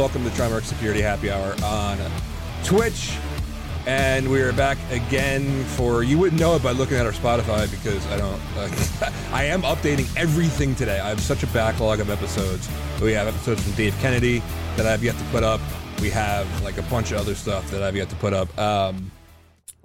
Welcome 0.00 0.24
to 0.24 0.30
Trimarc 0.30 0.62
Security 0.62 1.02
Happy 1.02 1.30
Hour 1.30 1.54
on 1.62 1.98
Twitch. 2.64 3.18
And 3.84 4.30
we 4.30 4.40
are 4.40 4.50
back 4.54 4.78
again 4.90 5.62
for 5.64 6.02
you 6.02 6.18
wouldn't 6.18 6.40
know 6.40 6.56
it 6.56 6.62
by 6.62 6.70
looking 6.70 6.96
at 6.96 7.04
our 7.04 7.12
Spotify 7.12 7.70
because 7.70 8.06
I 8.06 8.16
don't. 8.16 8.40
Uh, 8.56 9.12
I 9.30 9.44
am 9.44 9.60
updating 9.60 10.08
everything 10.16 10.74
today. 10.74 11.00
I 11.00 11.10
have 11.10 11.20
such 11.20 11.42
a 11.42 11.46
backlog 11.48 12.00
of 12.00 12.08
episodes. 12.08 12.66
We 13.02 13.12
have 13.12 13.28
episodes 13.28 13.62
from 13.62 13.72
Dave 13.72 13.94
Kennedy 13.98 14.42
that 14.76 14.86
I 14.86 14.90
have 14.90 15.04
yet 15.04 15.18
to 15.18 15.24
put 15.24 15.42
up. 15.42 15.60
We 16.00 16.08
have 16.08 16.48
like 16.64 16.78
a 16.78 16.82
bunch 16.84 17.12
of 17.12 17.18
other 17.18 17.34
stuff 17.34 17.70
that 17.70 17.82
I've 17.82 17.94
yet 17.94 18.08
to 18.08 18.16
put 18.16 18.32
up. 18.32 18.58
Um, 18.58 19.10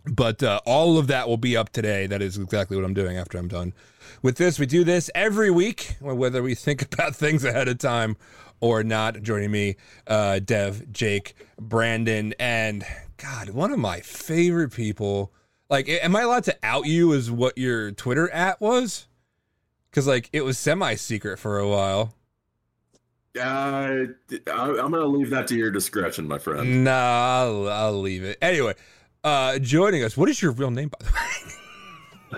but 0.05 0.41
uh, 0.41 0.61
all 0.65 0.97
of 0.97 1.07
that 1.07 1.27
will 1.27 1.35
be 1.35 1.57
up 1.57 1.73
today. 1.73 2.07
That 2.07 2.21
is 2.21 2.37
exactly 2.37 2.77
what 2.77 2.85
I'm 2.85 2.93
doing 2.93 3.17
after 3.17 3.37
I'm 3.37 3.49
done 3.49 3.73
with 4.21 4.37
this. 4.37 4.59
We 4.59 4.65
do 4.65 4.85
this 4.85 5.11
every 5.13 5.51
week, 5.51 5.97
whether 5.99 6.41
we 6.41 6.55
think 6.55 6.81
about 6.93 7.17
things 7.17 7.43
ahead 7.43 7.67
of 7.67 7.79
time 7.79 8.15
or 8.65 8.83
not. 8.83 9.21
Joining 9.21 9.51
me, 9.51 9.75
uh, 10.07 10.39
Dev, 10.39 10.91
Jake, 10.91 11.35
Brandon, 11.59 12.33
and 12.39 12.83
God, 13.17 13.49
one 13.51 13.71
of 13.71 13.79
my 13.79 13.99
favorite 14.01 14.71
people. 14.73 15.31
Like, 15.69 15.87
am 15.87 16.15
I 16.15 16.21
allowed 16.21 16.43
to 16.45 16.57
out 16.63 16.85
you 16.85 17.13
as 17.13 17.31
what 17.31 17.57
your 17.57 17.91
Twitter 17.91 18.29
at 18.31 18.59
was? 18.61 19.07
Because 19.89 20.07
like 20.07 20.29
it 20.33 20.41
was 20.41 20.57
semi 20.57 20.95
secret 20.95 21.39
for 21.39 21.57
a 21.59 21.67
while. 21.67 22.13
Uh, 23.37 23.41
I- 23.41 24.07
I'm 24.47 24.91
gonna 24.91 25.05
leave 25.05 25.29
that 25.31 25.47
to 25.49 25.55
your 25.55 25.71
discretion, 25.71 26.27
my 26.27 26.37
friend. 26.37 26.83
Nah, 26.83 27.41
I'll, 27.43 27.69
I'll 27.69 28.01
leave 28.01 28.23
it. 28.23 28.37
Anyway, 28.41 28.75
uh, 29.23 29.59
joining 29.59 30.03
us. 30.03 30.15
What 30.17 30.29
is 30.29 30.41
your 30.41 30.51
real 30.51 30.71
name, 30.71 30.89
by 30.89 31.05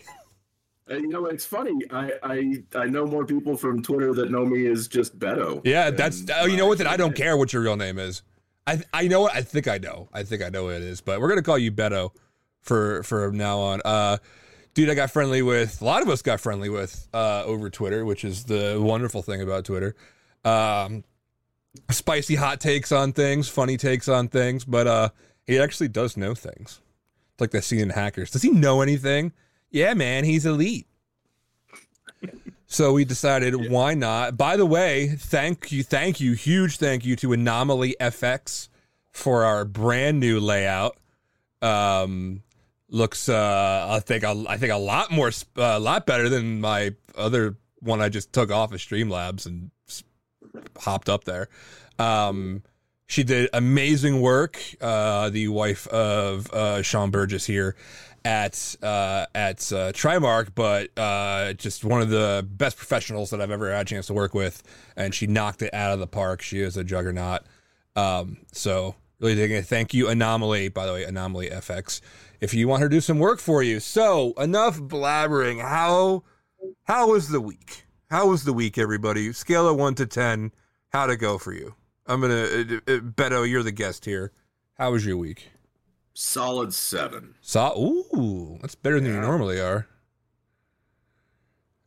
you 0.94 1.08
know, 1.08 1.26
it's 1.26 1.44
funny. 1.44 1.72
I, 1.90 2.12
I 2.22 2.62
I 2.74 2.86
know 2.86 3.06
more 3.06 3.24
people 3.24 3.56
from 3.56 3.82
Twitter 3.82 4.12
that 4.14 4.30
know 4.30 4.44
me 4.44 4.66
as 4.66 4.88
just 4.88 5.18
Beto. 5.18 5.60
yeah. 5.64 5.90
That's 5.90 6.24
oh, 6.34 6.46
you 6.46 6.56
know 6.56 6.66
what? 6.66 6.78
Then 6.78 6.86
I 6.86 6.96
don't 6.96 7.14
care 7.14 7.36
what 7.36 7.52
your 7.52 7.62
real 7.62 7.76
name 7.76 7.98
is. 7.98 8.22
I 8.66 8.82
I 8.92 9.08
know 9.08 9.22
what 9.22 9.34
I 9.34 9.42
think 9.42 9.68
I 9.68 9.78
know. 9.78 10.08
I 10.12 10.22
think 10.22 10.42
I 10.42 10.48
know 10.48 10.64
what 10.64 10.74
it 10.74 10.82
is. 10.82 11.00
But 11.00 11.20
we're 11.20 11.28
gonna 11.28 11.42
call 11.42 11.58
you 11.58 11.72
Beto 11.72 12.10
for 12.60 13.02
for 13.02 13.30
now 13.32 13.58
on. 13.58 13.80
Uh, 13.84 14.18
dude, 14.74 14.88
I 14.90 14.94
got 14.94 15.10
friendly 15.10 15.42
with 15.42 15.80
a 15.80 15.84
lot 15.84 16.02
of 16.02 16.08
us. 16.08 16.22
Got 16.22 16.40
friendly 16.40 16.68
with 16.68 17.08
uh 17.12 17.42
over 17.44 17.70
Twitter, 17.70 18.04
which 18.04 18.24
is 18.24 18.44
the 18.44 18.78
wonderful 18.80 19.22
thing 19.22 19.42
about 19.42 19.64
Twitter. 19.64 19.94
Um, 20.44 21.04
spicy 21.90 22.34
hot 22.34 22.60
takes 22.60 22.92
on 22.92 23.12
things, 23.12 23.48
funny 23.48 23.76
takes 23.76 24.08
on 24.08 24.28
things, 24.28 24.64
but 24.64 24.86
uh, 24.86 25.08
he 25.46 25.58
actually 25.58 25.88
does 25.88 26.16
know 26.16 26.34
things. 26.34 26.80
It's 27.32 27.40
like 27.40 27.50
that 27.52 27.64
scene 27.64 27.80
in 27.80 27.90
Hackers. 27.90 28.30
Does 28.30 28.42
he 28.42 28.50
know 28.50 28.80
anything? 28.82 29.32
Yeah, 29.72 29.94
man, 29.94 30.24
he's 30.24 30.44
elite. 30.44 30.86
So 32.66 32.92
we 32.92 33.04
decided, 33.04 33.70
why 33.70 33.94
not? 33.94 34.36
By 34.36 34.56
the 34.56 34.66
way, 34.66 35.08
thank 35.08 35.72
you, 35.72 35.82
thank 35.82 36.20
you, 36.20 36.34
huge 36.34 36.76
thank 36.76 37.04
you 37.04 37.16
to 37.16 37.32
Anomaly 37.32 37.96
FX 38.00 38.68
for 39.10 39.44
our 39.44 39.64
brand 39.64 40.20
new 40.20 40.40
layout. 40.40 40.96
Um, 41.60 42.42
looks, 42.88 43.28
uh, 43.28 43.86
I 43.90 44.00
think, 44.00 44.24
a, 44.24 44.44
I 44.48 44.56
think 44.58 44.72
a 44.72 44.78
lot 44.78 45.10
more, 45.10 45.30
a 45.56 45.80
lot 45.80 46.06
better 46.06 46.28
than 46.28 46.60
my 46.60 46.94
other 47.16 47.56
one 47.80 48.00
I 48.00 48.08
just 48.08 48.32
took 48.32 48.50
off 48.50 48.72
of 48.72 48.78
Streamlabs 48.78 49.46
and 49.46 49.70
hopped 50.78 51.08
up 51.08 51.24
there. 51.24 51.48
Um, 51.98 52.62
she 53.06 53.22
did 53.22 53.50
amazing 53.52 54.20
work. 54.22 54.58
Uh, 54.80 55.28
the 55.28 55.48
wife 55.48 55.86
of 55.88 56.50
uh, 56.52 56.82
Sean 56.82 57.10
Burgess 57.10 57.44
here 57.44 57.76
at 58.24 58.76
uh, 58.82 59.26
at 59.34 59.72
uh, 59.72 59.92
Trimarc, 59.92 60.54
but 60.54 60.96
uh, 60.98 61.52
just 61.54 61.84
one 61.84 62.02
of 62.02 62.10
the 62.10 62.46
best 62.50 62.76
professionals 62.76 63.30
that 63.30 63.40
I've 63.40 63.50
ever 63.50 63.72
had 63.72 63.82
a 63.82 63.84
chance 63.84 64.06
to 64.06 64.14
work 64.14 64.34
with, 64.34 64.62
and 64.96 65.14
she 65.14 65.26
knocked 65.26 65.62
it 65.62 65.72
out 65.74 65.92
of 65.92 66.00
the 66.00 66.06
park. 66.06 66.42
She 66.42 66.60
is 66.60 66.76
a 66.76 66.84
juggernaut. 66.84 67.42
Um, 67.96 68.38
so 68.52 68.94
really 69.20 69.34
digging 69.34 69.58
it. 69.58 69.66
Thank 69.66 69.94
you, 69.94 70.08
Anomaly. 70.08 70.68
By 70.68 70.86
the 70.86 70.92
way, 70.92 71.04
Anomaly 71.04 71.50
FX. 71.50 72.00
If 72.40 72.54
you 72.54 72.66
want 72.66 72.82
her 72.82 72.88
to 72.88 72.96
do 72.96 73.00
some 73.00 73.18
work 73.18 73.38
for 73.38 73.62
you. 73.62 73.78
So 73.80 74.32
enough 74.32 74.78
blabbering. 74.78 75.60
How 75.60 76.24
how 76.84 77.10
was 77.10 77.28
the 77.28 77.40
week? 77.40 77.84
How 78.10 78.28
was 78.28 78.44
the 78.44 78.52
week, 78.52 78.78
everybody? 78.78 79.32
Scale 79.32 79.68
of 79.68 79.76
one 79.76 79.94
to 79.96 80.06
ten. 80.06 80.52
How'd 80.90 81.10
it 81.10 81.16
go 81.16 81.38
for 81.38 81.52
you? 81.52 81.74
I'm 82.06 82.20
gonna 82.20 82.34
uh, 82.34 82.92
uh, 82.92 82.98
Beto. 82.98 83.48
You're 83.48 83.62
the 83.62 83.72
guest 83.72 84.04
here. 84.04 84.32
How 84.74 84.92
was 84.92 85.06
your 85.06 85.16
week? 85.16 85.51
Solid 86.14 86.74
seven. 86.74 87.34
So 87.40 87.72
Ooh, 88.14 88.58
that's 88.60 88.74
better 88.74 89.00
than 89.00 89.12
you 89.14 89.20
normally 89.20 89.60
are. 89.60 89.86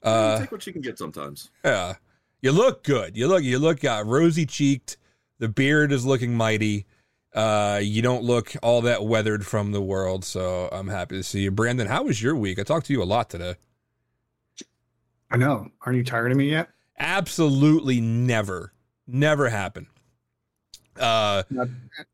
Uh, 0.03 0.07
Uh, 0.07 0.39
take 0.39 0.51
what 0.51 0.65
you 0.67 0.73
can 0.73 0.81
get 0.81 0.97
sometimes. 0.97 1.49
yeah. 1.63 1.95
You 2.41 2.51
look 2.51 2.83
good. 2.83 3.17
You 3.17 3.27
look. 3.27 3.43
You 3.43 3.57
look 3.57 3.83
uh, 3.83 4.03
rosy 4.05 4.45
cheeked. 4.45 4.97
The 5.39 5.47
beard 5.49 5.91
is 5.91 6.05
looking 6.05 6.35
mighty. 6.35 6.85
Uh, 7.33 7.79
you 7.83 8.01
don't 8.03 8.23
look 8.23 8.53
all 8.61 8.81
that 8.81 9.03
weathered 9.03 9.45
from 9.45 9.71
the 9.71 9.81
world. 9.81 10.23
So 10.23 10.69
I'm 10.71 10.87
happy 10.87 11.17
to 11.17 11.23
see 11.23 11.41
you, 11.41 11.51
Brandon. 11.51 11.87
How 11.87 12.03
was 12.03 12.21
your 12.21 12.35
week? 12.35 12.59
I 12.59 12.63
talked 12.63 12.85
to 12.87 12.93
you 12.93 13.01
a 13.01 13.05
lot 13.05 13.29
today. 13.31 13.55
I 15.31 15.37
know. 15.37 15.69
Aren't 15.85 15.97
you 15.97 16.03
tired 16.03 16.31
of 16.31 16.37
me 16.37 16.49
yet? 16.51 16.69
Absolutely 16.99 17.99
never, 17.99 18.73
never 19.07 19.49
happened. 19.49 19.87
Uh, 20.99 21.43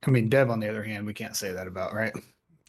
I 0.06 0.09
mean, 0.09 0.30
Dev, 0.30 0.50
on 0.50 0.59
the 0.59 0.69
other 0.69 0.84
hand, 0.84 1.06
we 1.06 1.14
can't 1.14 1.36
say 1.36 1.52
that 1.52 1.68
about, 1.68 1.94
right? 1.94 2.14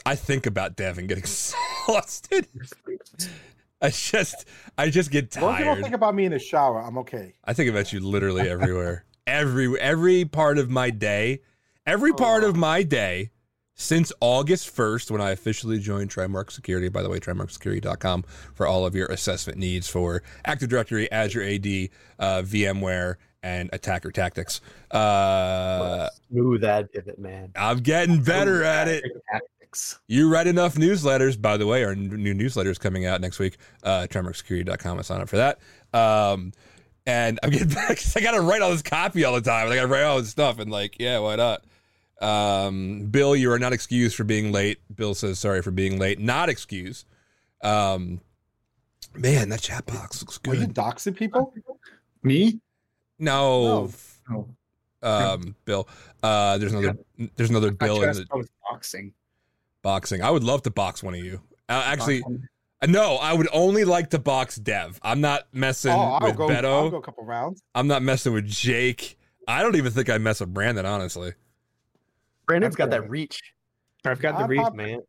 I 0.04 0.14
think 0.14 0.46
about 0.46 0.76
Devin 0.76 1.06
getting 1.06 1.22
exhausted. 1.22 2.46
I 3.80 3.90
just, 3.90 4.46
I 4.78 4.90
just 4.90 5.10
get 5.10 5.30
tired. 5.30 5.42
long 5.42 5.54
as 5.54 5.58
you 5.60 5.64
don't 5.66 5.82
think 5.82 5.94
about 5.94 6.14
me 6.14 6.24
in 6.24 6.32
the 6.32 6.38
shower, 6.38 6.80
I'm 6.80 6.98
okay. 6.98 7.34
I 7.44 7.52
think 7.52 7.70
about 7.70 7.92
you 7.92 8.00
literally 8.00 8.48
everywhere. 8.48 9.04
Every 9.24 9.80
every 9.80 10.24
part 10.24 10.58
of 10.58 10.68
my 10.68 10.90
day, 10.90 11.42
every 11.86 12.12
part 12.12 12.42
of 12.42 12.56
my 12.56 12.82
day 12.82 13.30
since 13.74 14.12
August 14.20 14.74
1st 14.74 15.10
when 15.10 15.20
I 15.20 15.30
officially 15.30 15.78
joined 15.78 16.10
Trimarc 16.10 16.50
Security. 16.50 16.88
By 16.88 17.02
the 17.02 17.08
way, 17.08 17.18
trimarcsecurity.com 17.20 18.24
for 18.54 18.66
all 18.66 18.84
of 18.84 18.94
your 18.94 19.06
assessment 19.06 19.58
needs 19.58 19.88
for 19.88 20.22
Active 20.44 20.68
Directory, 20.68 21.10
Azure 21.10 21.42
AD, 21.42 21.66
uh, 22.18 22.42
VMware, 22.42 23.16
and 23.42 23.70
attacker 23.72 24.10
tactics. 24.10 24.60
Uh, 24.90 26.08
Smooth 26.30 26.60
that 26.62 26.92
pivot, 26.92 27.18
man. 27.18 27.52
I'm 27.56 27.78
getting 27.78 28.22
better 28.22 28.62
at 28.62 28.88
it. 28.88 29.04
Tactics. 29.30 29.98
You 30.06 30.30
write 30.30 30.46
enough 30.46 30.74
newsletters. 30.74 31.40
By 31.40 31.56
the 31.56 31.66
way, 31.66 31.84
our 31.84 31.94
new 31.94 32.34
newsletter 32.34 32.70
is 32.70 32.78
coming 32.78 33.06
out 33.06 33.20
next 33.20 33.38
week. 33.38 33.56
Uh, 33.82 34.06
TrimarcSecurity.com. 34.10 34.98
I 34.98 35.02
sign 35.02 35.20
up 35.20 35.28
for 35.28 35.36
that. 35.36 35.58
Um, 35.92 36.52
and 37.06 37.40
I'm 37.42 37.50
getting 37.50 37.68
back. 37.74 37.98
I 38.16 38.20
got 38.20 38.32
to 38.32 38.40
write 38.40 38.62
all 38.62 38.70
this 38.70 38.82
copy 38.82 39.24
all 39.24 39.34
the 39.34 39.40
time. 39.40 39.70
I 39.70 39.74
got 39.74 39.82
to 39.82 39.88
write 39.88 40.04
all 40.04 40.18
this 40.18 40.30
stuff. 40.30 40.58
And 40.58 40.70
like, 40.70 40.96
yeah, 40.98 41.18
why 41.18 41.36
not? 41.36 41.64
Um, 42.20 43.06
Bill, 43.06 43.34
you 43.34 43.50
are 43.50 43.58
not 43.58 43.72
excused 43.72 44.14
for 44.14 44.24
being 44.24 44.52
late. 44.52 44.78
Bill 44.94 45.14
says 45.14 45.40
sorry 45.40 45.62
for 45.62 45.72
being 45.72 45.98
late. 45.98 46.20
Not 46.20 46.48
excused. 46.48 47.06
Um, 47.62 48.20
man, 49.14 49.48
that 49.48 49.60
chat 49.60 49.86
box 49.86 50.22
looks 50.22 50.38
good. 50.38 50.54
Are 50.54 50.60
you 50.60 50.66
doxing 50.68 51.16
people? 51.16 51.52
Me? 52.22 52.60
No, 53.22 53.90
No. 54.28 54.48
Oh, 55.04 55.34
um, 55.34 55.56
Bill. 55.64 55.88
Uh, 56.22 56.58
there's 56.58 56.72
another. 56.72 56.98
There's 57.36 57.50
another 57.50 57.68
I 57.68 57.84
Bill 57.86 58.02
in 58.02 58.12
the 58.12 58.26
I 58.32 58.36
was 58.36 58.48
boxing. 58.70 59.12
boxing. 59.82 60.22
I 60.22 60.30
would 60.30 60.44
love 60.44 60.62
to 60.62 60.70
box 60.70 61.02
one 61.02 61.14
of 61.14 61.20
you. 61.24 61.40
Uh, 61.68 61.82
actually, 61.86 62.20
Boxing. 62.20 62.48
No, 62.88 63.14
I 63.16 63.32
would 63.32 63.48
only 63.52 63.84
like 63.84 64.10
to 64.10 64.18
box 64.18 64.56
Dev. 64.56 64.98
I'm 65.02 65.20
not 65.20 65.46
messing 65.52 65.92
Oh, 65.92 65.98
I'll 66.20 66.26
with 66.28 66.36
go. 66.36 66.48
Beto. 66.48 66.64
I'll 66.64 66.90
go 66.90 66.96
a 66.96 67.02
couple 67.02 67.24
rounds. 67.24 67.62
I'm 67.76 67.86
not 67.86 68.02
messing 68.02 68.32
with 68.32 68.46
Jake. 68.46 69.18
I 69.46 69.62
don't 69.62 69.76
even 69.76 69.92
think 69.92 70.10
I 70.10 70.18
mess 70.18 70.40
with 70.40 70.52
Brandon, 70.52 70.84
honestly. 70.84 71.32
Brandon's 72.46 72.74
got 72.76 72.88
Okay. 72.88 72.98
that 72.98 73.08
reach, 73.10 73.40
I've 74.04 74.20
got 74.20 74.36
the 74.36 74.44
I'm 74.44 74.56
pop- 74.64 74.74
man. 74.74 75.00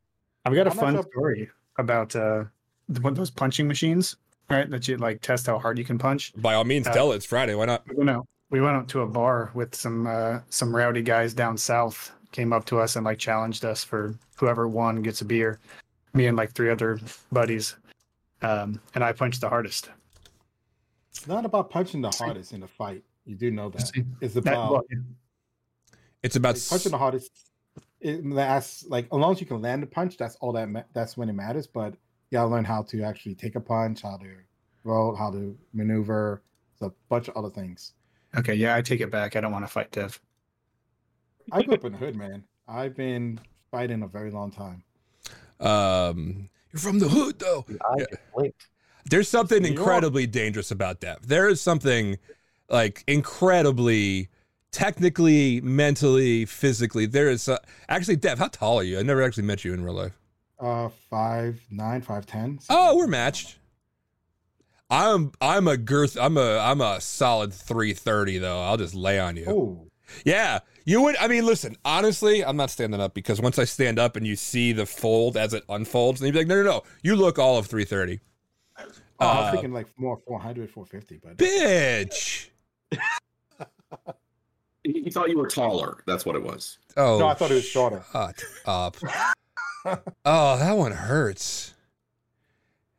I've 0.45 0.53
got 0.53 0.67
a 0.67 0.71
I'm 0.71 0.77
fun 0.77 0.93
sure- 0.95 1.03
story 1.11 1.49
about 1.79 2.15
uh 2.15 2.43
the- 2.89 3.01
one 3.01 3.13
of 3.13 3.17
those 3.17 3.31
punching 3.31 3.67
machines, 3.67 4.17
right? 4.53 4.69
That 4.69 4.87
you 4.87 4.97
like 4.97 5.21
test 5.21 5.47
how 5.47 5.59
hard 5.59 5.77
you 5.77 5.85
can 5.85 5.97
punch. 5.97 6.33
By 6.37 6.53
all 6.53 6.63
means, 6.63 6.87
Uh, 6.87 6.93
tell 6.93 7.11
it. 7.11 7.17
It's 7.17 7.25
Friday. 7.25 7.55
Why 7.55 7.65
not? 7.65 7.83
We 7.87 7.95
went 7.95 8.09
out. 8.09 8.27
We 8.49 8.61
went 8.61 8.75
out 8.75 8.87
to 8.89 9.01
a 9.01 9.07
bar 9.07 9.51
with 9.53 9.73
some 9.75 10.07
uh, 10.07 10.39
some 10.49 10.75
rowdy 10.75 11.01
guys 11.01 11.33
down 11.33 11.57
south. 11.57 12.11
Came 12.31 12.53
up 12.53 12.65
to 12.65 12.79
us 12.79 12.95
and 12.95 13.05
like 13.05 13.17
challenged 13.19 13.65
us 13.65 13.83
for 13.83 14.15
whoever 14.37 14.67
won 14.67 15.01
gets 15.01 15.21
a 15.21 15.25
beer. 15.25 15.59
Me 16.13 16.27
and 16.27 16.37
like 16.37 16.51
three 16.53 16.69
other 16.69 16.99
buddies, 17.31 17.75
um, 18.43 18.79
and 18.93 19.03
I 19.03 19.11
punched 19.11 19.41
the 19.41 19.49
hardest. 19.49 19.89
It's 21.09 21.27
not 21.27 21.45
about 21.45 21.69
punching 21.69 22.01
the 22.01 22.11
hardest 22.11 22.53
in 22.53 22.63
a 22.63 22.67
fight. 22.67 23.03
You 23.25 23.35
do 23.35 23.51
know 23.51 23.69
that. 23.69 23.87
See, 23.87 24.03
It's 24.21 24.33
That, 24.33 24.41
about 24.41 24.71
well, 24.71 24.83
It's 26.21 26.35
about 26.35 26.55
like, 26.55 26.69
punching 26.69 26.91
the 26.91 26.97
hardest. 26.97 27.31
It, 28.01 28.21
that's 28.35 28.85
like 28.87 29.05
as 29.05 29.11
long 29.11 29.31
as 29.31 29.39
you 29.39 29.47
can 29.47 29.61
land 29.61 29.81
a 29.83 29.87
punch, 29.87 30.17
that's 30.17 30.35
all 30.35 30.51
that. 30.53 30.69
Ma- 30.69 30.83
that's 30.93 31.15
when 31.17 31.29
it 31.29 31.33
matters. 31.33 31.67
But 31.67 31.95
you 32.33 32.39
gotta 32.39 32.49
learn 32.49 32.65
how 32.65 32.81
to 32.81 33.03
actually 33.03 33.35
take 33.35 33.53
a 33.55 33.59
punch, 33.59 34.01
how 34.01 34.17
to 34.17 34.27
roll, 34.83 35.15
how 35.15 35.29
to 35.29 35.55
maneuver. 35.71 36.41
It's 36.73 36.81
a 36.81 36.91
bunch 37.07 37.27
of 37.27 37.37
other 37.37 37.51
things. 37.51 37.93
okay, 38.35 38.55
yeah, 38.55 38.75
I 38.75 38.81
take 38.81 39.01
it 39.01 39.11
back. 39.11 39.35
I 39.35 39.41
don't 39.41 39.51
want 39.51 39.63
to 39.65 39.71
fight 39.71 39.91
Dev. 39.91 40.19
I 41.51 41.61
grew 41.61 41.75
up 41.75 41.85
in 41.85 41.91
the 41.91 41.99
hood, 41.99 42.15
man. 42.15 42.43
I've 42.67 42.95
been 42.95 43.39
fighting 43.69 44.01
a 44.01 44.07
very 44.07 44.31
long 44.31 44.49
time. 44.49 44.83
um 45.59 46.49
you're 46.71 46.79
from 46.79 46.97
the 46.97 47.07
hood 47.07 47.37
though. 47.37 47.65
The 47.67 47.77
Yeah. 47.99 48.05
just. 48.39 48.53
There's 49.05 49.29
something 49.29 49.63
incredibly 49.63 50.25
dangerous 50.25 50.71
about 50.71 51.01
Dev. 51.01 51.27
There 51.27 51.47
is 51.47 51.61
something 51.61 52.17
like 52.67 53.03
incredibly 53.05 54.29
technically, 54.71 55.61
mentally, 55.61 56.45
physically. 56.45 57.05
There 57.05 57.29
is 57.29 57.47
uh, 57.47 57.59
actually 57.89 58.15
Dev. 58.15 58.39
How 58.39 58.47
tall 58.47 58.79
are 58.79 58.83
you? 58.83 58.97
I 58.97 59.03
never 59.03 59.21
actually 59.21 59.43
met 59.43 59.63
you 59.63 59.73
in 59.73 59.83
real 59.83 59.93
life. 59.93 60.17
Uh, 60.63 60.87
five 61.09 61.59
nine, 61.69 62.01
five 62.01 62.25
ten. 62.25 62.57
Oh, 62.69 62.95
we're 62.95 63.07
matched. 63.07 63.57
I'm 64.89 65.31
I'm 65.41 65.67
a 65.67 65.75
girth. 65.75 66.17
I'm 66.19 66.37
a 66.37 66.57
I'm 66.59 66.79
a 66.79 67.01
solid 67.01 67.53
three 67.53 67.93
thirty 67.93 68.37
though. 68.37 68.61
I'll 68.61 68.77
just 68.77 68.95
lay 68.95 69.19
on 69.19 69.35
you. 69.35 69.45
Oh, 69.47 69.87
Yeah, 70.23 70.59
you 70.85 71.01
would. 71.01 71.17
I 71.17 71.27
mean, 71.27 71.45
listen. 71.45 71.75
Honestly, 71.83 72.45
I'm 72.45 72.55
not 72.55 72.69
standing 72.69 73.01
up 73.01 73.13
because 73.13 73.41
once 73.41 73.59
I 73.59 73.65
stand 73.65 73.99
up 73.99 74.15
and 74.15 74.25
you 74.25 74.37
see 74.37 74.71
the 74.71 74.85
fold 74.85 75.35
as 75.35 75.53
it 75.53 75.63
unfolds, 75.67 76.21
and 76.21 76.27
you'd 76.27 76.33
be 76.33 76.39
like, 76.39 76.47
no, 76.47 76.55
no, 76.55 76.63
no. 76.63 76.83
You 77.01 77.15
look 77.17 77.37
all 77.39 77.57
of 77.57 77.67
three 77.67 77.85
thirty. 77.85 78.21
oh 78.79 78.85
I 79.19 79.25
Uh, 79.25 79.41
was 79.41 79.51
thinking 79.51 79.73
like 79.73 79.87
more 79.97 80.17
400, 80.27 80.69
450, 80.71 81.19
but 81.23 81.37
Bitch. 81.37 82.47
He, 84.83 85.03
he 85.03 85.09
thought 85.11 85.29
you 85.29 85.37
were 85.37 85.47
taller. 85.47 86.03
That's 86.05 86.25
what 86.25 86.35
it 86.35 86.43
was. 86.43 86.77
Oh, 86.97 87.17
no, 87.19 87.27
I 87.27 87.33
thought 87.33 87.51
it 87.51 87.55
was 87.55 87.65
shorter. 87.65 88.03
Shut 88.11 88.43
up. 88.65 88.97
oh, 89.85 90.57
that 90.57 90.77
one 90.77 90.91
hurts. 90.91 91.73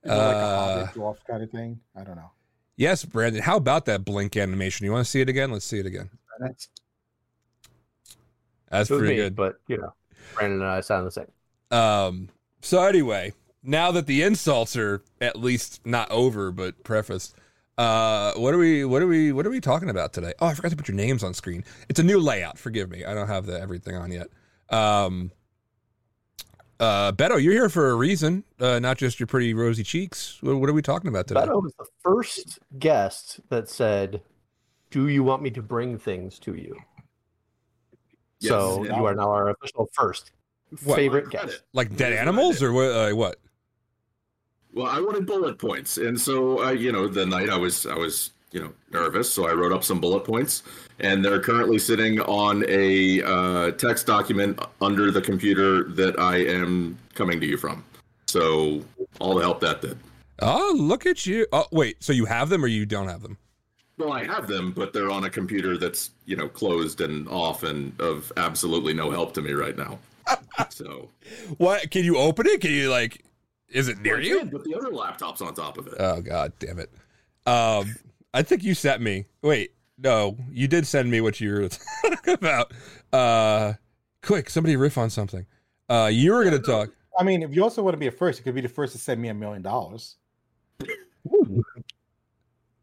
You 0.04 0.10
know, 0.10 0.16
like 0.18 0.34
a 0.36 0.38
Uh, 0.38 0.76
hobbit 0.86 0.94
dwarf 0.94 1.16
kind 1.26 1.42
of 1.42 1.50
thing. 1.50 1.80
I 1.96 2.04
don't 2.04 2.16
know. 2.16 2.30
Yes, 2.76 3.04
Brandon. 3.04 3.42
How 3.42 3.56
about 3.56 3.86
that 3.86 4.04
blink 4.04 4.36
animation? 4.36 4.84
You 4.84 4.92
want 4.92 5.04
to 5.04 5.10
see 5.10 5.20
it 5.20 5.28
again? 5.28 5.50
Let's 5.50 5.64
see 5.64 5.78
it 5.78 5.86
again. 5.86 6.10
That's- 6.40 6.68
That's 8.70 8.88
pretty 8.88 9.08
me, 9.08 9.16
good. 9.16 9.36
but 9.36 9.60
you 9.68 9.76
know, 9.78 9.94
Brandon 10.34 10.60
and 10.60 10.68
I 10.70 10.80
sound 10.80 11.06
the 11.06 11.10
same. 11.10 11.30
Um. 11.70 12.28
So 12.60 12.82
anyway, 12.84 13.32
now 13.62 13.92
that 13.92 14.06
the 14.06 14.22
insults 14.22 14.76
are 14.76 15.02
at 15.20 15.36
least 15.36 15.80
not 15.86 16.10
over, 16.10 16.50
but 16.50 16.82
prefaced, 16.82 17.36
uh, 17.78 18.32
what 18.34 18.52
are 18.52 18.58
we? 18.58 18.84
What 18.84 19.00
are 19.02 19.06
we? 19.06 19.32
What 19.32 19.46
are 19.46 19.50
we 19.50 19.60
talking 19.60 19.88
about 19.90 20.12
today? 20.12 20.32
Oh, 20.40 20.46
I 20.46 20.54
forgot 20.54 20.70
to 20.72 20.76
put 20.76 20.88
your 20.88 20.96
names 20.96 21.22
on 21.22 21.34
screen. 21.34 21.64
It's 21.88 22.00
a 22.00 22.02
new 22.02 22.18
layout. 22.18 22.58
Forgive 22.58 22.90
me. 22.90 23.04
I 23.04 23.14
don't 23.14 23.28
have 23.28 23.46
the 23.46 23.58
everything 23.60 23.94
on 23.96 24.10
yet. 24.10 24.26
Um. 24.70 25.30
Uh, 26.84 27.12
Beto, 27.12 27.42
you're 27.42 27.54
here 27.54 27.70
for 27.70 27.88
a 27.88 27.94
reason, 27.94 28.44
uh, 28.60 28.78
not 28.78 28.98
just 28.98 29.18
your 29.18 29.26
pretty 29.26 29.54
rosy 29.54 29.82
cheeks. 29.82 30.36
What, 30.42 30.56
what 30.60 30.68
are 30.68 30.74
we 30.74 30.82
talking 30.82 31.08
about 31.08 31.26
today? 31.26 31.40
Beto 31.40 31.62
was 31.62 31.72
the 31.78 31.86
first 32.02 32.58
guest 32.78 33.40
that 33.48 33.70
said, 33.70 34.20
"Do 34.90 35.08
you 35.08 35.22
want 35.22 35.40
me 35.40 35.50
to 35.52 35.62
bring 35.62 35.96
things 35.96 36.38
to 36.40 36.54
you?" 36.54 36.76
Yes, 38.40 38.50
so 38.50 38.84
and- 38.84 38.94
you 38.94 39.06
are 39.06 39.14
now 39.14 39.30
our 39.30 39.48
official 39.48 39.88
first 39.94 40.32
What? 40.84 40.96
favorite 40.96 41.30
guest. 41.30 41.62
Like 41.72 41.96
dead 41.96 42.08
Here's 42.10 42.20
animals, 42.20 42.62
or 42.62 42.70
what? 42.74 42.90
Uh, 42.90 43.10
what? 43.12 43.36
Well, 44.74 44.86
I 44.86 45.00
wanted 45.00 45.24
bullet 45.24 45.58
points, 45.58 45.96
and 45.96 46.20
so 46.20 46.62
uh, 46.66 46.70
you 46.72 46.92
know, 46.92 47.08
the 47.08 47.24
night 47.24 47.48
I 47.48 47.56
was 47.56 47.86
I 47.86 47.94
was 47.96 48.32
you 48.54 48.60
know 48.60 48.72
nervous, 48.92 49.30
so 49.30 49.46
I 49.48 49.52
wrote 49.52 49.72
up 49.72 49.82
some 49.84 50.00
bullet 50.00 50.24
points, 50.24 50.62
and 51.00 51.22
they're 51.24 51.40
currently 51.40 51.78
sitting 51.78 52.20
on 52.20 52.64
a 52.68 53.20
uh, 53.22 53.72
text 53.72 54.06
document 54.06 54.58
under 54.80 55.10
the 55.10 55.20
computer 55.20 55.84
that 55.90 56.18
I 56.18 56.36
am 56.36 56.96
coming 57.14 57.40
to 57.40 57.46
you 57.46 57.56
from. 57.58 57.84
So 58.26 58.82
all 59.20 59.34
the 59.34 59.42
help 59.42 59.60
that 59.60 59.82
did. 59.82 59.98
Oh, 60.38 60.74
look 60.78 61.04
at 61.04 61.26
you! 61.26 61.46
Oh, 61.52 61.66
wait. 61.72 62.02
So 62.02 62.12
you 62.12 62.24
have 62.26 62.48
them, 62.48 62.64
or 62.64 62.68
you 62.68 62.86
don't 62.86 63.08
have 63.08 63.22
them? 63.22 63.36
Well, 63.98 64.12
I 64.12 64.24
have 64.24 64.46
them, 64.46 64.72
but 64.72 64.92
they're 64.92 65.10
on 65.10 65.24
a 65.24 65.30
computer 65.30 65.76
that's 65.76 66.10
you 66.24 66.36
know 66.36 66.48
closed 66.48 67.00
and 67.00 67.28
off 67.28 67.64
and 67.64 67.92
of 68.00 68.32
absolutely 68.36 68.94
no 68.94 69.10
help 69.10 69.34
to 69.34 69.42
me 69.42 69.52
right 69.52 69.76
now. 69.76 69.98
so 70.70 71.10
What? 71.58 71.90
Can 71.90 72.04
you 72.04 72.16
open 72.18 72.46
it? 72.46 72.60
Can 72.60 72.70
you 72.70 72.88
like? 72.88 73.24
Is 73.68 73.88
it 73.88 74.00
near 74.00 74.14
Well, 74.14 74.24
you? 74.24 74.44
But 74.44 74.62
the 74.64 74.74
other 74.76 74.90
laptop's 74.90 75.40
on 75.42 75.54
top 75.54 75.76
of 75.78 75.88
it. 75.88 75.94
Oh 75.98 76.20
god 76.20 76.52
damn 76.60 76.78
it. 76.78 76.90
Um 77.46 77.96
I 78.34 78.42
think 78.42 78.62
you 78.64 78.74
sent 78.74 79.00
me. 79.00 79.26
Wait, 79.42 79.70
no, 79.96 80.36
you 80.50 80.66
did 80.68 80.86
send 80.86 81.10
me 81.10 81.20
what 81.22 81.40
you 81.40 81.52
were 81.54 81.68
talking 82.02 82.34
about. 82.34 82.72
Uh 83.12 83.74
quick, 84.22 84.50
somebody 84.50 84.76
riff 84.76 84.98
on 84.98 85.08
something. 85.08 85.46
Uh 85.88 86.10
you 86.12 86.32
were 86.32 86.44
gonna 86.44 86.58
talk. 86.58 86.90
I 87.18 87.22
mean, 87.22 87.42
if 87.44 87.54
you 87.54 87.62
also 87.62 87.80
want 87.82 87.94
to 87.94 87.98
be 87.98 88.08
a 88.08 88.10
first, 88.10 88.40
you 88.40 88.44
could 88.44 88.56
be 88.56 88.60
the 88.60 88.68
first 88.68 88.92
to 88.92 88.98
send 88.98 89.22
me 89.22 89.28
a 89.28 89.34
million 89.34 89.62
dollars. 89.62 90.16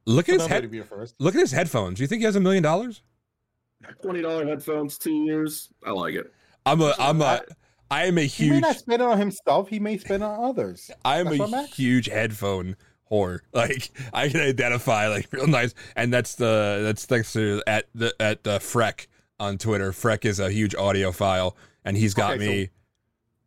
Look 0.05 0.29
at 0.29 0.33
his 0.33 0.41
Somebody 0.43 0.61
head 0.63 0.71
be 0.71 0.79
a 0.79 0.83
first. 0.83 1.15
look 1.19 1.35
at 1.35 1.41
his 1.41 1.51
headphones. 1.51 1.97
Do 1.97 2.03
You 2.03 2.07
think 2.07 2.19
he 2.21 2.25
has 2.25 2.35
a 2.35 2.39
million 2.39 2.63
dollars? 2.63 3.01
Twenty 4.01 4.21
dollar 4.21 4.45
headphones, 4.45 4.97
two 4.97 5.25
years. 5.25 5.69
I 5.85 5.91
like 5.91 6.15
it. 6.15 6.31
I'm 6.65 6.81
a 6.81 6.93
I'm 6.97 7.21
a 7.21 7.41
I 7.89 8.05
am 8.05 8.17
a 8.17 8.21
huge. 8.21 8.31
He 8.37 8.49
may 8.49 8.55
huge 8.55 8.61
not 8.61 8.75
spend 8.77 9.01
it 9.01 9.05
on 9.05 9.17
himself. 9.17 9.67
He 9.67 9.79
may 9.79 9.97
spend 9.97 10.23
it 10.23 10.25
on 10.25 10.43
others. 10.49 10.89
I 11.03 11.19
am 11.19 11.37
That's 11.37 11.51
a 11.51 11.63
huge 11.63 12.05
headphone 12.07 12.77
whore. 13.11 13.39
Like 13.53 13.91
I 14.13 14.29
can 14.29 14.41
identify 14.41 15.07
like 15.07 15.27
real 15.31 15.47
nice, 15.47 15.73
and 15.95 16.13
that's 16.13 16.35
the 16.35 16.81
that's 16.83 17.05
thanks 17.05 17.33
to 17.33 17.61
at 17.67 17.87
the 17.93 18.13
at 18.19 18.43
the 18.43 18.59
Freck 18.59 19.07
on 19.39 19.57
Twitter. 19.57 19.91
Freck 19.91 20.25
is 20.25 20.39
a 20.39 20.49
huge 20.49 20.73
audiophile, 20.75 21.53
and 21.83 21.97
he's 21.97 22.13
got 22.13 22.33
Okay, 22.35 22.45
so- 22.45 22.51
me. 22.51 22.69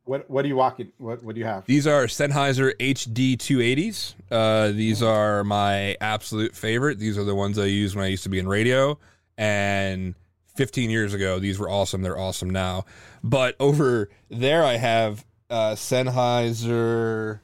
What 0.06 0.28
What 0.28 0.43
do 0.43 0.49
you 0.49 0.56
walk? 0.56 0.78
What 0.99 1.22
What 1.25 1.34
do 1.34 1.38
you 1.38 1.46
have? 1.46 1.64
These 1.64 1.87
are 1.87 2.05
Sennheiser 2.05 2.75
HD 2.78 3.38
280s. 3.38 4.14
Uh, 4.31 4.69
these 4.69 5.02
are 5.02 5.43
my 5.44 5.96
absolute 5.99 6.55
favorite. 6.55 6.99
These 6.99 7.16
are 7.16 7.25
the 7.25 7.34
ones 7.34 7.58
I 7.58 7.64
used 7.64 7.96
when 7.96 8.05
I 8.05 8.08
used 8.08 8.22
to 8.25 8.28
be 8.28 8.38
in 8.38 8.46
radio, 8.46 8.99
and 9.38 10.14
15 10.56 10.90
years 10.90 11.14
ago, 11.14 11.38
these 11.38 11.58
were 11.58 11.70
awesome. 11.70 12.02
They're 12.02 12.19
awesome 12.19 12.50
now. 12.50 12.84
But 13.22 13.56
over 13.58 14.11
there, 14.28 14.62
I 14.62 14.76
have 14.76 15.25
uh, 15.49 15.72
Sennheiser. 15.75 17.40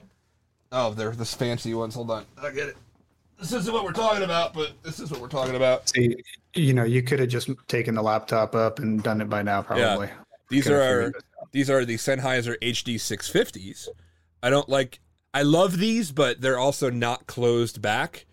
Oh, 0.72 0.92
they're 0.92 1.10
this 1.10 1.34
fancy 1.34 1.74
ones. 1.74 1.94
Hold 1.94 2.10
on, 2.10 2.24
I 2.40 2.50
get 2.50 2.68
it. 2.68 2.76
This 3.38 3.52
isn't 3.52 3.72
what 3.72 3.84
we're 3.84 3.92
talking 3.92 4.22
about, 4.22 4.52
but 4.52 4.72
this 4.82 5.00
is 5.00 5.10
what 5.10 5.20
we're 5.20 5.28
talking 5.28 5.56
about. 5.56 5.88
See, 5.88 6.16
you 6.54 6.74
know, 6.74 6.84
you 6.84 7.02
could 7.02 7.20
have 7.20 7.30
just 7.30 7.48
taken 7.68 7.94
the 7.94 8.02
laptop 8.02 8.54
up 8.54 8.78
and 8.78 9.02
done 9.02 9.20
it 9.20 9.30
by 9.30 9.42
now, 9.42 9.62
probably. 9.62 10.08
Yeah. 10.08 10.14
These 10.50 10.68
are 10.68 10.80
our, 10.80 10.96
figured 11.04 11.14
this 11.14 11.22
out. 11.40 11.52
these 11.52 11.70
are 11.70 11.84
the 11.84 11.96
Sennheiser 11.96 12.58
HD 12.60 12.96
650s. 12.96 13.88
I 14.42 14.50
don't 14.50 14.68
like 14.68 15.00
I 15.32 15.42
love 15.42 15.78
these, 15.78 16.12
but 16.12 16.40
they're 16.40 16.58
also 16.58 16.90
not 16.90 17.26
closed 17.26 17.80
back. 17.80 18.26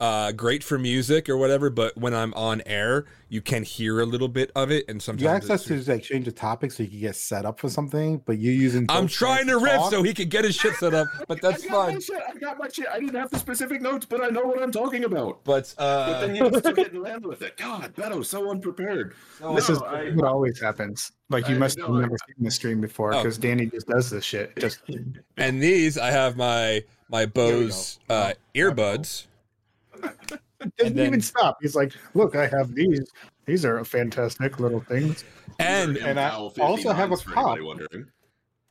Uh 0.00 0.32
great 0.32 0.64
for 0.64 0.78
music 0.78 1.28
or 1.28 1.36
whatever, 1.36 1.68
but 1.68 1.94
when 1.94 2.14
I'm 2.14 2.32
on 2.32 2.62
air, 2.64 3.04
you 3.28 3.42
can 3.42 3.64
hear 3.64 4.00
a 4.00 4.06
little 4.06 4.28
bit 4.28 4.50
of 4.56 4.70
it 4.70 4.86
and 4.88 4.96
You 4.96 5.00
sometimes 5.00 5.42
asked 5.44 5.50
us 5.50 5.66
it's- 5.70 5.84
to 5.84 5.92
like 5.92 6.02
change 6.02 6.24
the 6.24 6.32
topic 6.32 6.72
so 6.72 6.82
you 6.82 6.88
can 6.88 7.00
get 7.00 7.16
set 7.16 7.44
up 7.44 7.60
for 7.60 7.68
something, 7.68 8.22
but 8.24 8.38
you're 8.38 8.54
using. 8.54 8.86
I'm 8.88 9.06
trying 9.08 9.46
to 9.48 9.58
hands 9.58 9.62
riff 9.62 9.82
so 9.90 10.02
he 10.02 10.14
can 10.14 10.30
get 10.30 10.46
his 10.46 10.54
shit 10.54 10.74
set 10.76 10.94
up, 10.94 11.06
but 11.28 11.42
that's 11.42 11.64
I 11.64 11.68
got 11.68 11.72
My 11.86 11.92
fine. 11.92 12.00
shit. 12.00 12.22
I 12.28 12.38
got 12.38 12.58
my 12.58 12.68
shit. 12.68 12.86
I 12.90 12.98
didn't 12.98 13.14
have 13.16 13.30
the 13.30 13.38
specific 13.38 13.82
notes, 13.82 14.06
but 14.06 14.24
I 14.24 14.28
know 14.28 14.42
what 14.46 14.62
I'm 14.62 14.72
talking 14.72 15.04
about. 15.04 15.44
But 15.44 15.74
But 15.76 15.82
uh 15.84 16.20
then 16.26 16.34
you 16.34 16.50
just 16.50 16.64
took 16.64 16.78
it 16.78 16.92
and 16.94 17.02
ran 17.02 17.20
with 17.20 17.42
it. 17.42 17.58
God, 17.58 17.94
Beto's 17.94 18.30
so 18.30 18.50
unprepared. 18.50 19.12
This 19.54 19.68
No, 19.68 19.74
is 19.74 19.82
I- 19.82 20.10
what 20.14 20.24
always 20.24 20.58
happens. 20.58 21.12
Like 21.28 21.46
you 21.46 21.56
I 21.56 21.58
must 21.58 21.78
have 21.78 21.90
never 21.90 22.16
seen 22.26 22.42
the 22.44 22.50
stream 22.50 22.80
before 22.80 23.12
Oh. 23.14 23.22
because 23.22 23.36
Danny 23.36 23.66
just 23.66 23.86
does 23.86 24.08
this 24.08 24.24
shit. 24.24 24.56
Just 24.58 24.80
and 25.36 25.62
these 25.62 25.98
I 25.98 26.10
have 26.10 26.38
my 26.38 26.84
my 27.10 27.26
Bose 27.26 27.98
uh 28.08 28.32
earbuds. 28.54 29.26
Doesn't 30.78 30.96
then- 30.96 31.06
even 31.06 31.20
stop. 31.20 31.58
He's 31.60 31.74
like, 31.74 31.92
"Look, 32.14 32.36
I 32.36 32.46
have 32.46 32.74
these. 32.74 33.00
These 33.46 33.64
are 33.64 33.84
fantastic 33.84 34.60
little 34.60 34.80
things." 34.80 35.24
And 35.58 35.96
And 35.98 36.18
I 36.20 36.30
also 36.30 36.92
have 36.92 37.12
a 37.12 37.16
59s 37.16 37.22
for 37.22 37.32
anybody 37.38 37.60
cup. 37.60 37.66
wondering. 37.66 38.06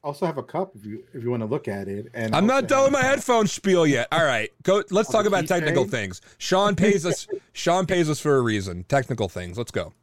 Also 0.02 0.26
have 0.26 0.38
a 0.38 0.44
cup 0.44 0.72
if 0.76 0.86
you 0.86 1.04
if 1.14 1.24
you 1.24 1.30
want 1.30 1.42
to 1.42 1.46
look 1.48 1.68
at 1.68 1.88
it. 1.90 2.08
And 2.14 2.34
I'm 2.34 2.46
not 2.48 2.64
also 2.64 2.68
done 2.68 2.84
with 2.86 2.94
my 2.94 3.02
have- 3.02 3.16
headphone 3.16 3.48
spiel 3.48 3.86
yet. 3.86 4.08
All 4.12 4.24
right, 4.24 4.50
go. 4.64 4.82
Let's 4.92 5.10
talk 5.10 5.26
about 5.26 5.46
technical 5.48 5.86
keychain? 5.86 5.92
things. 5.92 6.22
Sean 6.38 6.76
pays 6.76 7.06
us. 7.06 7.28
Sean 7.54 7.86
pays 7.86 8.10
us 8.10 8.20
for 8.20 8.38
a 8.38 8.42
reason. 8.42 8.84
Technical 8.86 9.28
things. 9.28 9.58
Let's 9.58 9.72
go. 9.72 9.94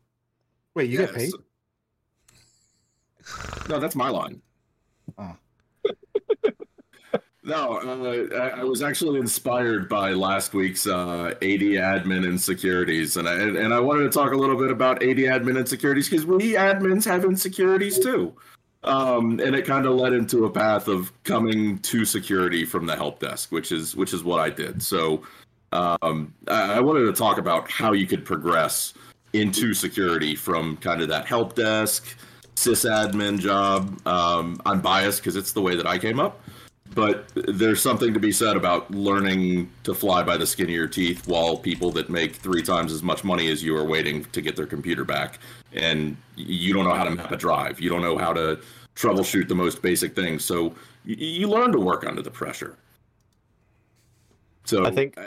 Wait, 0.74 0.90
you 0.90 0.98
get 0.98 1.14
paid? 1.14 1.32
No, 3.68 3.80
that's 3.80 3.96
my 3.96 4.08
line. 4.10 4.42
Oh. 5.18 5.34
No, 7.46 7.78
uh, 7.78 8.58
I, 8.58 8.64
was 8.64 8.82
actually 8.82 9.20
inspired 9.20 9.88
by 9.88 10.10
last 10.10 10.52
week's 10.52 10.86
uh, 10.86 11.28
AD 11.40 11.60
admin 11.60 12.24
insecurities, 12.24 13.16
and 13.16 13.28
I 13.28 13.34
and 13.34 13.72
I 13.72 13.78
wanted 13.78 14.02
to 14.02 14.10
talk 14.10 14.32
a 14.32 14.36
little 14.36 14.56
bit 14.56 14.70
about 14.70 15.00
AD 15.00 15.18
admin 15.18 15.56
insecurities 15.56 16.08
because 16.08 16.26
we 16.26 16.54
admins 16.54 17.04
have 17.04 17.24
insecurities 17.24 18.00
too. 18.00 18.34
Um, 18.82 19.38
and 19.40 19.54
it 19.54 19.64
kind 19.64 19.86
of 19.86 19.94
led 19.94 20.12
into 20.12 20.44
a 20.44 20.50
path 20.50 20.88
of 20.88 21.12
coming 21.22 21.78
to 21.78 22.04
security 22.04 22.64
from 22.64 22.84
the 22.84 22.96
help 22.96 23.20
desk, 23.20 23.52
which 23.52 23.70
is 23.70 23.94
which 23.94 24.12
is 24.12 24.24
what 24.24 24.40
I 24.40 24.50
did. 24.50 24.82
So 24.82 25.22
um, 25.70 26.34
I, 26.48 26.74
I 26.74 26.80
wanted 26.80 27.04
to 27.04 27.12
talk 27.12 27.38
about 27.38 27.70
how 27.70 27.92
you 27.92 28.08
could 28.08 28.24
progress 28.24 28.92
into 29.34 29.72
security 29.72 30.34
from 30.34 30.76
kind 30.78 31.00
of 31.00 31.08
that 31.08 31.26
help 31.26 31.54
desk 31.54 32.16
sysadmin 32.56 33.38
job. 33.38 34.00
Um, 34.06 34.60
I'm 34.66 34.80
biased 34.80 35.20
because 35.20 35.36
it's 35.36 35.52
the 35.52 35.62
way 35.62 35.76
that 35.76 35.86
I 35.86 35.98
came 35.98 36.18
up, 36.18 36.42
but 36.94 37.30
there's 37.34 37.80
something 37.80 38.14
to 38.14 38.20
be 38.20 38.32
said 38.32 38.56
about 38.56 38.90
learning 38.90 39.70
to 39.84 39.94
fly 39.94 40.22
by 40.22 40.36
the 40.36 40.46
skin 40.46 40.66
of 40.66 40.70
your 40.72 40.88
teeth 40.88 41.26
while 41.28 41.56
people 41.56 41.90
that 41.92 42.08
make 42.08 42.34
three 42.36 42.62
times 42.62 42.92
as 42.92 43.02
much 43.02 43.24
money 43.24 43.50
as 43.50 43.62
you 43.62 43.76
are 43.76 43.84
waiting 43.84 44.24
to 44.26 44.40
get 44.40 44.56
their 44.56 44.66
computer 44.66 45.04
back, 45.04 45.38
and 45.72 46.16
you 46.36 46.72
don't 46.72 46.84
know 46.84 46.94
how 46.94 47.04
to 47.04 47.10
map 47.10 47.30
a 47.32 47.36
drive. 47.36 47.80
You 47.80 47.90
don't 47.90 48.02
know 48.02 48.16
how 48.18 48.32
to 48.32 48.60
troubleshoot 48.94 49.48
the 49.48 49.54
most 49.54 49.82
basic 49.82 50.14
things. 50.14 50.44
So 50.44 50.74
you, 51.04 51.16
you 51.16 51.48
learn 51.48 51.72
to 51.72 51.78
work 51.80 52.06
under 52.06 52.22
the 52.22 52.30
pressure. 52.30 52.76
So 54.64 54.84
I 54.86 54.90
think- 54.90 55.18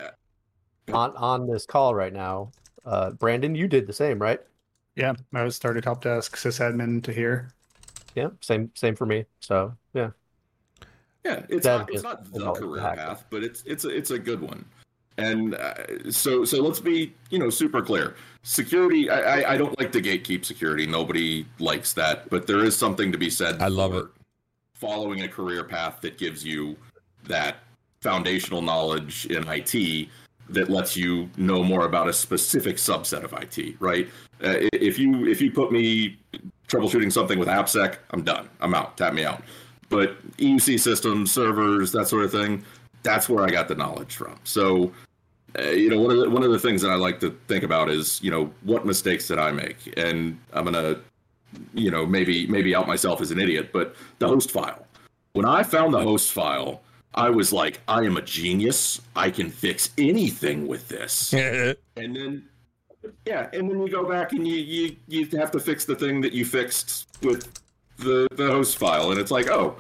on 0.91 1.15
on 1.15 1.47
this 1.47 1.65
call 1.65 1.93
right 1.93 2.13
now, 2.13 2.51
Uh, 2.85 3.11
Brandon, 3.11 3.53
you 3.53 3.67
did 3.67 3.85
the 3.85 3.93
same, 3.93 4.17
right? 4.19 4.39
Yeah, 4.95 5.13
I 5.33 5.43
was 5.43 5.55
started 5.55 5.85
help 5.85 6.01
desk 6.01 6.35
sysadmin 6.35 7.03
to 7.03 7.13
here. 7.13 7.49
Yeah, 8.15 8.29
same 8.41 8.71
same 8.73 8.95
for 8.95 9.05
me. 9.05 9.25
So 9.39 9.75
yeah, 9.93 10.11
Yeah, 11.25 11.43
it's 11.49 11.65
not, 11.65 11.89
it's 11.91 12.03
not 12.03 12.31
the 12.31 12.51
career 12.53 12.81
hacking. 12.81 13.03
path, 13.03 13.25
but 13.29 13.43
it's 13.43 13.63
it's 13.65 13.83
a, 13.85 13.89
it's 13.89 14.11
a 14.11 14.19
good 14.19 14.41
one. 14.41 14.63
And 15.17 15.55
uh, 15.55 16.11
so 16.11 16.45
so 16.45 16.61
let's 16.61 16.79
be 16.79 17.13
you 17.29 17.39
know 17.39 17.49
super 17.49 17.81
clear. 17.81 18.15
Security, 18.43 19.09
I, 19.09 19.41
I 19.41 19.53
I 19.53 19.57
don't 19.57 19.77
like 19.77 19.91
to 19.91 20.01
gatekeep 20.01 20.45
security. 20.45 20.87
Nobody 20.87 21.45
likes 21.59 21.91
that, 21.93 22.29
but 22.29 22.47
there 22.47 22.63
is 22.63 22.75
something 22.75 23.11
to 23.11 23.17
be 23.17 23.29
said. 23.29 23.61
I 23.61 23.67
love 23.67 23.93
it. 23.95 24.05
Following 24.75 25.23
a 25.23 25.27
career 25.27 25.65
path 25.65 25.99
that 26.01 26.17
gives 26.17 26.45
you 26.45 26.77
that 27.25 27.57
foundational 27.99 28.61
knowledge 28.61 29.25
in 29.25 29.45
IT 29.49 30.07
that 30.47 30.69
lets 30.69 30.95
you 30.95 31.29
know 31.35 31.63
more 31.63 31.85
about 31.85 32.07
a 32.07 32.13
specific 32.13 32.77
subset 32.77 33.23
of 33.23 33.33
IT. 33.33 33.75
Right? 33.81 34.07
Uh, 34.41 34.55
if 34.71 34.97
you 34.97 35.27
if 35.27 35.41
you 35.41 35.51
put 35.51 35.73
me 35.73 36.17
troubleshooting 36.69 37.11
something 37.11 37.37
with 37.37 37.49
AppSec, 37.49 37.97
I'm 38.11 38.23
done. 38.23 38.47
I'm 38.61 38.73
out. 38.73 38.95
Tap 38.95 39.13
me 39.13 39.25
out. 39.25 39.43
But 39.89 40.21
EUC 40.37 40.79
systems, 40.79 41.31
servers, 41.31 41.91
that 41.91 42.07
sort 42.07 42.23
of 42.23 42.31
thing, 42.31 42.63
that's 43.03 43.27
where 43.27 43.43
I 43.43 43.49
got 43.49 43.67
the 43.67 43.75
knowledge 43.75 44.15
from. 44.15 44.37
So, 44.43 44.91
uh, 45.57 45.69
you 45.69 45.89
know, 45.89 45.99
one 45.99 46.11
of 46.11 46.17
the 46.17 46.29
one 46.29 46.43
of 46.43 46.51
the 46.51 46.59
things 46.59 46.81
that 46.83 46.91
I 46.91 46.95
like 46.95 47.19
to 47.21 47.31
think 47.47 47.63
about 47.63 47.89
is, 47.89 48.21
you 48.21 48.29
know, 48.29 48.51
what 48.63 48.85
mistakes 48.85 49.27
did 49.27 49.39
I 49.39 49.51
make? 49.51 49.93
And 49.97 50.39
I'm 50.53 50.65
gonna, 50.65 50.99
you 51.73 51.89
know, 51.89 52.05
maybe 52.05 52.45
maybe 52.47 52.75
out 52.75 52.87
myself 52.87 53.19
as 53.21 53.31
an 53.31 53.39
idiot, 53.39 53.71
but 53.73 53.95
the 54.19 54.27
host 54.27 54.51
file. 54.51 54.85
When 55.33 55.45
I 55.45 55.63
found 55.63 55.93
the 55.93 56.01
host 56.01 56.31
file, 56.31 56.81
I 57.15 57.29
was 57.29 57.51
like, 57.51 57.79
I 57.87 58.03
am 58.03 58.17
a 58.17 58.21
genius. 58.21 59.01
I 59.15 59.31
can 59.31 59.49
fix 59.49 59.89
anything 59.97 60.67
with 60.67 60.87
this 60.87 61.33
and 61.33 62.15
then 62.15 62.43
yeah 63.25 63.49
and 63.53 63.69
then 63.69 63.79
you 63.79 63.89
go 63.89 64.07
back 64.07 64.33
and 64.33 64.47
you 64.47 64.55
you 64.55 64.95
you 65.07 65.25
have 65.37 65.51
to 65.51 65.59
fix 65.59 65.85
the 65.85 65.95
thing 65.95 66.21
that 66.21 66.33
you 66.33 66.45
fixed 66.45 67.07
with 67.21 67.61
the 67.99 68.27
the 68.31 68.47
host 68.47 68.77
file 68.77 69.11
and 69.11 69.19
it's 69.19 69.31
like 69.31 69.49
oh 69.49 69.75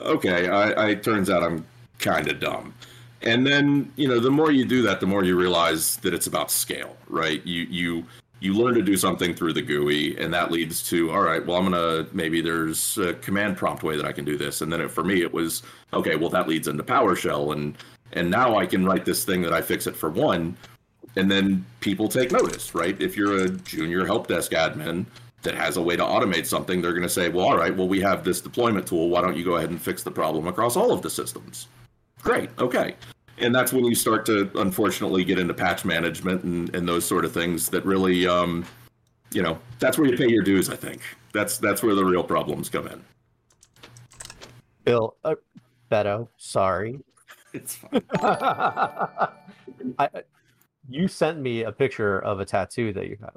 okay 0.00 0.48
i 0.48 0.88
i 0.88 0.94
turns 0.94 1.30
out 1.30 1.42
i'm 1.42 1.64
kind 1.98 2.28
of 2.28 2.40
dumb 2.40 2.74
and 3.22 3.46
then 3.46 3.90
you 3.96 4.08
know 4.08 4.20
the 4.20 4.30
more 4.30 4.50
you 4.50 4.64
do 4.64 4.82
that 4.82 5.00
the 5.00 5.06
more 5.06 5.24
you 5.24 5.36
realize 5.36 5.96
that 5.98 6.12
it's 6.12 6.26
about 6.26 6.50
scale 6.50 6.96
right 7.08 7.44
you 7.46 7.62
you 7.70 8.04
you 8.44 8.52
learn 8.52 8.74
to 8.74 8.82
do 8.82 8.96
something 8.96 9.34
through 9.34 9.54
the 9.54 9.62
GUI, 9.62 10.18
and 10.18 10.32
that 10.34 10.52
leads 10.52 10.82
to 10.90 11.10
all 11.10 11.22
right. 11.22 11.44
Well, 11.44 11.56
I'm 11.56 11.64
gonna 11.64 12.06
maybe 12.12 12.42
there's 12.42 12.98
a 12.98 13.14
command 13.14 13.56
prompt 13.56 13.82
way 13.82 13.96
that 13.96 14.04
I 14.04 14.12
can 14.12 14.26
do 14.26 14.36
this, 14.36 14.60
and 14.60 14.70
then 14.70 14.82
it, 14.82 14.90
for 14.90 15.02
me 15.02 15.22
it 15.22 15.32
was 15.32 15.62
okay. 15.94 16.14
Well, 16.16 16.28
that 16.30 16.46
leads 16.46 16.68
into 16.68 16.82
PowerShell, 16.82 17.54
and 17.54 17.76
and 18.12 18.30
now 18.30 18.56
I 18.58 18.66
can 18.66 18.84
write 18.84 19.06
this 19.06 19.24
thing 19.24 19.40
that 19.42 19.54
I 19.54 19.62
fix 19.62 19.86
it 19.86 19.96
for 19.96 20.10
one, 20.10 20.58
and 21.16 21.30
then 21.30 21.64
people 21.80 22.06
take 22.06 22.32
notice, 22.32 22.74
right? 22.74 23.00
If 23.00 23.16
you're 23.16 23.44
a 23.44 23.48
junior 23.48 24.04
help 24.04 24.26
desk 24.26 24.52
admin 24.52 25.06
that 25.44 25.54
has 25.54 25.76
a 25.76 25.82
way 25.82 25.94
to 25.96 26.02
automate 26.02 26.46
something, 26.46 26.82
they're 26.82 26.92
going 26.92 27.02
to 27.02 27.08
say, 27.08 27.28
well, 27.28 27.46
all 27.46 27.56
right, 27.56 27.74
well, 27.74 27.86
we 27.86 28.00
have 28.00 28.24
this 28.24 28.40
deployment 28.40 28.86
tool. 28.86 29.08
Why 29.08 29.20
don't 29.20 29.36
you 29.36 29.44
go 29.44 29.56
ahead 29.56 29.70
and 29.70 29.80
fix 29.80 30.02
the 30.02 30.10
problem 30.10 30.48
across 30.48 30.76
all 30.76 30.90
of 30.90 31.02
the 31.02 31.10
systems? 31.10 31.68
Great, 32.22 32.50
okay. 32.58 32.96
And 33.38 33.54
that's 33.54 33.72
when 33.72 33.84
you 33.84 33.94
start 33.94 34.26
to, 34.26 34.50
unfortunately, 34.56 35.24
get 35.24 35.38
into 35.38 35.54
patch 35.54 35.84
management 35.84 36.42
and, 36.44 36.74
and 36.74 36.88
those 36.88 37.04
sort 37.04 37.24
of 37.24 37.32
things 37.32 37.68
that 37.68 37.84
really, 37.84 38.26
um, 38.26 38.64
you 39.32 39.42
know, 39.42 39.58
that's 39.78 39.98
where 39.98 40.08
you 40.08 40.16
pay 40.16 40.28
your 40.28 40.42
dues. 40.42 40.70
I 40.70 40.76
think 40.76 41.02
that's 41.32 41.58
that's 41.58 41.82
where 41.82 41.94
the 41.94 42.04
real 42.04 42.22
problems 42.22 42.68
come 42.68 42.86
in. 42.86 43.02
Bill, 44.84 45.16
uh, 45.24 45.34
Beto, 45.90 46.28
sorry. 46.36 47.00
It's 47.52 47.76
fine. 47.76 48.02
I, 49.96 50.08
you 50.88 51.06
sent 51.06 51.38
me 51.38 51.62
a 51.62 51.70
picture 51.70 52.18
of 52.18 52.40
a 52.40 52.44
tattoo 52.44 52.92
that 52.94 53.06
you 53.06 53.16
have. 53.20 53.36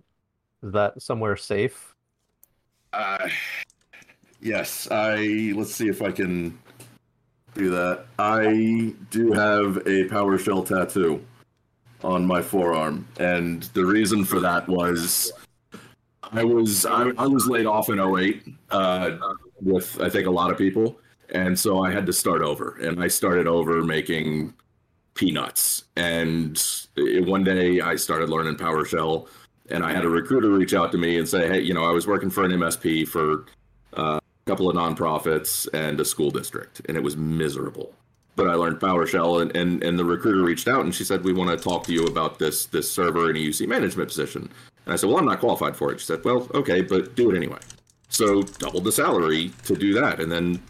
Is 0.63 0.73
that 0.73 0.99
somewhere 0.99 1.37
safe? 1.37 1.93
Uh, 2.93 3.29
yes, 4.41 4.87
I 4.89 5.53
let's 5.55 5.73
see 5.73 5.87
if 5.87 6.01
I 6.01 6.11
can 6.11 6.57
do 7.53 7.69
that. 7.71 8.05
I 8.19 8.93
do 9.09 9.31
have 9.31 9.77
a 9.77 10.07
PowerShell 10.07 10.65
tattoo 10.65 11.23
on 12.03 12.25
my 12.25 12.41
forearm, 12.41 13.07
and 13.19 13.63
the 13.73 13.85
reason 13.85 14.23
for 14.23 14.39
that 14.39 14.67
was 14.67 15.31
I 16.23 16.43
was 16.43 16.85
I, 16.85 17.11
I 17.17 17.27
was 17.27 17.47
laid 17.47 17.65
off 17.65 17.89
in 17.89 17.99
08 17.99 18.43
uh, 18.71 19.17
with 19.61 19.99
I 20.01 20.09
think 20.09 20.27
a 20.27 20.31
lot 20.31 20.51
of 20.51 20.57
people, 20.57 20.99
and 21.29 21.57
so 21.57 21.83
I 21.83 21.91
had 21.91 22.05
to 22.05 22.13
start 22.13 22.41
over, 22.41 22.77
and 22.81 23.01
I 23.01 23.07
started 23.07 23.47
over 23.47 23.83
making 23.83 24.53
peanuts. 25.13 25.85
And 25.95 26.63
uh, 26.97 27.23
one 27.23 27.43
day 27.43 27.81
I 27.81 27.95
started 27.95 28.29
learning 28.29 28.55
PowerShell, 28.55 29.27
and 29.69 29.83
I 29.83 29.91
had 29.91 30.05
a 30.05 30.09
recruiter 30.09 30.49
reach 30.49 30.73
out 30.73 30.91
to 30.93 30.97
me 30.97 31.17
and 31.17 31.27
say, 31.27 31.47
"Hey, 31.47 31.61
you 31.61 31.73
know, 31.73 31.83
I 31.83 31.91
was 31.91 32.07
working 32.07 32.29
for 32.29 32.43
an 32.43 32.51
MSP 32.51 33.07
for 33.07 33.45
uh, 33.93 34.19
a 34.19 34.49
couple 34.49 34.69
of 34.69 34.75
nonprofits 34.75 35.67
and 35.73 35.99
a 35.99 36.05
school 36.05 36.31
district, 36.31 36.81
and 36.87 36.97
it 36.97 37.03
was 37.03 37.17
miserable." 37.17 37.93
But 38.35 38.49
I 38.49 38.53
learned 38.53 38.79
PowerShell, 38.79 39.41
and, 39.41 39.55
and, 39.55 39.83
and 39.83 39.97
the 39.97 40.05
recruiter 40.05 40.43
reached 40.43 40.67
out 40.67 40.85
and 40.85 40.93
she 40.93 41.03
said, 41.03 41.23
"We 41.23 41.33
want 41.33 41.49
to 41.49 41.57
talk 41.57 41.83
to 41.85 41.93
you 41.93 42.05
about 42.05 42.39
this 42.39 42.65
this 42.65 42.91
server 42.91 43.29
and 43.29 43.37
EUC 43.37 43.67
management 43.67 44.09
position." 44.09 44.49
And 44.85 44.93
I 44.93 44.95
said, 44.95 45.09
"Well, 45.09 45.19
I'm 45.19 45.25
not 45.25 45.39
qualified 45.39 45.75
for 45.75 45.91
it." 45.91 45.99
She 45.99 46.05
said, 46.05 46.23
"Well, 46.23 46.47
okay, 46.53 46.81
but 46.81 47.15
do 47.15 47.31
it 47.31 47.37
anyway." 47.37 47.59
So 48.09 48.41
doubled 48.43 48.85
the 48.85 48.91
salary 48.91 49.51
to 49.65 49.75
do 49.75 49.93
that, 49.95 50.19
and 50.19 50.31
then 50.31 50.61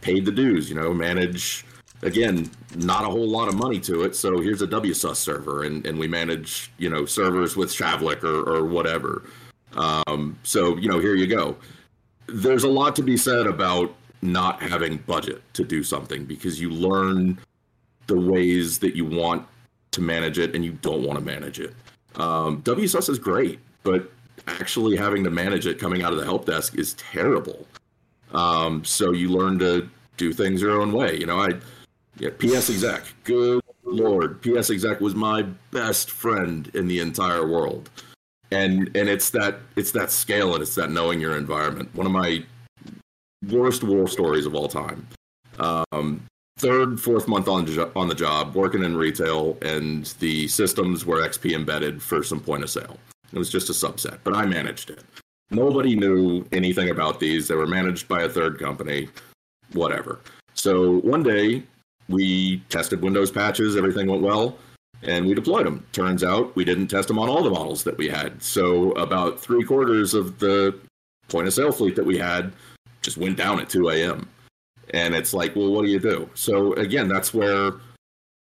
paid 0.00 0.24
the 0.24 0.32
dues. 0.32 0.68
You 0.68 0.76
know, 0.76 0.94
manage 0.94 1.64
again, 2.04 2.50
not 2.76 3.04
a 3.04 3.08
whole 3.08 3.26
lot 3.26 3.48
of 3.48 3.54
money 3.54 3.80
to 3.80 4.02
it. 4.02 4.14
So 4.14 4.38
here's 4.40 4.62
a 4.62 4.66
WSUS 4.66 5.16
server, 5.16 5.64
and, 5.64 5.84
and 5.86 5.98
we 5.98 6.06
manage, 6.06 6.70
you 6.78 6.88
know, 6.88 7.06
servers 7.06 7.56
with 7.56 7.70
Shavlik 7.70 8.22
or, 8.22 8.48
or 8.48 8.64
whatever. 8.64 9.24
Um, 9.76 10.38
so, 10.44 10.76
you 10.76 10.88
know, 10.88 11.00
here 11.00 11.14
you 11.14 11.26
go. 11.26 11.56
There's 12.26 12.64
a 12.64 12.68
lot 12.68 12.94
to 12.96 13.02
be 13.02 13.16
said 13.16 13.46
about 13.46 13.94
not 14.22 14.62
having 14.62 14.98
budget 14.98 15.42
to 15.54 15.64
do 15.64 15.82
something 15.82 16.24
because 16.24 16.60
you 16.60 16.70
learn 16.70 17.38
the 18.06 18.18
ways 18.18 18.78
that 18.78 18.94
you 18.94 19.04
want 19.04 19.46
to 19.90 20.00
manage 20.00 20.38
it 20.38 20.54
and 20.54 20.64
you 20.64 20.72
don't 20.82 21.02
want 21.02 21.18
to 21.18 21.24
manage 21.24 21.58
it. 21.58 21.74
Um, 22.16 22.62
WSUS 22.62 23.08
is 23.08 23.18
great, 23.18 23.58
but 23.82 24.10
actually 24.46 24.96
having 24.96 25.24
to 25.24 25.30
manage 25.30 25.66
it 25.66 25.78
coming 25.78 26.02
out 26.02 26.12
of 26.12 26.18
the 26.18 26.24
help 26.24 26.46
desk 26.46 26.76
is 26.78 26.94
terrible. 26.94 27.66
Um, 28.32 28.84
so 28.84 29.12
you 29.12 29.28
learn 29.28 29.58
to 29.60 29.88
do 30.16 30.32
things 30.32 30.60
your 30.60 30.80
own 30.80 30.92
way. 30.92 31.18
You 31.18 31.26
know, 31.26 31.40
I 31.40 31.54
yeah, 32.18 32.30
PS 32.38 32.70
exec. 32.70 33.02
Good 33.24 33.62
lord, 33.84 34.40
PS 34.42 34.70
exec 34.70 35.00
was 35.00 35.14
my 35.14 35.42
best 35.70 36.10
friend 36.10 36.70
in 36.74 36.88
the 36.88 37.00
entire 37.00 37.46
world, 37.46 37.90
and 38.50 38.90
and 38.96 39.08
it's 39.08 39.30
that 39.30 39.58
it's 39.76 39.92
that 39.92 40.10
scale 40.10 40.54
and 40.54 40.62
it's 40.62 40.74
that 40.74 40.90
knowing 40.90 41.20
your 41.20 41.36
environment. 41.36 41.94
One 41.94 42.06
of 42.06 42.12
my 42.12 42.44
worst 43.50 43.82
war 43.82 44.08
stories 44.08 44.46
of 44.46 44.54
all 44.54 44.68
time. 44.68 45.06
Um, 45.58 46.22
third, 46.58 47.00
fourth 47.00 47.28
month 47.28 47.48
on 47.48 47.66
on 47.96 48.08
the 48.08 48.14
job, 48.14 48.54
working 48.54 48.84
in 48.84 48.96
retail, 48.96 49.58
and 49.62 50.06
the 50.20 50.48
systems 50.48 51.04
were 51.04 51.22
XP 51.22 51.52
embedded 51.52 52.02
for 52.02 52.22
some 52.22 52.40
point 52.40 52.62
of 52.62 52.70
sale. 52.70 52.98
It 53.32 53.38
was 53.38 53.50
just 53.50 53.70
a 53.70 53.72
subset, 53.72 54.18
but 54.22 54.34
I 54.34 54.46
managed 54.46 54.90
it. 54.90 55.02
Nobody 55.50 55.94
knew 55.96 56.46
anything 56.52 56.90
about 56.90 57.20
these. 57.20 57.48
They 57.48 57.54
were 57.54 57.66
managed 57.66 58.08
by 58.08 58.22
a 58.22 58.28
third 58.28 58.58
company, 58.58 59.08
whatever. 59.72 60.20
So 60.54 60.98
one 61.00 61.22
day 61.22 61.64
we 62.08 62.58
tested 62.68 63.02
Windows 63.02 63.30
patches, 63.30 63.76
everything 63.76 64.06
went 64.06 64.22
well, 64.22 64.56
and 65.02 65.26
we 65.26 65.34
deployed 65.34 65.66
them. 65.66 65.84
Turns 65.92 66.22
out 66.22 66.54
we 66.56 66.64
didn't 66.64 66.88
test 66.88 67.08
them 67.08 67.18
on 67.18 67.28
all 67.28 67.42
the 67.42 67.50
models 67.50 67.84
that 67.84 67.96
we 67.96 68.08
had. 68.08 68.42
So 68.42 68.92
about 68.92 69.40
three 69.40 69.64
quarters 69.64 70.14
of 70.14 70.38
the 70.38 70.78
point 71.28 71.46
of 71.46 71.54
sale 71.54 71.72
fleet 71.72 71.96
that 71.96 72.06
we 72.06 72.18
had 72.18 72.52
just 73.02 73.16
went 73.16 73.36
down 73.36 73.60
at 73.60 73.68
2 73.68 73.90
a.m. 73.90 74.28
And 74.92 75.14
it's 75.14 75.34
like, 75.34 75.56
well, 75.56 75.70
what 75.70 75.84
do 75.84 75.90
you 75.90 75.98
do? 75.98 76.28
So 76.34 76.74
again, 76.74 77.08
that's 77.08 77.32
where 77.32 77.72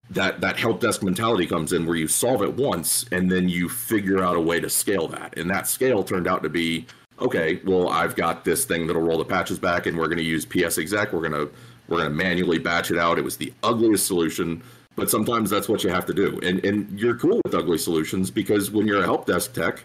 that 0.09 0.41
that 0.41 0.57
help 0.57 0.81
desk 0.81 1.03
mentality 1.03 1.47
comes 1.47 1.71
in, 1.71 1.85
where 1.85 1.95
you 1.95 2.07
solve 2.07 2.41
it 2.41 2.53
once 2.55 3.05
and 3.11 3.31
then 3.31 3.47
you 3.47 3.69
figure 3.69 4.23
out 4.23 4.35
a 4.35 4.41
way 4.41 4.59
to 4.59 4.69
scale 4.69 5.07
that. 5.09 5.37
And 5.37 5.49
that 5.49 5.67
scale 5.67 6.03
turned 6.03 6.27
out 6.27 6.43
to 6.43 6.49
be 6.49 6.85
okay. 7.21 7.61
Well, 7.63 7.89
I've 7.89 8.15
got 8.15 8.43
this 8.43 8.65
thing 8.65 8.87
that'll 8.87 9.01
roll 9.01 9.19
the 9.19 9.25
patches 9.25 9.59
back, 9.59 9.85
and 9.85 9.97
we're 9.97 10.07
going 10.07 10.17
to 10.17 10.23
use 10.23 10.45
PS 10.45 10.77
exec. 10.77 11.13
We're 11.13 11.27
going 11.27 11.47
to 11.47 11.51
we're 11.91 11.98
going 11.98 12.10
to 12.10 12.15
manually 12.15 12.57
batch 12.57 12.89
it 12.89 12.98
out. 12.98 13.19
It 13.19 13.24
was 13.24 13.36
the 13.36 13.53
ugliest 13.63 14.07
solution, 14.07 14.63
but 14.95 15.10
sometimes 15.10 15.50
that's 15.50 15.67
what 15.67 15.83
you 15.83 15.89
have 15.89 16.05
to 16.05 16.13
do. 16.13 16.39
And 16.41 16.63
and 16.65 17.00
you're 17.00 17.17
cool 17.17 17.41
with 17.43 17.53
ugly 17.53 17.77
solutions 17.77 18.31
because 18.31 18.71
when 18.71 18.88
you're 18.88 19.01
a 19.01 19.05
help 19.05 19.25
desk 19.25 19.53
tech, 19.53 19.83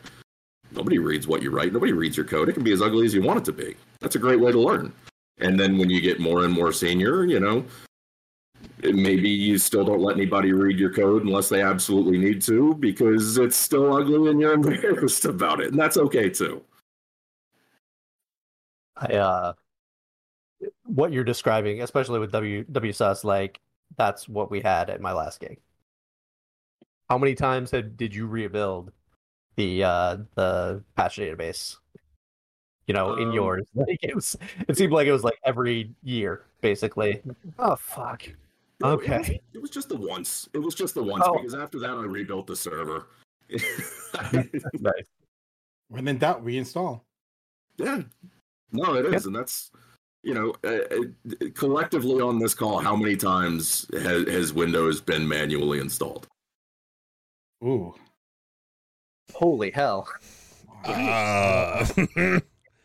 nobody 0.71 0.99
reads 0.99 1.27
what 1.27 1.43
you 1.43 1.51
write. 1.51 1.73
Nobody 1.73 1.93
reads 1.93 2.17
your 2.17 2.27
code. 2.27 2.49
It 2.49 2.53
can 2.53 2.63
be 2.63 2.73
as 2.73 2.81
ugly 2.81 3.05
as 3.05 3.13
you 3.13 3.23
want 3.23 3.41
it 3.41 3.45
to 3.47 3.53
be. 3.53 3.75
That's 4.01 4.15
a 4.15 4.21
great 4.21 4.41
way 4.41 4.53
to 4.53 4.61
learn. 4.61 4.93
And 5.39 5.59
then 5.59 5.77
when 5.79 5.91
you 5.91 6.01
get 6.01 6.21
more 6.21 6.45
and 6.45 6.53
more 6.53 6.73
senior, 6.73 7.25
you 7.25 7.41
know, 7.41 7.65
maybe 8.83 9.29
you 9.29 9.59
still 9.59 9.85
don't 9.85 10.01
let 10.01 10.17
anybody 10.17 10.53
read 10.53 10.79
your 10.79 10.93
code 10.93 11.25
unless 11.25 11.49
they 11.49 11.61
absolutely 11.61 12.19
need 12.19 12.41
to 12.43 12.75
because 12.77 13.37
it's 13.37 13.57
still 13.57 13.95
ugly 13.95 14.31
and 14.31 14.41
you're 14.41 14.53
embarrassed 14.61 15.25
about 15.25 15.61
it. 15.61 15.73
And 15.73 15.79
that's 15.79 15.97
okay 15.97 16.31
too. 16.31 16.63
I 18.97 19.13
uh 19.15 19.53
what 20.87 21.13
you're 21.13 21.25
describing, 21.25 21.83
especially 21.83 22.19
with 22.19 22.33
W 22.33 22.65
WSUS, 22.65 23.25
like 23.25 23.61
that's 23.97 24.29
what 24.29 24.51
we 24.51 24.61
had 24.61 24.91
at 24.91 25.01
my 25.01 25.13
last 25.13 25.41
gig. 25.41 25.59
How 27.09 27.19
many 27.19 27.35
times 27.35 27.71
had, 27.71 27.97
did 27.97 28.15
you 28.15 28.27
rebuild 28.27 28.93
the 29.57 29.85
uh 29.85 30.17
the 30.35 30.83
patch 30.97 31.17
database? 31.17 31.77
You 32.87 32.95
know, 32.95 33.15
in 33.17 33.29
Um, 33.29 33.33
yours, 33.35 33.67
like 33.75 33.99
it 34.03 34.15
was. 34.15 34.37
It 34.69 34.77
seemed 34.77 34.93
like 34.93 35.07
it 35.07 35.13
was 35.13 35.25
like 35.25 35.39
every 35.45 35.91
year, 36.03 36.43
basically. 36.61 37.23
Oh 37.59 37.77
fuck. 37.77 38.23
No, 38.81 38.93
it 38.93 38.97
was- 38.99 39.09
Okay. 39.09 39.41
It 39.55 39.63
was 39.63 39.71
just 39.71 39.89
the 39.89 39.97
once. 39.97 40.49
It 40.53 40.59
was 40.59 40.75
just 40.75 40.95
the 40.95 41.03
once 41.03 41.25
Oh. 41.27 41.37
because 41.37 41.55
after 41.55 41.79
that 41.81 41.91
I 41.91 42.03
rebuilt 42.05 42.47
the 42.47 42.57
server. 42.57 43.07
Nice. 44.75 45.07
When 45.89 46.09
in 46.09 46.19
doubt, 46.19 46.45
reinstall. 46.45 47.03
yeah. 47.77 48.03
No, 48.73 48.95
it 48.95 49.07
is, 49.15 49.27
and 49.27 49.35
that's 49.37 49.71
you 50.27 50.35
know 50.35 50.55
uh, 50.65 50.69
uh, 50.95 51.47
collectively 51.55 52.21
on 52.21 52.39
this 52.39 52.53
call, 52.55 52.79
how 52.81 52.97
many 52.97 53.17
times 53.17 53.87
has, 53.93 54.29
has 54.29 54.53
Windows 54.53 55.01
been 55.01 55.27
manually 55.27 55.79
installed? 55.79 56.27
Ooh. 57.65 57.95
Holy 59.33 59.71
hell. 59.71 60.09
Uh, 60.85 61.87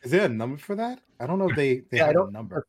Is 0.04 0.10
there 0.12 0.26
a 0.26 0.30
number 0.30 0.58
for 0.58 0.76
that? 0.76 1.00
I 1.20 1.28
don't 1.28 1.38
know 1.40 1.50
if 1.50 1.56
they, 1.56 1.80
they 1.92 1.98
Yeah, 1.98 2.04
I 2.04 2.08
have 2.08 2.16
don't- 2.16 2.30
a 2.30 2.32
number. 2.32 2.66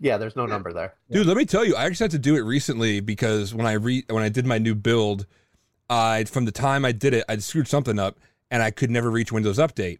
Yeah, 0.00 0.16
there's 0.16 0.36
no 0.36 0.46
number 0.46 0.72
there. 0.72 0.94
Dude, 1.10 1.26
let 1.26 1.36
me 1.36 1.44
tell 1.44 1.64
you, 1.64 1.74
I 1.74 1.84
actually 1.84 2.04
had 2.04 2.10
to 2.12 2.18
do 2.20 2.36
it 2.36 2.42
recently 2.42 3.00
because 3.00 3.52
when 3.52 3.66
I 3.66 3.72
re 3.72 4.04
when 4.08 4.22
I 4.22 4.28
did 4.28 4.46
my 4.46 4.56
new 4.58 4.76
build, 4.76 5.26
I 5.90 6.22
from 6.24 6.44
the 6.44 6.52
time 6.52 6.84
I 6.84 6.92
did 6.92 7.14
it, 7.14 7.24
I 7.28 7.36
screwed 7.38 7.66
something 7.66 7.98
up 7.98 8.16
and 8.50 8.62
I 8.62 8.70
could 8.70 8.90
never 8.92 9.10
reach 9.10 9.32
Windows 9.32 9.58
Update. 9.58 9.98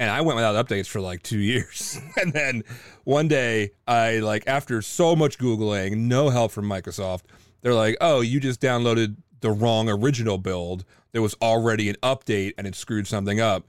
And 0.00 0.10
I 0.10 0.22
went 0.22 0.36
without 0.36 0.66
updates 0.66 0.86
for 0.86 0.98
like 0.98 1.22
two 1.22 1.38
years. 1.38 2.00
and 2.16 2.32
then 2.32 2.64
one 3.04 3.28
day, 3.28 3.72
I 3.86 4.20
like 4.20 4.44
after 4.46 4.80
so 4.80 5.14
much 5.14 5.38
Googling, 5.38 5.98
no 5.98 6.30
help 6.30 6.52
from 6.52 6.64
Microsoft, 6.64 7.24
they're 7.60 7.74
like, 7.74 7.98
Oh, 8.00 8.22
you 8.22 8.40
just 8.40 8.62
downloaded 8.62 9.16
the 9.40 9.50
wrong 9.50 9.90
original 9.90 10.38
build. 10.38 10.86
There 11.12 11.20
was 11.20 11.34
already 11.42 11.90
an 11.90 11.96
update 12.02 12.54
and 12.56 12.66
it 12.66 12.74
screwed 12.74 13.06
something 13.06 13.40
up. 13.40 13.66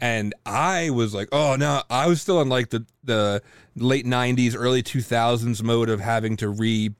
And 0.00 0.34
I 0.46 0.90
was 0.90 1.14
like, 1.14 1.28
oh 1.32 1.56
no, 1.56 1.82
I 1.88 2.06
was 2.06 2.20
still 2.20 2.40
in 2.42 2.48
like 2.48 2.68
the 2.68 2.84
the 3.04 3.42
late 3.76 4.04
'90s, 4.04 4.54
early 4.54 4.82
2000s 4.82 5.62
mode 5.62 5.88
of 5.88 6.00
having 6.00 6.36
to 6.38 6.50
re 6.50 6.94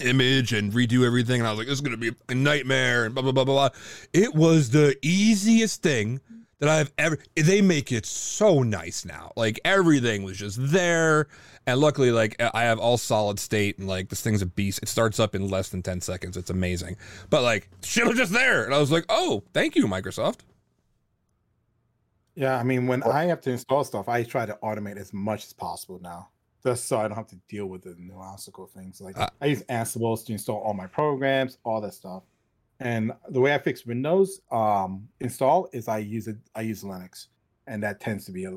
image 0.00 0.52
and 0.52 0.72
redo 0.72 1.06
everything, 1.06 1.40
and 1.40 1.46
I 1.46 1.50
was 1.50 1.58
like, 1.58 1.66
this 1.66 1.76
is 1.76 1.80
gonna 1.80 1.96
be 1.96 2.12
a 2.28 2.34
nightmare, 2.34 3.06
and 3.06 3.14
blah 3.14 3.22
blah 3.22 3.32
blah 3.32 3.44
blah. 3.44 3.68
blah. 3.70 3.78
It 4.12 4.34
was 4.34 4.68
the 4.70 4.98
easiest 5.00 5.82
thing 5.82 6.20
that 6.60 6.68
I've 6.68 6.92
ever. 6.98 7.18
They 7.34 7.60
make 7.60 7.90
it 7.90 8.06
so 8.06 8.62
nice 8.62 9.04
now. 9.04 9.32
Like 9.36 9.58
everything 9.64 10.22
was 10.22 10.36
just 10.36 10.58
there, 10.60 11.26
and 11.66 11.80
luckily, 11.80 12.12
like 12.12 12.40
I 12.54 12.62
have 12.62 12.78
all 12.78 12.98
solid 12.98 13.40
state, 13.40 13.78
and 13.78 13.88
like 13.88 14.08
this 14.08 14.20
thing's 14.20 14.42
a 14.42 14.46
beast. 14.46 14.78
It 14.82 14.88
starts 14.88 15.18
up 15.18 15.34
in 15.34 15.48
less 15.48 15.70
than 15.70 15.82
10 15.82 16.00
seconds. 16.02 16.36
It's 16.36 16.50
amazing. 16.50 16.96
But 17.30 17.42
like 17.42 17.68
shit 17.82 18.06
was 18.06 18.16
just 18.16 18.32
there, 18.32 18.64
and 18.64 18.74
I 18.74 18.78
was 18.78 18.92
like, 18.92 19.04
oh, 19.08 19.42
thank 19.52 19.74
you, 19.74 19.86
Microsoft. 19.86 20.40
Yeah, 22.36 22.56
I 22.56 22.62
mean, 22.62 22.86
when 22.86 23.02
I 23.02 23.24
have 23.24 23.40
to 23.42 23.50
install 23.50 23.84
stuff, 23.84 24.08
I 24.08 24.22
try 24.22 24.46
to 24.46 24.56
automate 24.62 24.96
as 24.96 25.12
much 25.12 25.44
as 25.44 25.52
possible 25.52 25.98
now, 26.02 26.28
just 26.62 26.86
so 26.86 26.98
I 26.98 27.08
don't 27.08 27.16
have 27.16 27.26
to 27.28 27.36
deal 27.48 27.66
with 27.66 27.82
the 27.82 27.90
nuanceical 27.90 28.70
things. 28.70 29.00
Like 29.00 29.18
Uh, 29.18 29.28
I 29.40 29.46
use 29.46 29.62
Ansible 29.64 30.24
to 30.24 30.32
install 30.32 30.58
all 30.58 30.72
my 30.74 30.86
programs, 30.86 31.58
all 31.64 31.80
that 31.80 31.92
stuff. 31.94 32.22
And 32.80 33.12
the 33.28 33.40
way 33.40 33.54
I 33.54 33.58
fix 33.58 33.84
Windows 33.84 34.40
um, 34.50 35.06
install 35.20 35.68
is 35.72 35.86
I 35.86 35.98
use 35.98 36.28
it. 36.28 36.36
I 36.54 36.62
use 36.62 36.82
Linux, 36.82 37.26
and 37.66 37.82
that 37.82 38.00
tends 38.00 38.24
to 38.24 38.32
be 38.32 38.46
a, 38.46 38.52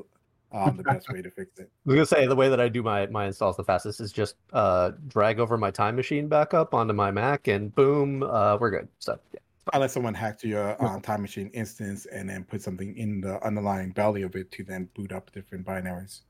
um, 0.53 0.77
the 0.77 0.84
best 0.92 1.12
way 1.12 1.22
to 1.22 1.30
fix 1.30 1.60
it. 1.60 1.70
I 1.86 1.89
was 1.89 1.96
gonna 1.96 2.06
say 2.06 2.25
the 2.25 2.36
way 2.36 2.48
that 2.48 2.62
I 2.62 2.70
do 2.70 2.82
my 2.82 3.06
my 3.08 3.25
installs 3.25 3.58
the 3.58 3.65
fastest 3.65 4.00
is 4.00 4.13
just 4.13 4.36
uh 4.53 4.92
drag 5.10 5.39
over 5.39 5.58
my 5.58 5.72
time 5.72 5.98
machine 5.98 6.30
back 6.30 6.53
up 6.53 6.74
onto 6.74 6.94
my 6.94 7.12
Mac 7.12 7.48
and 7.50 7.75
boom, 7.75 8.24
uh 8.24 8.58
we're 8.58 8.72
good. 8.72 8.88
So 9.00 9.20
yeah. 9.34 9.39
Unless 9.74 9.94
someone 9.94 10.13
hacked 10.13 10.44
your 10.44 10.82
uh, 10.84 11.00
time 11.00 11.22
machine 11.22 11.50
instance 11.53 12.05
and 12.05 12.29
then 12.29 12.44
put 12.44 12.62
something 12.62 12.98
in 12.98 13.22
the 13.22 13.42
underlying 13.46 13.92
belly 13.92 14.22
of 14.24 14.36
it 14.36 14.51
to 14.51 14.64
then 14.64 14.90
boot 14.94 15.14
up 15.14 15.31
different 15.31 15.66
binaries. 15.66 16.22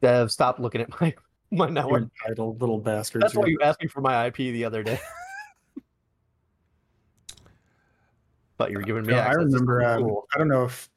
Dev, 0.00 0.30
stop 0.30 0.58
looking 0.60 0.80
at 0.80 1.00
my 1.00 1.14
my 1.52 1.66
You 1.68 1.72
network. 1.74 2.02
entitled 2.24 2.60
little 2.60 2.78
bastards. 2.80 3.22
That's 3.22 3.34
why 3.36 3.46
you 3.46 3.58
asked 3.62 3.80
me 3.80 3.88
for 3.88 4.00
my 4.00 4.26
IP 4.26 4.36
the 4.36 4.64
other 4.64 4.82
day. 4.82 4.98
but 8.58 8.70
you 8.70 8.76
were 8.76 8.82
giving 8.82 9.06
me. 9.06 9.14
No, 9.14 9.20
I 9.20 9.32
remember. 9.32 9.82
Um, 9.82 10.02
cool. 10.02 10.26
I 10.34 10.38
don't 10.38 10.48
know 10.48 10.64
if 10.64 10.90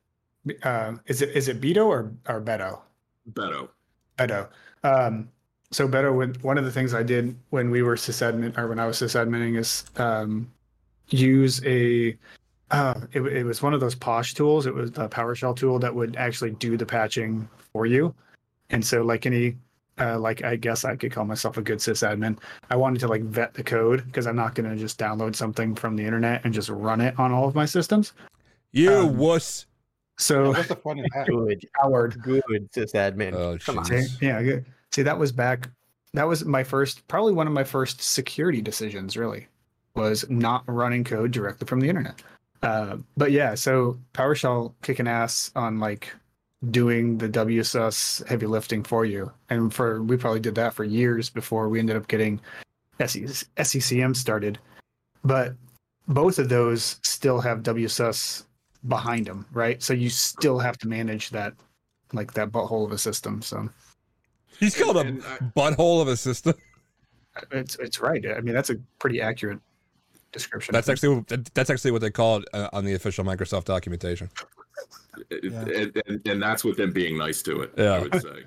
uh, 0.63 0.95
is 1.05 1.21
it 1.21 1.29
is 1.29 1.47
it 1.47 1.61
Beto 1.61 1.85
or 1.85 2.11
or 2.27 2.41
Beto? 2.41 2.81
Beto. 3.31 3.69
Beto. 4.17 4.49
Um, 4.83 5.29
so 5.71 5.87
Beto, 5.87 6.13
when, 6.13 6.33
one 6.41 6.57
of 6.57 6.65
the 6.65 6.71
things 6.71 6.93
I 6.93 7.03
did 7.03 7.35
when 7.51 7.69
we 7.69 7.81
were 7.81 7.95
sysadmin 7.95 8.57
or 8.57 8.67
when 8.67 8.79
I 8.79 8.85
was 8.85 8.97
sysadmining 8.97 9.57
is 9.57 9.85
um, 9.95 10.51
use 11.09 11.63
a. 11.65 12.17
Uh, 12.71 13.01
it, 13.11 13.21
it 13.21 13.43
was 13.43 13.61
one 13.61 13.73
of 13.73 13.81
those 13.81 13.95
Posh 13.95 14.33
tools. 14.33 14.65
It 14.65 14.73
was 14.73 14.91
a 14.91 15.09
PowerShell 15.09 15.57
tool 15.57 15.77
that 15.79 15.93
would 15.93 16.15
actually 16.15 16.51
do 16.51 16.77
the 16.77 16.85
patching 16.85 17.47
for 17.73 17.85
you. 17.85 18.15
And 18.69 18.85
so, 18.85 19.03
like 19.03 19.25
any, 19.25 19.57
uh, 19.99 20.17
like 20.19 20.43
I 20.43 20.55
guess 20.55 20.85
I 20.85 20.95
could 20.95 21.11
call 21.11 21.25
myself 21.25 21.57
a 21.57 21.61
good 21.61 21.79
sysadmin. 21.79 22.37
I 22.69 22.75
wanted 22.75 22.99
to 22.99 23.07
like 23.07 23.23
vet 23.23 23.53
the 23.53 23.63
code 23.63 24.05
because 24.05 24.25
I'm 24.27 24.35
not 24.35 24.55
going 24.55 24.69
to 24.69 24.75
just 24.75 24.99
download 24.99 25.35
something 25.35 25.75
from 25.75 25.95
the 25.95 26.03
internet 26.03 26.43
and 26.43 26.53
just 26.53 26.69
run 26.69 27.01
it 27.01 27.17
on 27.19 27.31
all 27.31 27.47
of 27.47 27.55
my 27.55 27.65
systems. 27.65 28.13
You 28.71 28.91
Um, 28.93 29.17
wuss. 29.17 29.65
So 30.17 30.49
What's 30.51 30.67
the 30.67 30.75
fun 30.75 30.99
in 30.99 31.05
that? 31.15 31.27
Good, 31.27 31.65
Howard, 31.81 32.21
good 32.21 32.43
sysadmin. 32.71 33.33
Oh, 33.33 33.57
Come 33.57 33.79
on. 33.79 33.85
See, 33.85 34.05
yeah, 34.21 34.41
good. 34.43 34.65
See, 34.91 35.01
that 35.01 35.17
was 35.17 35.31
back. 35.31 35.67
That 36.13 36.27
was 36.27 36.45
my 36.45 36.63
first, 36.63 37.07
probably 37.07 37.33
one 37.33 37.47
of 37.47 37.53
my 37.53 37.63
first 37.63 38.01
security 38.01 38.61
decisions. 38.61 39.17
Really, 39.17 39.47
was 39.95 40.29
not 40.29 40.63
running 40.67 41.03
code 41.03 41.31
directly 41.31 41.65
from 41.65 41.79
the 41.79 41.89
internet. 41.89 42.21
Uh, 42.61 42.97
but 43.17 43.31
yeah, 43.31 43.55
so 43.55 43.97
PowerShell 44.13 44.73
kicking 44.83 45.07
ass 45.07 45.51
on 45.55 45.79
like 45.79 46.13
doing 46.69 47.17
the 47.17 47.27
WSUS 47.27 48.25
heavy 48.27 48.45
lifting 48.45 48.83
for 48.83 49.05
you, 49.05 49.31
and 49.49 49.73
for 49.73 50.03
we 50.03 50.17
probably 50.17 50.39
did 50.39 50.55
that 50.55 50.73
for 50.73 50.83
years 50.83 51.29
before 51.29 51.69
we 51.69 51.79
ended 51.79 51.95
up 51.95 52.07
getting 52.07 52.39
SEC, 52.99 53.23
SCCM 53.57 54.15
started. 54.15 54.59
But 55.23 55.55
both 56.07 56.39
of 56.39 56.49
those 56.49 56.99
still 57.03 57.39
have 57.41 57.59
WSUS 57.59 58.43
behind 58.87 59.25
them, 59.25 59.45
right? 59.51 59.81
So 59.81 59.93
you 59.93 60.09
still 60.09 60.59
have 60.59 60.77
to 60.79 60.87
manage 60.87 61.29
that, 61.31 61.53
like 62.13 62.33
that 62.33 62.51
butthole 62.51 62.85
of 62.85 62.91
a 62.91 62.97
system. 62.97 63.41
So. 63.41 63.69
He's 64.59 64.77
called 64.77 64.97
a 64.97 65.11
butthole 65.55 66.01
of 66.01 66.07
a 66.07 66.17
system. 66.17 66.53
It's 67.51 67.77
it's 67.77 67.99
right. 67.99 68.23
I 68.27 68.41
mean, 68.41 68.53
that's 68.53 68.69
a 68.69 68.75
pretty 68.99 69.21
accurate 69.21 69.59
description. 70.31 70.73
That's 70.73 70.89
actually 70.89 71.23
that's 71.53 71.69
actually 71.69 71.91
what 71.91 72.01
they 72.01 72.11
call 72.11 72.37
it 72.37 72.45
uh, 72.53 72.69
on 72.73 72.85
the 72.85 72.93
official 72.93 73.23
Microsoft 73.23 73.65
documentation. 73.65 74.29
Yeah. 75.29 75.61
and, 75.61 76.01
and, 76.07 76.27
and 76.27 76.41
that's 76.41 76.63
with 76.63 76.77
them 76.77 76.91
being 76.91 77.17
nice 77.17 77.41
to 77.43 77.61
it. 77.61 77.73
Yeah. 77.77 77.93
I 77.93 77.99
would 77.99 78.21
say. 78.21 78.29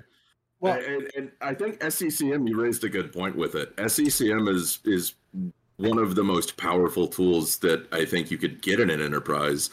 Well- 0.61 0.79
and, 0.79 1.11
and 1.15 1.31
I 1.41 1.53
think 1.53 1.79
SCCM, 1.79 2.47
you 2.47 2.59
raised 2.59 2.83
a 2.85 2.89
good 2.89 3.11
point 3.11 3.35
with 3.35 3.55
it. 3.55 3.75
SCCM 3.75 4.49
is 4.49 4.79
is 4.85 5.13
one 5.77 5.99
of 5.99 6.15
the 6.15 6.23
most 6.23 6.55
powerful 6.57 7.07
tools 7.07 7.57
that 7.57 7.85
I 7.93 8.05
think 8.05 8.31
you 8.31 8.37
could 8.37 8.61
get 8.61 8.79
in 8.79 8.89
an 8.89 9.01
enterprise, 9.01 9.69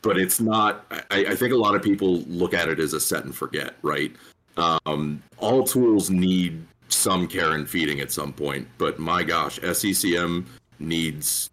but 0.00 0.16
it's 0.18 0.40
not. 0.40 0.86
I, 1.10 1.26
I 1.26 1.34
think 1.36 1.52
a 1.52 1.56
lot 1.56 1.74
of 1.76 1.82
people 1.82 2.20
look 2.22 2.54
at 2.54 2.68
it 2.68 2.80
as 2.80 2.94
a 2.94 2.98
set 2.98 3.24
and 3.24 3.34
forget, 3.36 3.74
right? 3.82 4.16
Um, 4.56 5.22
all 5.38 5.64
tools 5.64 6.10
need 6.10 6.66
some 6.88 7.28
care 7.28 7.52
and 7.52 7.68
feeding 7.68 8.00
at 8.00 8.10
some 8.10 8.32
point, 8.32 8.66
but 8.78 8.98
my 8.98 9.22
gosh, 9.22 9.60
SCCM 9.60 10.46
needs 10.78 11.50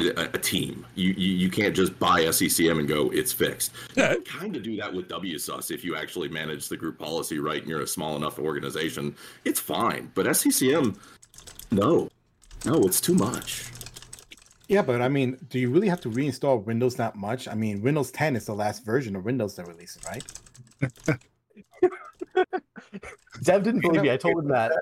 a, 0.00 0.30
a 0.34 0.38
team. 0.38 0.84
You, 0.94 1.12
you 1.12 1.36
you 1.36 1.50
can't 1.50 1.74
just 1.74 1.98
buy 1.98 2.22
SCCM 2.24 2.78
and 2.78 2.88
go, 2.88 3.10
it's 3.10 3.32
fixed 3.32 3.72
Yeah. 3.94 4.14
kind 4.24 4.54
of 4.56 4.62
do 4.62 4.76
that 4.76 4.92
with 4.92 5.08
WSUS 5.08 5.70
if 5.70 5.84
you 5.84 5.96
actually 5.96 6.28
manage 6.28 6.68
the 6.68 6.76
group 6.76 6.98
policy 6.98 7.38
right 7.38 7.60
and 7.60 7.68
you're 7.68 7.82
a 7.82 7.86
small 7.86 8.16
enough 8.16 8.38
organization. 8.38 9.14
It's 9.44 9.60
fine. 9.60 10.10
But 10.14 10.26
SCCM, 10.26 10.98
no. 11.70 12.08
No, 12.64 12.74
it's 12.84 13.00
too 13.00 13.14
much. 13.14 13.64
Yeah, 14.68 14.82
but 14.82 15.00
I 15.00 15.08
mean, 15.08 15.38
do 15.48 15.58
you 15.60 15.70
really 15.70 15.88
have 15.88 16.00
to 16.00 16.10
reinstall 16.10 16.64
Windows 16.64 16.96
that 16.96 17.14
much? 17.14 17.46
I 17.46 17.54
mean, 17.54 17.82
Windows 17.82 18.10
10 18.10 18.34
is 18.34 18.46
the 18.46 18.54
last 18.54 18.84
version 18.84 19.14
of 19.14 19.24
Windows 19.24 19.54
that 19.56 19.68
released 19.68 19.98
it, 19.98 20.06
right? 20.06 21.20
Dev 23.42 23.62
didn't 23.62 23.80
believe 23.80 24.02
me. 24.02 24.10
I 24.10 24.16
told 24.16 24.38
him 24.38 24.48
that. 24.48 24.72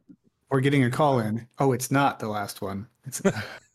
We're 0.51 0.61
getting 0.61 0.85
a 0.85 0.91
call 0.91 1.21
in. 1.21 1.47
Oh, 1.59 1.73
it's 1.73 1.91
not 1.91 2.19
the 2.19 2.29
last 2.29 2.63
one. 2.63 2.87
It's 3.05 3.21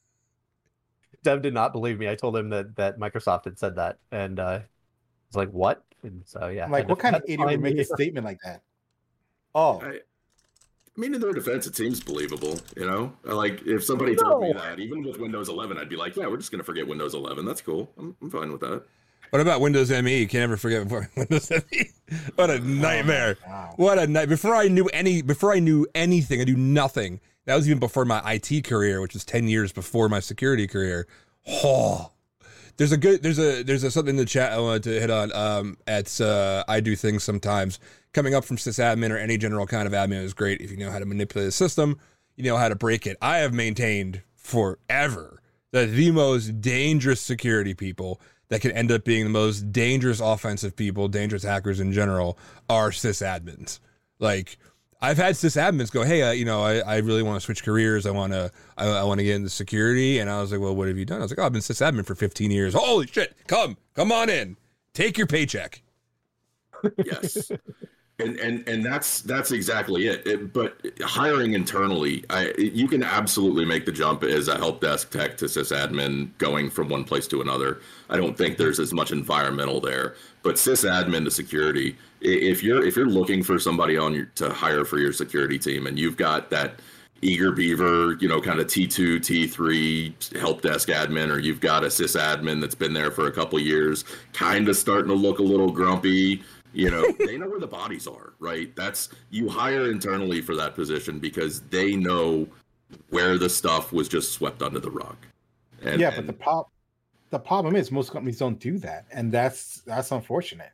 Dev 1.24 1.42
did 1.42 1.54
not 1.54 1.74
believe 1.74 2.00
me. 2.00 2.10
I 2.10 2.16
told 2.16 2.36
him 2.36 2.50
that 2.50 2.76
that 2.76 3.00
Microsoft 3.00 3.46
had 3.46 3.60
said 3.60 3.76
that, 3.76 3.98
and 4.12 4.40
uh, 4.40 4.60
he's 5.28 5.36
like, 5.36 5.50
"What?" 5.52 5.84
And 6.04 6.24
so 6.26 6.48
yeah, 6.48 6.66
I'm 6.66 6.72
like, 6.72 6.88
what 6.88 7.00
kind 7.00 7.16
of 7.16 7.24
idiot 7.26 7.46
would 7.46 7.62
make 7.62 7.78
a 7.78 7.84
statement 7.84 8.26
like 8.26 8.40
that? 8.44 8.62
Oh, 9.54 9.82
I, 9.82 9.88
I 11.00 11.02
mean, 11.02 11.16
in 11.16 11.22
their 11.22 11.34
defense, 11.34 11.68
it 11.68 11.76
seems 11.76 12.02
believable. 12.02 12.60
You 12.76 12.86
know, 12.86 13.14
like 13.24 13.62
if 13.66 13.84
somebody 13.84 14.16
told 14.16 14.44
me 14.44 14.54
that, 14.54 14.80
even 14.80 15.04
with 15.04 15.18
Windows 15.18 15.50
11, 15.50 15.78
I'd 15.78 15.90
be 15.90 15.96
like, 15.96 16.16
yeah, 16.16 16.28
we're 16.28 16.38
just 16.38 16.52
gonna 16.52 16.64
forget 16.64 16.88
Windows 16.88 17.14
11. 17.14 17.46
That's 17.46 17.62
cool. 17.62 17.90
I'm, 17.98 18.16
I'm 18.22 18.30
fine 18.30 18.52
with 18.52 18.62
that. 18.62 18.84
What 19.30 19.42
about 19.42 19.62
Windows 19.62 19.92
ME? 19.92 20.18
You 20.20 20.28
can 20.28 20.40
never 20.40 20.58
forget 20.58 20.88
Windows 21.16 21.52
ME. 21.52 21.90
What 22.36 22.50
a 22.50 22.60
nightmare. 22.60 23.38
wow. 23.46 23.74
What 23.76 24.00
a 24.00 24.08
night. 24.08 24.28
Before 24.28 24.56
I 24.56 24.68
knew 24.68 24.88
any, 24.88 25.22
before 25.22 25.54
I 25.54 25.60
knew 25.60 25.86
anything, 25.94 26.42
I 26.42 26.46
knew 26.46 26.58
nothing. 26.58 27.20
That 27.46 27.56
was 27.56 27.68
even 27.68 27.80
before 27.80 28.06
my 28.06 28.22
IT 28.34 28.64
career, 28.64 29.02
which 29.02 29.14
was 29.14 29.26
10 29.26 29.48
years 29.48 29.72
before 29.72 30.08
my 30.10 30.20
security 30.20 30.68
career. 30.68 31.08
Oh, 31.48 32.12
there's 32.78 32.92
a 32.92 32.98
good 32.98 33.22
there's 33.24 33.40
a 33.40 33.62
there's 33.64 33.84
a 33.84 33.92
something 33.92 34.12
in 34.12 34.18
the 34.18 34.26
chat 34.26 34.54
I 34.54 34.60
wanted 34.60 34.84
to 34.84 35.00
hit 35.00 35.10
on. 35.10 35.34
Um, 35.34 35.78
at 35.86 36.20
uh, 36.22 36.64
I 36.68 36.80
do 36.80 36.96
things 36.96 37.24
sometimes. 37.24 37.80
Coming 38.14 38.34
up 38.34 38.46
from 38.46 38.58
sysadmin 38.58 39.12
or 39.12 39.18
any 39.18 39.38
general 39.38 39.68
kind 39.68 39.86
of 39.86 39.94
admin 39.94 40.24
is 40.24 40.34
great 40.34 40.62
if 40.62 40.72
you 40.72 40.78
know 40.78 40.90
how 40.90 41.00
to 41.00 41.06
manipulate 41.06 41.48
the 41.48 41.52
system, 41.52 42.00
you 42.36 42.44
know 42.44 42.58
how 42.58 42.70
to 42.70 42.76
break 42.76 43.06
it. 43.06 43.18
I 43.22 43.40
have 43.40 43.54
maintained 43.54 44.22
forever 44.34 45.42
that 45.72 45.92
the 45.92 46.12
most 46.12 46.62
dangerous 46.62 47.22
security 47.22 47.74
people 47.74 48.22
that 48.48 48.62
can 48.62 48.72
end 48.72 48.92
up 48.92 49.04
being 49.04 49.26
the 49.26 49.30
most 49.30 49.72
dangerous 49.72 50.20
offensive 50.20 50.76
people, 50.76 51.08
dangerous 51.08 51.44
hackers 51.44 51.80
in 51.80 51.92
general, 51.92 52.38
are 52.70 52.92
sysadmins. 52.92 53.80
Like 54.20 54.58
I've 55.02 55.18
had 55.18 55.36
sysadmins 55.36 55.92
go, 55.92 56.04
"Hey, 56.04 56.22
uh, 56.22 56.32
you 56.32 56.46
know, 56.46 56.62
I, 56.62 56.80
I 56.80 56.98
really 56.98 57.24
want 57.24 57.40
to 57.40 57.46
switch 57.46 57.64
careers. 57.64 58.06
I 58.06 58.12
want 58.12 58.34
to 58.34 58.52
I, 58.78 58.88
I 58.88 59.04
want 59.04 59.20
to 59.20 59.24
get 59.24 59.36
into 59.36 59.50
security." 59.50 60.20
And 60.20 60.30
I 60.30 60.42
was 60.42 60.52
like, 60.52 60.60
"Well, 60.60 60.76
what 60.76 60.88
have 60.88 60.98
you 60.98 61.06
done?" 61.06 61.20
I 61.20 61.24
was 61.24 61.32
like, 61.32 61.40
"Oh, 61.40 61.46
I've 61.46 61.54
been 61.54 61.62
sysadmin 61.62 62.06
for 62.06 62.16
15 62.16 62.52
years." 62.52 62.74
Holy 62.74 63.08
shit! 63.08 63.36
Come, 63.48 63.78
come 63.96 64.12
on 64.12 64.30
in. 64.30 64.58
Take 64.94 65.18
your 65.18 65.28
paycheck. 65.28 65.82
yes 67.06 67.52
and 68.20 68.38
and 68.40 68.68
and 68.68 68.86
that's 68.86 69.22
that's 69.22 69.52
exactly 69.52 70.08
it. 70.08 70.26
it. 70.28 70.54
but 70.54 70.80
hiring 71.02 71.54
internally 71.54 72.24
i 72.30 72.54
you 72.58 72.88
can 72.88 73.04
absolutely 73.04 73.66
make 73.66 73.86
the 73.86 73.92
jump 73.92 74.24
as 74.24 74.48
a 74.48 74.58
help 74.58 74.82
desk 74.82 75.10
tech 75.10 75.38
to 75.38 75.46
sysadmin 75.46 76.30
going 76.38 76.70
from 76.70 76.90
one 76.90 77.04
place 77.04 77.28
to 77.28 77.42
another 77.42 77.80
i 78.10 78.18
don't 78.18 78.38
think 78.38 78.58
there's 78.58 78.80
as 78.80 78.94
much 78.94 79.12
environmental 79.12 79.80
there 79.80 80.16
but 80.44 80.56
sysadmin 80.56 81.24
to 81.24 81.32
security 81.32 81.98
if 82.22 82.64
you're 82.64 82.86
if 82.86 82.96
you're 82.96 83.06
looking 83.06 83.44
for 83.44 83.60
somebody 83.60 83.98
on 83.98 84.14
your 84.14 84.26
to 84.36 84.50
hire 84.50 84.86
for 84.86 84.98
your 84.98 85.14
security 85.14 85.58
team 85.58 85.88
and 85.88 85.98
you've 85.98 86.18
got 86.18 86.50
that 86.50 86.80
eager 87.22 87.52
beaver 87.52 88.16
you 88.22 88.28
know 88.28 88.40
kind 88.40 88.60
of 88.60 88.68
t2 88.68 89.18
t3 89.18 90.38
help 90.40 90.62
desk 90.62 90.88
admin 90.88 91.30
or 91.30 91.38
you've 91.38 91.60
got 91.60 91.84
a 91.84 91.88
sysadmin 91.88 92.62
that's 92.62 92.76
been 92.76 92.94
there 92.94 93.12
for 93.12 93.28
a 93.28 93.32
couple 93.32 93.60
years 93.60 94.06
kind 94.32 94.70
of 94.70 94.76
starting 94.76 95.10
to 95.10 95.14
look 95.14 95.40
a 95.40 95.44
little 95.44 95.70
grumpy 95.70 96.42
you 96.74 96.92
know, 96.92 97.12
they 97.20 97.38
know 97.38 97.48
where 97.50 97.60
the 97.60 97.68
bodies 97.68 98.08
are, 98.08 98.34
right? 98.40 98.76
That's 98.76 99.10
you 99.30 99.50
hire 99.50 99.90
internally 99.92 100.42
for 100.42 100.56
that 100.56 100.76
position 100.76 101.20
because 101.20 101.62
they 101.62 101.96
know 101.96 102.48
where 103.10 103.38
the 103.38 103.50
stuff 103.50 103.92
was 103.92 104.08
just 104.08 104.34
swept 104.34 104.62
under 104.62 104.80
the 104.80 104.92
rug. 104.92 105.18
And, 105.82 106.00
yeah, 106.02 106.16
but 106.16 106.28
the 106.28 106.34
problem 106.34 106.72
the 107.30 107.40
problem 107.40 107.76
is 107.76 107.92
most 107.92 108.12
companies 108.12 108.40
don't 108.40 108.60
do 108.60 108.78
that, 108.80 109.06
and 109.12 109.32
that's 109.32 109.82
that's 109.82 110.12
unfortunate. 110.12 110.72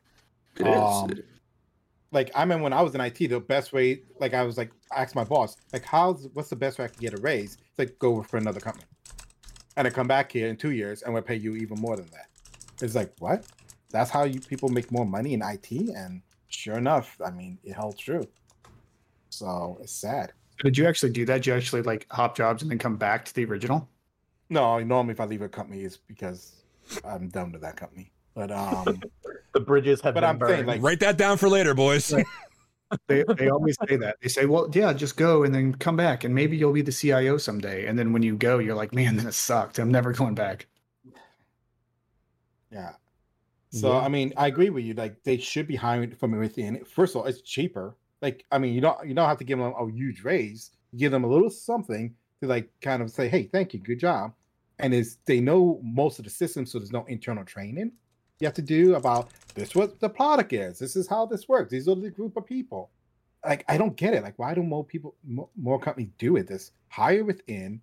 It 0.56 0.66
um, 0.66 1.10
is. 1.10 1.20
Like 2.16 2.30
I 2.34 2.40
remember 2.40 2.64
when 2.64 2.72
I 2.72 2.82
was 2.82 2.94
in 2.94 3.00
IT, 3.00 3.18
the 3.28 3.38
best 3.38 3.72
way, 3.72 4.02
like 4.18 4.34
I 4.34 4.42
was 4.42 4.56
like, 4.56 4.72
I 4.90 5.02
asked 5.02 5.14
my 5.14 5.24
boss, 5.24 5.56
like, 5.72 5.84
how's 5.84 6.28
what's 6.32 6.48
the 6.48 6.56
best 6.56 6.78
way 6.78 6.86
I 6.86 6.88
can 6.88 7.00
get 7.00 7.12
a 7.12 7.20
raise? 7.20 7.58
It's 7.70 7.78
like 7.78 7.98
go 7.98 8.10
work 8.10 8.28
for 8.28 8.38
another 8.38 8.58
company, 8.58 8.86
and 9.76 9.86
I 9.86 9.90
come 9.90 10.08
back 10.08 10.32
here 10.32 10.48
in 10.48 10.56
two 10.56 10.72
years 10.72 11.02
and 11.02 11.12
we'll 11.12 11.22
pay 11.22 11.36
you 11.36 11.54
even 11.56 11.78
more 11.78 11.96
than 11.96 12.06
that. 12.06 12.28
It's 12.82 12.94
like 12.94 13.12
what? 13.20 13.46
that's 13.90 14.10
how 14.10 14.24
you 14.24 14.40
people 14.40 14.68
make 14.68 14.90
more 14.90 15.06
money 15.06 15.34
in 15.34 15.42
IT. 15.42 15.70
And 15.70 16.22
sure 16.48 16.76
enough, 16.76 17.16
I 17.24 17.30
mean, 17.30 17.58
it 17.64 17.72
held 17.72 17.98
true. 17.98 18.26
So 19.30 19.78
it's 19.80 19.92
sad. 19.92 20.32
Did 20.62 20.78
you 20.78 20.86
actually 20.86 21.12
do 21.12 21.24
that? 21.26 21.38
Did 21.38 21.46
you 21.46 21.54
actually 21.54 21.82
like 21.82 22.06
hop 22.10 22.36
jobs 22.36 22.62
and 22.62 22.70
then 22.70 22.78
come 22.78 22.96
back 22.96 23.24
to 23.26 23.34
the 23.34 23.44
original? 23.44 23.88
No, 24.48 24.78
normally 24.80 25.12
if 25.12 25.20
I 25.20 25.24
leave 25.24 25.42
a 25.42 25.48
company, 25.48 25.82
it's 25.82 25.96
because 25.96 26.62
I'm 27.04 27.28
done 27.28 27.52
with 27.52 27.62
that 27.62 27.76
company. 27.76 28.12
But 28.36 28.52
um, 28.52 29.00
the 29.54 29.60
bridges 29.60 30.00
have. 30.02 30.14
But 30.14 30.22
I'm 30.22 30.38
burned. 30.38 30.52
saying, 30.52 30.66
like, 30.66 30.82
write 30.82 31.00
that 31.00 31.16
down 31.16 31.38
for 31.38 31.48
later, 31.48 31.74
boys. 31.74 32.14
they 33.08 33.24
they 33.36 33.48
always 33.48 33.76
say 33.88 33.96
that. 33.96 34.16
They 34.22 34.28
say, 34.28 34.44
"Well, 34.44 34.68
yeah, 34.72 34.92
just 34.92 35.16
go 35.16 35.42
and 35.42 35.54
then 35.54 35.74
come 35.74 35.96
back, 35.96 36.22
and 36.22 36.34
maybe 36.34 36.56
you'll 36.56 36.74
be 36.74 36.82
the 36.82 36.92
CIO 36.92 37.38
someday." 37.38 37.86
And 37.86 37.98
then 37.98 38.12
when 38.12 38.22
you 38.22 38.36
go, 38.36 38.58
you're 38.58 38.76
like, 38.76 38.92
"Man, 38.92 39.16
this 39.16 39.36
sucked. 39.36 39.78
I'm 39.78 39.90
never 39.90 40.12
going 40.12 40.34
back." 40.34 40.66
Yeah, 42.70 42.92
so 43.70 43.92
yeah. 43.92 44.00
I 44.00 44.08
mean, 44.08 44.34
I 44.36 44.48
agree 44.48 44.68
with 44.68 44.84
you. 44.84 44.92
Like 44.92 45.22
they 45.24 45.38
should 45.38 45.66
be 45.66 45.76
hiring 45.76 46.14
from 46.14 46.38
within. 46.38 46.84
First 46.84 47.14
of 47.14 47.22
all, 47.22 47.26
it's 47.26 47.40
cheaper. 47.40 47.96
Like 48.20 48.44
I 48.52 48.58
mean, 48.58 48.74
you 48.74 48.82
don't 48.82 49.08
you 49.08 49.14
don't 49.14 49.28
have 49.28 49.38
to 49.38 49.44
give 49.44 49.58
them 49.58 49.72
a 49.74 49.90
huge 49.90 50.24
raise. 50.24 50.72
You 50.92 50.98
give 50.98 51.12
them 51.12 51.24
a 51.24 51.28
little 51.28 51.48
something 51.48 52.14
to 52.42 52.48
like 52.48 52.68
kind 52.82 53.02
of 53.02 53.10
say, 53.10 53.28
hey, 53.28 53.44
thank 53.44 53.72
you, 53.72 53.80
good 53.80 53.98
job. 53.98 54.34
And 54.78 54.92
is 54.92 55.16
they 55.24 55.40
know 55.40 55.80
most 55.82 56.18
of 56.18 56.26
the 56.26 56.30
systems, 56.30 56.70
so 56.70 56.78
there's 56.78 56.92
no 56.92 57.06
internal 57.06 57.44
training 57.44 57.92
you 58.40 58.46
have 58.46 58.54
to 58.54 58.62
do 58.62 58.94
about 58.94 59.30
this 59.54 59.74
what 59.74 60.00
the 60.00 60.08
product 60.08 60.52
is. 60.52 60.78
This 60.78 60.96
is 60.96 61.06
how 61.06 61.26
this 61.26 61.48
works. 61.48 61.70
These 61.70 61.88
are 61.88 61.94
the 61.94 62.10
group 62.10 62.36
of 62.36 62.46
people. 62.46 62.90
Like 63.44 63.64
I 63.68 63.78
don't 63.78 63.96
get 63.96 64.14
it. 64.14 64.22
Like 64.22 64.38
why 64.38 64.54
do 64.54 64.62
more 64.62 64.84
people 64.84 65.14
more, 65.26 65.48
more 65.56 65.78
companies 65.78 66.10
do 66.18 66.36
it? 66.36 66.46
This 66.46 66.72
hire 66.88 67.24
within, 67.24 67.80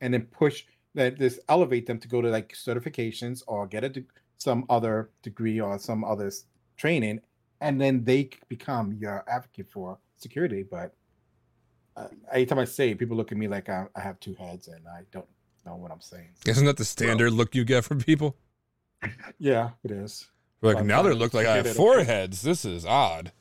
and 0.00 0.14
then 0.14 0.22
push 0.22 0.64
that 0.94 1.18
this 1.18 1.40
elevate 1.48 1.86
them 1.86 1.98
to 1.98 2.08
go 2.08 2.22
to 2.22 2.28
like 2.28 2.52
certifications 2.52 3.42
or 3.46 3.66
get 3.66 3.84
a 3.84 4.04
some 4.38 4.64
other 4.68 5.10
degree 5.22 5.60
or 5.60 5.78
some 5.78 6.04
other 6.04 6.30
training, 6.76 7.20
and 7.60 7.80
then 7.80 8.04
they 8.04 8.30
become 8.48 8.96
your 9.00 9.24
advocate 9.28 9.68
for 9.70 9.98
security. 10.16 10.62
But 10.62 10.94
uh, 11.96 12.08
anytime 12.32 12.60
I 12.60 12.64
say 12.64 12.90
it, 12.90 12.98
people 12.98 13.16
look 13.16 13.32
at 13.32 13.38
me 13.38 13.48
like 13.48 13.68
I, 13.68 13.86
I, 13.96 14.00
have 14.00 14.20
two 14.20 14.34
heads 14.34 14.68
and 14.68 14.86
I 14.86 15.02
don't 15.10 15.26
know 15.66 15.74
what 15.74 15.90
I'm 15.90 16.00
saying. 16.00 16.28
Isn't 16.46 16.64
that 16.66 16.76
the 16.76 16.84
standard 16.84 17.30
well, 17.30 17.38
look 17.38 17.54
you 17.56 17.64
get 17.64 17.84
from 17.84 18.00
people? 18.00 18.36
Yeah, 19.38 19.70
it 19.84 19.90
is. 19.90 20.26
Like 20.62 20.76
but 20.76 20.86
now 20.86 21.02
they 21.02 21.12
um, 21.12 21.18
look 21.18 21.34
like 21.34 21.46
I 21.46 21.56
have 21.56 21.76
four 21.76 22.02
heads. 22.02 22.42
This 22.42 22.64
is 22.64 22.84
odd. 22.84 23.32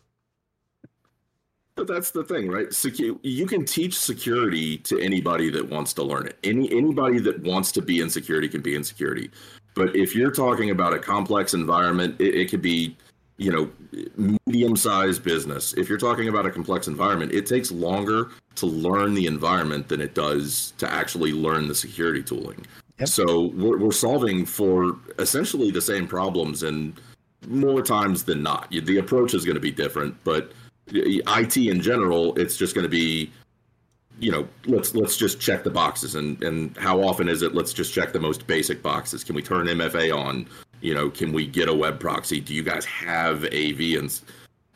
But 1.75 1.87
that's 1.87 2.09
the 2.09 2.23
thing, 2.23 2.49
right? 2.49 2.69
Secu- 2.69 3.19
you 3.21 3.45
can 3.45 3.63
teach 3.63 3.97
security 3.97 4.79
to 4.79 4.99
anybody 4.99 5.51
that 5.51 5.69
wants 5.69 5.93
to 5.93 6.03
learn 6.03 6.25
it. 6.25 6.37
Any 6.43 6.71
anybody 6.71 7.19
that 7.19 7.41
wants 7.43 7.71
to 7.73 7.81
be 7.81 8.01
in 8.01 8.09
security 8.09 8.49
can 8.49 8.61
be 8.61 8.75
in 8.75 8.83
security. 8.83 9.29
But 9.75 9.95
if 9.95 10.15
you're 10.15 10.31
talking 10.31 10.71
about 10.71 10.93
a 10.93 10.99
complex 10.99 11.53
environment, 11.53 12.19
it, 12.19 12.33
it 12.33 12.49
could 12.49 12.63
be, 12.63 12.97
you 13.37 13.51
know, 13.51 14.35
medium-sized 14.47 15.23
business. 15.23 15.73
If 15.73 15.87
you're 15.87 15.99
talking 15.99 16.29
about 16.29 16.47
a 16.47 16.51
complex 16.51 16.87
environment, 16.87 17.31
it 17.31 17.45
takes 17.45 17.71
longer 17.71 18.31
to 18.55 18.65
learn 18.65 19.13
the 19.13 19.27
environment 19.27 19.87
than 19.87 20.01
it 20.01 20.15
does 20.15 20.73
to 20.79 20.91
actually 20.91 21.31
learn 21.31 21.67
the 21.67 21.75
security 21.75 22.23
tooling. 22.23 22.65
Yep. 22.99 23.09
So 23.09 23.47
we're, 23.55 23.77
we're 23.77 23.91
solving 23.91 24.45
for 24.45 24.95
essentially 25.19 25.71
the 25.71 25.81
same 25.81 26.07
problems, 26.07 26.63
and 26.63 26.99
more 27.47 27.81
times 27.81 28.23
than 28.23 28.41
not, 28.43 28.69
the 28.71 28.97
approach 28.97 29.33
is 29.33 29.45
going 29.45 29.55
to 29.55 29.61
be 29.61 29.71
different. 29.71 30.15
But 30.23 30.51
IT 30.91 31.57
in 31.57 31.81
general, 31.81 32.35
it's 32.37 32.57
just 32.57 32.73
going 32.73 32.83
to 32.83 32.89
be 32.89 33.31
you 34.19 34.31
know 34.31 34.47
let's 34.65 34.95
let's 34.95 35.17
just 35.17 35.39
check 35.39 35.63
the 35.63 35.69
boxes 35.69 36.15
and 36.15 36.41
and 36.43 36.75
how 36.77 37.01
often 37.01 37.27
is 37.27 37.41
it 37.41 37.53
let's 37.53 37.73
just 37.73 37.93
check 37.93 38.13
the 38.13 38.19
most 38.19 38.47
basic 38.47 38.81
boxes. 38.81 39.23
Can 39.23 39.35
we 39.35 39.41
turn 39.41 39.67
mfa 39.67 40.15
on? 40.15 40.47
You 40.81 40.93
know 40.93 41.09
can 41.09 41.31
we 41.31 41.45
get 41.45 41.69
a 41.69 41.73
web 41.73 41.99
proxy? 41.99 42.39
Do 42.39 42.53
you 42.53 42.63
guys 42.63 42.85
have 42.85 43.43
av 43.43 43.79
and 43.79 44.21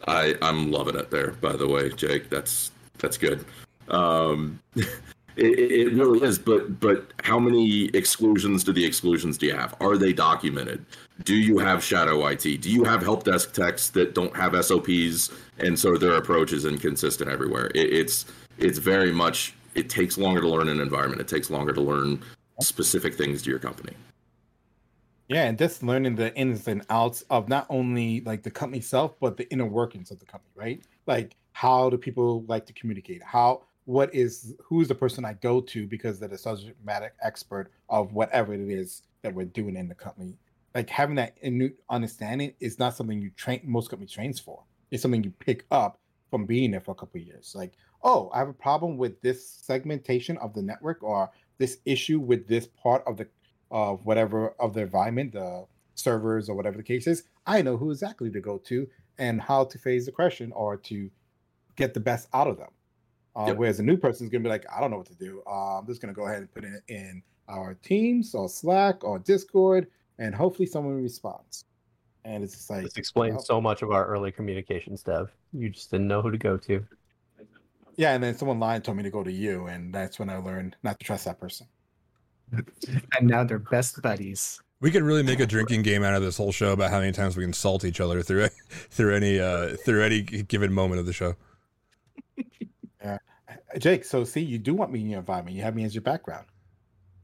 i 0.08 0.36
i'm 0.42 0.72
loving 0.72 0.96
it 0.96 1.10
there 1.12 1.32
by 1.32 1.54
the 1.54 1.68
way 1.68 1.90
jake. 1.90 2.30
That's 2.30 2.72
that's 3.00 3.18
good. 3.18 3.46
Um 3.90 4.60
it, 5.36 5.46
it 5.46 5.94
really 5.94 6.22
is 6.26 6.38
but 6.38 6.80
but 6.80 7.14
how 7.24 7.40
many 7.40 7.86
exclusions 7.94 8.64
do 8.64 8.74
the 8.74 8.86
exclusions 8.86 9.38
do 9.38 9.46
you 9.48 9.56
have 9.56 9.76
are 9.80 9.98
they 9.98 10.14
documented 10.14 10.86
do 11.24 11.36
you 11.36 11.58
have 11.58 11.84
shadow 11.84 12.26
it 12.28 12.42
do 12.42 12.70
you 12.70 12.84
have 12.84 13.02
help 13.02 13.24
desk 13.24 13.54
techs 13.54 13.90
that 13.90 14.14
don't 14.14 14.36
have 14.36 14.54
sops 14.64 15.32
and 15.60 15.78
so 15.78 15.96
their 15.96 16.16
approach 16.16 16.52
is 16.52 16.66
inconsistent 16.66 17.30
everywhere 17.30 17.68
it, 17.76 17.94
it's 17.94 18.26
it's 18.58 18.78
very 18.78 19.12
much 19.12 19.54
it 19.76 19.90
takes 19.90 20.18
longer 20.18 20.42
to 20.42 20.48
learn 20.48 20.68
an 20.70 20.80
environment. 20.82 21.22
It 21.22 21.28
takes 21.28 21.50
longer 21.50 21.74
to 21.74 21.82
learn 21.82 22.22
specific 22.60 23.16
things 23.16 23.42
to 23.44 23.50
your 23.50 23.60
company. 23.60 23.94
Yeah, 25.28 25.46
and 25.46 25.58
just 25.58 25.82
learning 25.82 26.16
the 26.16 26.36
ins 26.36 26.68
and 26.68 26.84
outs 26.90 27.24
of 27.30 27.48
not 27.48 27.66
only 27.70 28.22
like 28.22 28.44
the 28.44 28.52
company 28.52 28.80
itself, 28.80 29.16
but 29.20 29.38
the 29.38 29.50
inner 29.52 29.66
workings 29.66 30.12
of 30.12 30.20
the 30.20 30.26
company, 30.26 30.52
right? 30.56 30.84
Like 31.08 31.36
how 31.54 31.90
do 31.90 31.98
people 31.98 32.44
like 32.48 32.66
to 32.66 32.74
communicate? 32.74 33.24
How 33.24 33.64
what 33.86 34.14
is 34.14 34.56
who's 34.64 34.88
the 34.88 34.96
person 34.96 35.26
I 35.26 35.34
go 35.34 35.62
to 35.62 35.88
because 35.88 36.20
they're 36.20 36.30
the 36.30 36.38
subject 36.38 36.84
matter 36.86 37.14
expert 37.22 37.72
of 37.90 38.14
whatever 38.14 38.54
it 38.54 38.62
is 38.62 39.04
that 39.22 39.34
we're 39.34 39.46
doing 39.46 39.76
in 39.76 39.88
the 39.88 39.96
company. 39.96 40.38
Like 40.74 40.90
having 40.90 41.16
that 41.16 41.38
understanding 41.90 42.54
is 42.60 42.80
not 42.80 42.96
something 42.96 43.22
you 43.22 43.32
train 43.32 43.62
most 43.64 43.90
companies 43.90 44.12
trains 44.12 44.40
for. 44.40 44.64
It's 44.90 45.02
something 45.02 45.24
you 45.24 45.32
pick 45.40 45.66
up 45.72 46.00
from 46.30 46.46
being 46.46 46.72
there 46.72 46.80
for 46.80 46.92
a 46.92 46.96
couple 46.96 47.20
years. 47.20 47.54
Like 47.56 47.74
oh, 48.04 48.30
I 48.34 48.40
have 48.40 48.50
a 48.50 48.54
problem 48.54 48.98
with 48.98 49.22
this 49.22 49.48
segmentation 49.48 50.38
of 50.38 50.54
the 50.54 50.62
network 50.62 51.04
or 51.04 51.30
this 51.58 51.78
issue 51.86 52.20
with 52.20 52.48
this 52.48 52.68
part 52.68 53.04
of 53.06 53.18
the 53.18 53.28
of 53.70 54.06
whatever 54.06 54.50
of 54.60 54.74
the 54.74 54.82
environment, 54.82 55.34
the 55.34 55.66
servers 55.96 56.50
or 56.50 56.56
whatever 56.56 56.78
the 56.78 56.84
case 56.84 57.08
is, 57.08 57.24
I 57.46 57.62
know 57.62 57.78
who 57.78 57.92
exactly 57.92 58.30
to 58.32 58.42
go 58.42 58.58
to 58.66 58.88
and 59.18 59.42
how 59.42 59.66
to 59.66 59.78
phase 59.78 60.06
the 60.06 60.12
question 60.12 60.52
or 60.52 60.78
to 60.78 61.10
get 61.76 61.94
the 61.94 62.00
best 62.00 62.28
out 62.34 62.48
of 62.48 62.58
them. 62.58 62.70
Uh, 63.36 63.46
yep. 63.48 63.58
Whereas 63.58 63.80
a 63.80 63.84
new 63.84 63.98
person 63.98 64.26
is 64.26 64.30
going 64.30 64.44
to 64.44 64.48
be 64.48 64.52
like, 64.52 64.66
I 64.76 64.82
don't 64.82 64.92
know 64.92 64.98
what 64.98 65.08
to 65.08 65.16
do. 65.16 65.42
Uh, 65.48 65.80
I'm 65.80 65.88
just 65.88 66.02
going 66.02 66.14
to 66.14 66.20
go 66.20 66.28
ahead 66.28 66.40
and 66.40 66.54
put 66.54 66.66
it 66.66 66.84
in 66.88 67.24
our 67.48 67.76
Teams 67.76 68.36
or 68.36 68.50
Slack 68.50 69.04
or 69.04 69.20
Discord, 69.20 69.88
and 70.20 70.36
hopefully 70.36 70.66
someone 70.66 71.02
responds. 71.02 71.66
And 72.24 72.44
it's 72.44 72.54
just 72.54 72.70
like 72.70 72.84
this 72.84 72.98
explains 72.98 73.46
so 73.46 73.60
much 73.60 73.82
of 73.82 73.92
our 73.92 74.06
early 74.06 74.32
communications, 74.32 75.02
Dev. 75.02 75.32
You 75.54 75.70
just 75.70 75.90
didn't 75.90 76.08
know 76.08 76.22
who 76.22 76.32
to 76.32 76.38
go 76.38 76.58
to. 76.58 76.86
Yeah, 77.98 78.14
and 78.14 78.24
then 78.24 78.38
someone 78.38 78.60
lied 78.60 78.76
and 78.76 78.84
told 78.84 78.98
me 78.98 79.04
to 79.04 79.10
go 79.10 79.24
to 79.24 79.32
you, 79.32 79.68
and 79.68 79.94
that's 79.94 80.20
when 80.20 80.30
I 80.30 80.38
learned 80.38 80.76
not 80.84 81.00
to 81.00 81.06
trust 81.06 81.26
that 81.26 81.40
person. 81.40 81.68
and 82.52 83.28
now 83.28 83.44
they're 83.44 83.60
best 83.60 84.02
buddies. 84.02 84.62
We 84.82 84.92
could 84.92 85.04
really 85.04 85.24
make 85.24 85.40
a 85.40 85.46
drinking 85.46 85.84
game 85.84 86.04
out 86.04 86.16
of 86.16 86.24
this 86.24 86.38
whole 86.38 86.52
show 86.52 86.72
about 86.72 86.90
how 86.90 87.00
many 87.00 87.12
times 87.12 87.38
we 87.38 87.44
insult 87.44 87.86
each 87.86 88.00
other 88.00 88.24
through 88.24 88.48
through 88.70 89.16
any 89.16 89.40
uh, 89.40 89.76
through 89.86 90.04
any 90.04 90.22
given 90.22 90.74
moment 90.74 91.00
of 91.00 91.06
the 91.06 91.14
show. 91.14 91.36
Jake, 93.80 94.06
so 94.06 94.24
see, 94.24 94.42
you 94.42 94.58
do 94.58 94.74
want 94.74 94.92
me 94.92 95.02
in 95.02 95.10
your 95.10 95.20
environment. 95.20 95.56
You 95.56 95.64
have 95.64 95.76
me 95.76 95.84
as 95.84 95.96
your 95.96 96.02
background. 96.02 96.46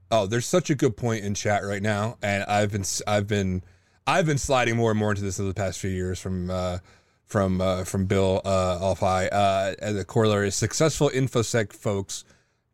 Oh, 0.10 0.26
there's 0.26 0.46
such 0.46 0.70
a 0.70 0.76
good 0.76 0.96
point 0.96 1.26
in 1.26 1.34
chat 1.34 1.64
right 1.64 1.82
now, 1.82 2.18
and 2.22 2.44
I've 2.46 2.72
been 2.72 2.86
I've 3.06 3.28
been 3.28 3.64
I've 4.06 4.26
been 4.26 4.38
sliding 4.38 4.78
more 4.78 4.92
and 4.92 5.00
more 5.00 5.12
into 5.12 5.24
this 5.24 5.40
over 5.40 5.50
the 5.50 5.54
past 5.54 5.80
few 5.80 5.90
years 5.90 6.20
from 6.20 6.50
uh, 6.50 6.80
from 7.26 7.60
uh, 7.60 7.84
from 7.84 8.06
Bill 8.06 8.42
uh, 8.46 8.80
Alfie. 8.82 9.30
Uh, 9.32 9.76
and 9.82 9.98
the 9.98 10.06
corollary 10.06 10.48
is 10.48 10.56
successful 10.56 11.10
infosec 11.10 11.74
folks 11.74 12.24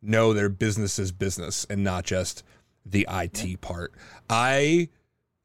know 0.00 0.32
their 0.32 0.48
business 0.48 0.98
is 0.98 1.10
business 1.12 1.66
and 1.68 1.82
not 1.82 2.04
just 2.04 2.44
the 2.86 3.06
IT 3.10 3.60
part. 3.60 3.92
I 4.28 4.90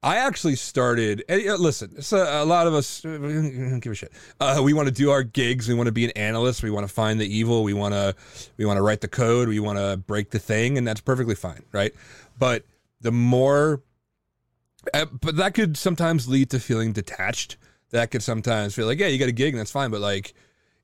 I 0.01 0.17
actually 0.17 0.55
started. 0.55 1.23
Uh, 1.29 1.55
listen, 1.55 1.93
it's 1.97 2.13
a, 2.13 2.45
lot 2.45 2.67
of 2.67 2.73
us 2.73 3.03
we 3.03 3.17
don't 3.17 3.79
give 3.81 3.91
a 3.91 3.95
shit. 3.95 4.13
Uh, 4.39 4.61
we 4.63 4.71
want 4.71 4.87
to 4.87 4.93
do 4.93 5.11
our 5.11 5.23
gigs. 5.23 5.67
We 5.67 5.73
want 5.73 5.87
to 5.87 5.91
be 5.91 6.05
an 6.05 6.11
analyst. 6.11 6.63
We 6.63 6.71
want 6.71 6.87
to 6.87 6.93
find 6.93 7.19
the 7.19 7.27
evil. 7.27 7.63
We 7.63 7.73
want 7.73 7.93
to 7.93 8.15
we 8.57 8.65
want 8.65 8.77
to 8.77 8.81
write 8.81 9.01
the 9.01 9.09
code. 9.09 9.49
We 9.49 9.59
want 9.59 9.77
to 9.77 9.97
break 9.97 10.29
the 10.29 10.39
thing, 10.39 10.77
and 10.77 10.87
that's 10.87 11.01
perfectly 11.01 11.35
fine, 11.35 11.63
right? 11.73 11.93
But 12.37 12.63
the 13.01 13.11
more, 13.11 13.83
uh, 14.93 15.05
but 15.05 15.35
that 15.35 15.53
could 15.53 15.75
sometimes 15.75 16.29
lead 16.29 16.49
to 16.51 16.59
feeling 16.59 16.93
detached. 16.93 17.57
That 17.89 18.11
could 18.11 18.23
sometimes 18.23 18.75
feel 18.75 18.85
like, 18.85 18.99
yeah, 18.99 19.07
you 19.07 19.17
got 19.17 19.29
a 19.29 19.33
gig, 19.33 19.53
and 19.53 19.59
that's 19.59 19.71
fine. 19.71 19.91
But 19.91 19.99
like, 19.99 20.33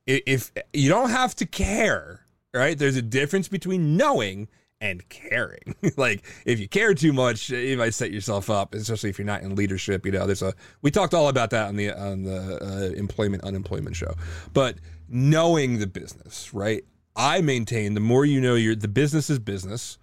if 0.05 0.51
you 0.73 0.89
don't 0.89 1.11
have 1.11 1.35
to 1.35 1.45
care, 1.45 2.25
right? 2.53 2.77
There's 2.77 2.97
a 2.97 3.01
difference 3.01 3.47
between 3.47 3.95
knowing 3.95 4.49
and 4.81 5.07
caring. 5.09 5.75
like 5.97 6.25
if 6.45 6.59
you 6.59 6.67
care 6.67 6.93
too 6.93 7.13
much, 7.13 7.49
you 7.49 7.77
might 7.77 7.93
set 7.93 8.11
yourself 8.11 8.49
up, 8.49 8.73
especially 8.73 9.09
if 9.09 9.17
you're 9.17 9.25
not 9.25 9.41
in 9.41 9.55
leadership. 9.55 10.05
You 10.05 10.11
know, 10.11 10.25
there's 10.25 10.41
a 10.41 10.53
we 10.81 10.91
talked 10.91 11.13
all 11.13 11.29
about 11.29 11.49
that 11.51 11.67
on 11.67 11.75
the 11.75 11.91
on 11.91 12.23
the 12.23 12.63
uh, 12.63 12.97
employment 12.97 13.43
unemployment 13.43 13.95
show. 13.95 14.13
But 14.53 14.77
knowing 15.07 15.79
the 15.79 15.87
business, 15.87 16.53
right? 16.53 16.83
I 17.15 17.41
maintain 17.41 17.93
the 17.93 18.01
more 18.01 18.25
you 18.25 18.41
know 18.41 18.55
your 18.55 18.75
the 18.75 18.87
business 18.87 19.29
is 19.29 19.39
business. 19.39 19.97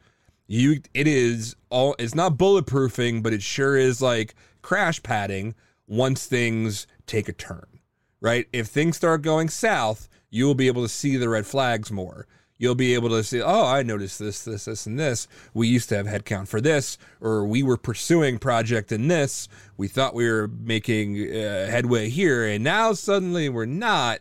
You 0.47 0.81
it 0.95 1.07
is 1.07 1.57
all 1.71 1.95
it's 1.99 2.15
not 2.15 2.37
bulletproofing, 2.37 3.23
but 3.23 3.33
it 3.33 3.43
sure 3.43 3.77
is 3.77 4.01
like 4.03 4.35
crash 4.63 5.03
padding 5.03 5.55
once 5.87 6.27
things 6.27 6.87
take 7.07 7.29
a 7.29 7.33
turn. 7.33 7.67
Right? 8.21 8.47
If 8.53 8.69
things 8.69 8.97
start 8.97 9.23
going 9.23 9.49
south, 9.49 10.09
you 10.31 10.47
will 10.47 10.55
be 10.55 10.69
able 10.69 10.83
to 10.83 10.89
see 10.89 11.17
the 11.17 11.29
red 11.29 11.45
flags 11.45 11.91
more 11.91 12.29
you'll 12.59 12.75
be 12.75 12.95
able 12.95 13.09
to 13.09 13.25
see, 13.25 13.43
oh, 13.43 13.67
I 13.67 13.83
noticed 13.83 14.19
this, 14.19 14.45
this, 14.45 14.67
this, 14.67 14.87
and 14.87 14.99
this. 14.99 15.27
We 15.53 15.67
used 15.69 15.88
to 15.88 15.97
have 15.97 16.07
headcount 16.07 16.49
for 16.49 16.61
this, 16.61 16.97
or 17.21 17.45
we 17.45 17.62
were 17.62 17.77
pursuing 17.77 18.38
project 18.38 18.93
in 18.93 19.09
this. 19.09 19.49
We 19.77 19.88
thought 19.88 20.15
we 20.15 20.31
were 20.31 20.49
making 20.49 21.17
uh, 21.19 21.67
headway 21.69 22.09
here, 22.09 22.47
and 22.47 22.62
now 22.62 22.93
suddenly 22.93 23.49
we're 23.49 23.67
not. 23.67 24.21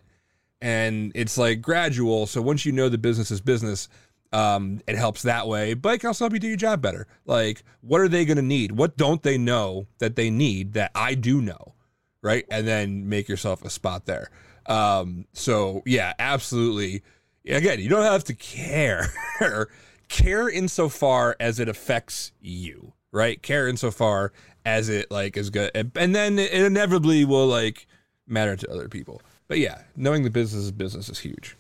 And 0.60 1.12
it's 1.16 1.38
like 1.38 1.62
gradual. 1.62 2.28
So 2.28 2.42
once 2.42 2.66
you 2.66 2.72
know 2.72 2.90
the 2.90 2.98
business 2.98 3.32
is 3.32 3.42
business, 3.42 3.90
um, 4.32 4.82
it 4.88 4.96
helps 4.96 5.24
that 5.24 5.48
way. 5.48 5.74
But 5.74 5.96
it 5.96 6.00
can 6.00 6.08
also 6.08 6.26
help 6.26 6.34
you 6.34 6.40
do 6.40 6.48
your 6.48 6.58
job 6.58 6.82
better. 6.82 7.08
Like, 7.26 7.64
what 7.82 8.02
are 8.02 8.08
they 8.08 8.26
going 8.26 8.38
to 8.38 8.44
need? 8.44 8.72
What 8.72 8.98
don't 8.98 9.24
they 9.24 9.38
know 9.38 9.88
that 10.00 10.16
they 10.16 10.30
need 10.30 10.74
that 10.74 10.92
I 10.96 11.16
do 11.16 11.42
know? 11.42 11.74
Right. 12.22 12.46
And 12.52 12.68
then 12.68 13.10
make 13.10 13.28
yourself 13.28 13.64
a 13.64 13.70
spot 13.70 14.06
there. 14.06 14.30
Um, 14.68 15.26
so 15.34 15.82
yeah, 15.86 16.14
absolutely 16.20 17.02
again, 17.46 17.80
you 17.80 17.90
don't 17.90 18.04
have 18.04 18.24
to 18.26 18.34
care. 18.34 19.08
care 20.12 20.50
insofar 20.50 21.36
as 21.40 21.60
it 21.60 21.70
affects 21.70 22.32
you, 22.42 22.94
right? 23.12 23.42
Care 23.42 23.68
insofar 23.68 24.34
as 24.66 24.90
it 24.90 25.10
like 25.10 25.38
is 25.38 25.50
good, 25.50 25.72
and 25.96 26.14
then 26.14 26.38
it 26.38 26.54
inevitably 26.54 27.26
will 27.26 27.48
like 27.48 27.88
matter 28.28 28.56
to 28.56 28.72
other 28.72 28.88
people. 28.88 29.22
But 29.48 29.60
yeah, 29.60 29.82
knowing 29.96 30.24
the 30.24 30.30
business 30.30 30.66
is 30.66 30.72
business 30.72 31.10
is 31.10 31.20
huge. 31.20 31.58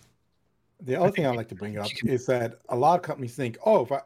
The 0.81 0.99
other 0.99 1.11
thing 1.11 1.25
I'd 1.25 1.35
like 1.35 1.49
to 1.49 1.55
bring 1.55 1.77
up 1.77 1.87
is 2.03 2.25
that 2.25 2.59
a 2.69 2.75
lot 2.75 2.95
of 2.95 3.01
companies 3.03 3.35
think, 3.35 3.57
oh, 3.65 3.83
if 3.83 3.91
I, 3.91 3.99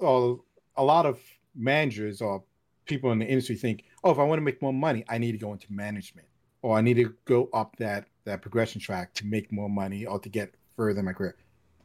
oh, 0.00 0.44
a 0.76 0.84
lot 0.84 1.06
of 1.06 1.18
managers 1.54 2.20
or 2.20 2.42
people 2.84 3.12
in 3.12 3.18
the 3.18 3.26
industry 3.26 3.56
think, 3.56 3.84
oh, 4.02 4.10
if 4.10 4.18
I 4.18 4.24
want 4.24 4.38
to 4.38 4.44
make 4.44 4.60
more 4.60 4.72
money, 4.72 5.04
I 5.08 5.18
need 5.18 5.32
to 5.32 5.38
go 5.38 5.52
into 5.52 5.66
management, 5.72 6.28
or 6.62 6.76
I 6.76 6.80
need 6.80 6.94
to 6.94 7.14
go 7.24 7.48
up 7.52 7.76
that 7.76 8.06
that 8.24 8.40
progression 8.42 8.80
track 8.80 9.14
to 9.14 9.26
make 9.26 9.52
more 9.52 9.68
money 9.68 10.06
or 10.06 10.18
to 10.18 10.28
get 10.28 10.54
further 10.76 11.02
my 11.02 11.12
career. 11.12 11.36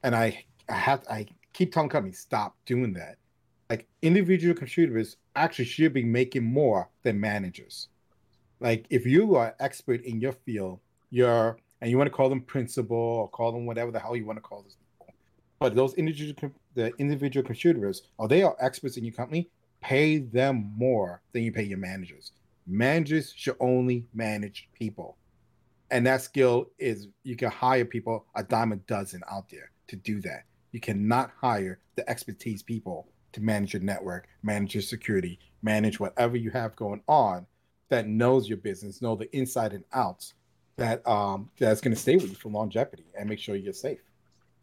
And 0.03 0.15
I, 0.15 0.45
I 0.69 0.73
have 0.73 1.03
I 1.09 1.27
keep 1.53 1.73
telling 1.73 1.89
companies 1.89 2.19
stop 2.19 2.55
doing 2.65 2.93
that. 2.93 3.17
Like 3.69 3.87
individual 4.01 4.55
contributors 4.55 5.17
actually 5.35 5.65
should 5.65 5.93
be 5.93 6.03
making 6.03 6.43
more 6.43 6.89
than 7.03 7.19
managers. 7.19 7.89
Like 8.59 8.85
if 8.89 9.05
you 9.05 9.35
are 9.35 9.55
expert 9.59 10.03
in 10.03 10.19
your 10.19 10.33
field, 10.33 10.79
you're 11.11 11.57
and 11.81 11.89
you 11.89 11.97
want 11.97 12.07
to 12.07 12.15
call 12.15 12.29
them 12.29 12.41
principal 12.41 12.97
or 12.97 13.29
call 13.29 13.51
them 13.51 13.65
whatever 13.65 13.91
the 13.91 13.99
hell 13.99 14.15
you 14.15 14.25
want 14.25 14.37
to 14.37 14.41
call 14.41 14.61
those 14.63 14.75
people. 14.75 15.13
But 15.59 15.75
those 15.75 15.93
individual 15.95 16.51
the 16.75 16.93
individual 16.97 17.45
contributors, 17.45 18.03
or 18.17 18.27
they 18.27 18.43
are 18.43 18.55
experts 18.59 18.97
in 18.97 19.03
your 19.05 19.13
company, 19.13 19.49
pay 19.81 20.19
them 20.19 20.71
more 20.75 21.21
than 21.33 21.43
you 21.43 21.51
pay 21.51 21.63
your 21.63 21.77
managers. 21.77 22.31
Managers 22.67 23.33
should 23.35 23.55
only 23.59 24.05
manage 24.13 24.69
people 24.73 25.17
and 25.91 26.05
that 26.07 26.21
skill 26.21 26.69
is 26.77 27.07
you 27.23 27.35
can 27.35 27.49
hire 27.49 27.85
people 27.85 28.25
a 28.35 28.43
dime 28.43 28.71
a 28.71 28.77
dozen 28.77 29.21
out 29.29 29.49
there 29.49 29.71
to 29.87 29.95
do 29.95 30.21
that. 30.21 30.43
You 30.71 30.79
cannot 30.79 31.31
hire 31.39 31.79
the 31.95 32.07
expertise 32.09 32.61
people 32.61 33.07
to 33.31 33.41
manage 33.41 33.73
your 33.73 33.81
network, 33.81 34.27
manage 34.43 34.75
your 34.75 34.81
security, 34.81 35.39
manage 35.61 35.99
whatever 35.99 36.37
you 36.37 36.51
have 36.51 36.75
going 36.75 37.01
on 37.07 37.45
that 37.89 38.07
knows 38.07 38.47
your 38.47 38.57
business, 38.57 39.01
know 39.01 39.15
the 39.15 39.35
inside 39.35 39.73
and 39.73 39.83
outs 39.93 40.33
that 40.77 41.05
um 41.07 41.49
that's 41.59 41.81
going 41.81 41.93
to 41.93 41.99
stay 41.99 42.15
with 42.15 42.29
you 42.29 42.35
for 42.35 42.49
longevity 42.49 43.05
and 43.17 43.27
make 43.27 43.39
sure 43.39 43.55
you're 43.55 43.73
safe. 43.73 43.99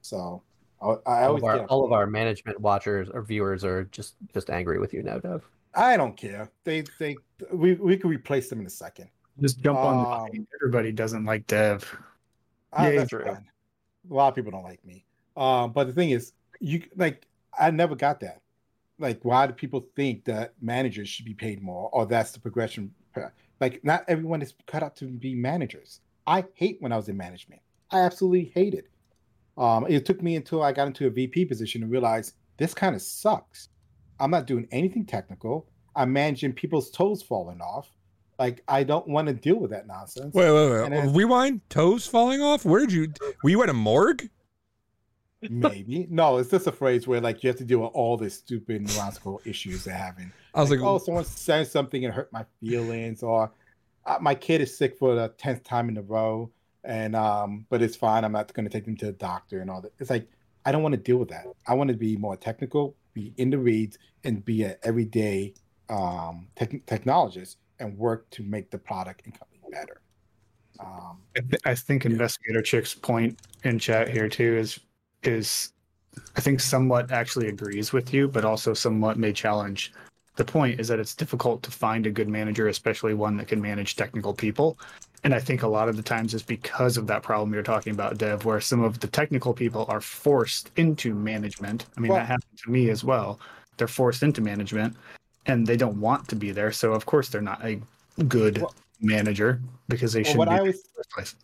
So 0.00 0.42
I, 0.80 0.86
I 0.86 1.22
all 1.22 1.28
always 1.28 1.42
of, 1.42 1.48
our, 1.48 1.66
all 1.66 1.84
of 1.84 1.92
our 1.92 2.06
management 2.06 2.60
watchers 2.60 3.08
or 3.12 3.22
viewers 3.22 3.64
are 3.64 3.84
just 3.84 4.14
just 4.32 4.50
angry 4.50 4.78
with 4.78 4.94
you 4.94 5.02
now, 5.02 5.18
Dev. 5.18 5.42
I 5.74 5.96
don't 5.96 6.16
care. 6.16 6.50
They 6.64 6.84
they 6.98 7.16
we 7.52 7.74
we 7.74 7.96
could 7.96 8.10
replace 8.10 8.48
them 8.48 8.60
in 8.60 8.66
a 8.66 8.70
second. 8.70 9.10
Just 9.40 9.61
jump 9.61 9.79
on 9.79 10.03
the 10.03 10.09
Um, 10.09 10.29
train. 10.29 10.46
Everybody 10.55 10.92
doesn't 10.92 11.25
like 11.25 11.46
Dev. 11.46 11.96
Ah, 12.72 12.87
Yeah, 12.88 12.96
that's 12.96 13.11
true. 13.11 13.25
fine. 13.25 13.46
A 14.11 14.14
lot 14.14 14.29
of 14.29 14.35
people 14.35 14.51
don't 14.51 14.62
like 14.64 14.85
me. 14.85 15.05
Um, 15.37 15.72
but 15.72 15.87
the 15.87 15.92
thing 15.92 16.11
is, 16.11 16.33
you 16.61 16.83
like 16.96 17.27
I 17.59 17.70
never 17.70 17.94
got 17.94 18.20
that. 18.20 18.40
Like, 18.99 19.25
why 19.25 19.46
do 19.46 19.53
people 19.53 19.87
think 19.94 20.25
that 20.25 20.55
managers 20.61 21.09
should 21.09 21.27
be 21.27 21.35
paid 21.35 21.62
more, 21.62 21.90
or 21.92 22.07
that's 22.07 22.33
the 22.33 22.40
progression? 22.40 22.94
Like, 23.61 23.83
not 23.85 24.05
everyone 24.09 24.42
is 24.42 24.55
cut 24.66 24.83
out 24.83 24.96
to 24.96 25.07
be 25.07 25.35
managers. 25.35 26.01
I 26.27 26.44
hate 26.55 26.77
when 26.81 26.92
I 26.92 26.96
was 26.96 27.09
in 27.09 27.16
management. 27.16 27.61
I 27.90 28.01
absolutely 28.01 28.46
hate 28.55 28.75
it. 28.75 28.88
Um, 29.57 29.87
it 29.88 30.05
took 30.05 30.22
me 30.22 30.37
until 30.37 30.62
I 30.62 30.72
got 30.72 30.87
into 30.87 31.07
a 31.07 31.11
VP 31.11 31.46
position 31.46 31.81
to 31.83 31.87
realize 31.87 32.35
this 32.59 32.75
kind 32.75 32.94
of 32.94 33.01
sucks. 33.01 33.68
I'm 34.20 34.31
not 34.31 34.46
doing 34.46 34.68
anything 34.70 35.07
technical. 35.07 35.66
I'm 35.94 36.12
managing 36.12 36.53
people's 36.53 36.90
toes 36.90 37.22
falling 37.22 37.61
off. 37.62 37.88
Like, 38.38 38.62
I 38.68 38.85
don't 38.85 39.09
want 39.09 39.29
to 39.29 39.35
deal 39.35 39.57
with 39.57 39.70
that 39.70 39.87
nonsense. 39.87 40.35
Wait, 40.35 40.51
wait, 40.51 40.70
wait. 40.70 40.90
Then- 40.90 41.14
Rewind. 41.14 41.68
Toes 41.70 42.07
falling 42.07 42.42
off. 42.42 42.64
Where'd 42.64 42.92
you? 42.92 43.12
Were 43.42 43.51
you 43.51 43.62
at 43.62 43.68
a 43.68 43.75
morgue? 43.75 44.29
Maybe 45.42 46.07
no, 46.11 46.38
it's 46.38 46.51
just 46.51 46.66
a 46.66 46.72
phrase 46.72 47.07
where 47.07 47.20
like 47.20 47.42
you 47.44 47.49
have 47.49 47.59
to 47.59 47.64
deal 47.64 47.81
with 47.81 47.90
all 47.92 48.16
the 48.16 48.29
stupid 48.31 48.83
neurological 48.83 49.40
issues 49.44 49.85
they're 49.85 49.94
having. 49.94 50.33
I 50.55 50.61
was 50.61 50.70
like, 50.70 50.81
oh, 50.81 50.99
someone 50.99 51.25
said 51.25 51.66
something 51.68 52.05
and 52.05 52.12
hurt 52.12 52.33
my 52.33 52.44
feelings, 52.61 53.22
or 53.22 53.53
uh, 54.07 54.16
my 54.20 54.35
kid 54.35 54.62
is 54.62 54.77
sick 54.77 54.96
for 54.99 55.14
the 55.14 55.29
tenth 55.37 55.62
time 55.62 55.88
in 55.88 55.99
a 55.99 56.03
row, 56.03 56.51
and 56.85 57.14
um, 57.14 57.66
but 57.68 57.83
it's 57.83 57.96
fine. 57.96 58.25
I'm 58.25 58.33
not 58.33 58.53
going 58.55 58.64
to 58.64 58.70
take 58.70 58.87
them 58.87 58.96
to 58.96 59.07
the 59.07 59.12
doctor 59.12 59.61
and 59.61 59.70
all 59.70 59.83
that. 59.83 59.92
It's 59.99 60.11
like 60.11 60.27
I 60.64 60.72
don't 60.72 60.83
want 60.83 60.94
to 60.94 61.01
deal 61.01 61.18
with 61.18 61.29
that. 61.29 61.46
I 61.68 61.75
want 61.75 61.90
to 61.90 61.96
be 61.96 62.16
more 62.16 62.37
technical, 62.37 62.96
be 63.12 63.35
in 63.37 63.51
the 63.51 63.59
reads, 63.59 63.99
and 64.25 64.44
be 64.44 64.62
an 64.64 64.77
everyday 64.83 65.53
um, 65.90 66.49
tech 66.57 66.70
technologist 66.87 67.57
and 67.78 67.96
work 67.96 68.28
to 68.30 68.42
make 68.42 68.70
the 68.70 68.78
product 68.78 69.22
and 69.24 69.38
company 69.38 69.60
better. 69.70 70.00
Um, 70.80 71.18
I, 71.36 71.40
th- 71.40 71.62
I 71.64 71.74
think 71.74 72.04
investigator 72.04 72.62
chick's 72.62 72.94
point 72.94 73.38
in 73.64 73.78
chat 73.78 74.08
here 74.08 74.28
too 74.28 74.56
is 74.56 74.80
is 75.22 75.72
I 76.36 76.40
think 76.40 76.60
somewhat 76.60 77.10
actually 77.10 77.48
agrees 77.48 77.92
with 77.92 78.12
you, 78.12 78.28
but 78.28 78.44
also 78.44 78.74
somewhat 78.74 79.18
may 79.18 79.32
challenge. 79.32 79.92
The 80.36 80.44
point 80.44 80.80
is 80.80 80.88
that 80.88 80.98
it's 80.98 81.14
difficult 81.14 81.62
to 81.62 81.70
find 81.70 82.06
a 82.06 82.10
good 82.10 82.28
manager, 82.28 82.68
especially 82.68 83.14
one 83.14 83.36
that 83.38 83.48
can 83.48 83.60
manage 83.60 83.96
technical 83.96 84.34
people. 84.34 84.78
And 85.24 85.34
I 85.34 85.40
think 85.40 85.62
a 85.62 85.68
lot 85.68 85.88
of 85.88 85.96
the 85.96 86.02
times 86.02 86.34
it's 86.34 86.42
because 86.42 86.96
of 86.96 87.06
that 87.06 87.22
problem 87.22 87.52
you're 87.52 87.62
talking 87.62 87.92
about, 87.92 88.18
Dev, 88.18 88.44
where 88.44 88.60
some 88.60 88.82
of 88.82 89.00
the 89.00 89.06
technical 89.08 89.54
people 89.54 89.86
are 89.88 90.00
forced 90.00 90.70
into 90.76 91.14
management. 91.14 91.86
I 91.96 92.00
mean, 92.00 92.12
Well- 92.12 92.20
that 92.20 92.26
happened 92.26 92.58
to 92.64 92.70
me 92.70 92.90
as 92.90 93.02
well. 93.02 93.40
They're 93.76 93.88
forced 93.88 94.22
into 94.22 94.40
management 94.40 94.96
and 95.46 95.66
they 95.66 95.76
don't 95.76 95.98
want 96.00 96.28
to 96.28 96.37
be 96.37 96.50
there. 96.50 96.72
So, 96.72 96.92
of 96.92 97.06
course, 97.06 97.28
they're 97.28 97.40
not 97.40 97.64
a 97.64 97.80
good 98.24 98.59
Well- 98.59 98.74
manager 99.00 99.61
because 99.88 100.12
they 100.12 100.22
well, 100.22 100.30
should 100.32 100.38
what 100.38 100.48
be 100.48 100.54
I 100.54 100.59
always 100.59 100.82
the 100.82 100.88
first 100.96 101.11
place. 101.11 101.35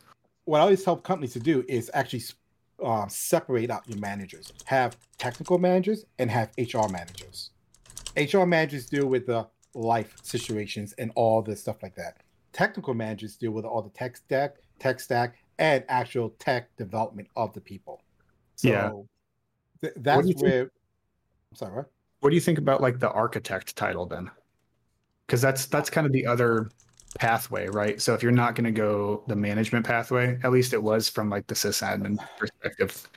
what 0.44 0.58
I 0.58 0.62
always 0.62 0.84
help 0.84 1.04
companies 1.04 1.32
to 1.34 1.40
do 1.40 1.64
is 1.68 1.90
actually 1.94 2.22
um, 2.82 3.08
separate 3.08 3.70
out 3.70 3.86
your 3.88 3.98
managers. 3.98 4.52
Have 4.64 4.96
technical 5.18 5.58
managers 5.58 6.04
and 6.18 6.28
have 6.30 6.50
HR 6.58 6.88
managers. 6.90 7.50
HR 8.16 8.44
managers 8.44 8.86
deal 8.86 9.06
with 9.06 9.26
the 9.26 9.46
life 9.74 10.16
situations 10.22 10.92
and 10.94 11.12
all 11.14 11.42
the 11.42 11.54
stuff 11.54 11.82
like 11.82 11.94
that. 11.94 12.16
Technical 12.52 12.92
managers 12.94 13.36
deal 13.36 13.52
with 13.52 13.64
all 13.64 13.82
the 13.82 13.90
tech 13.90 14.16
stack, 14.16 14.56
tech 14.80 14.98
stack, 14.98 15.36
and 15.58 15.84
actual 15.88 16.30
tech 16.40 16.74
development 16.76 17.28
of 17.36 17.52
the 17.54 17.60
people. 17.60 18.02
So 18.56 18.68
Yeah. 18.68 18.90
th- 19.80 19.94
that's 19.98 20.26
you 20.26 20.34
think- 20.34 20.42
where. 20.42 20.62
I'm 20.62 21.56
sorry, 21.56 21.74
what? 21.76 21.90
What 22.22 22.30
do 22.30 22.36
you 22.36 22.40
think 22.40 22.58
about 22.58 22.80
like 22.80 23.00
the 23.00 23.10
architect 23.10 23.74
title 23.74 24.06
then? 24.06 24.30
Because 25.26 25.42
that's 25.42 25.66
that's 25.66 25.90
kind 25.90 26.06
of 26.06 26.12
the 26.12 26.24
other 26.24 26.70
pathway, 27.18 27.66
right? 27.66 28.00
So 28.00 28.14
if 28.14 28.22
you're 28.22 28.30
not 28.30 28.54
going 28.54 28.64
to 28.64 28.70
go 28.70 29.24
the 29.26 29.34
management 29.34 29.84
pathway, 29.84 30.38
at 30.44 30.52
least 30.52 30.72
it 30.72 30.80
was 30.80 31.08
from 31.08 31.28
like 31.28 31.48
the 31.48 31.56
sysadmin 31.56 32.16
perspective, 32.38 33.08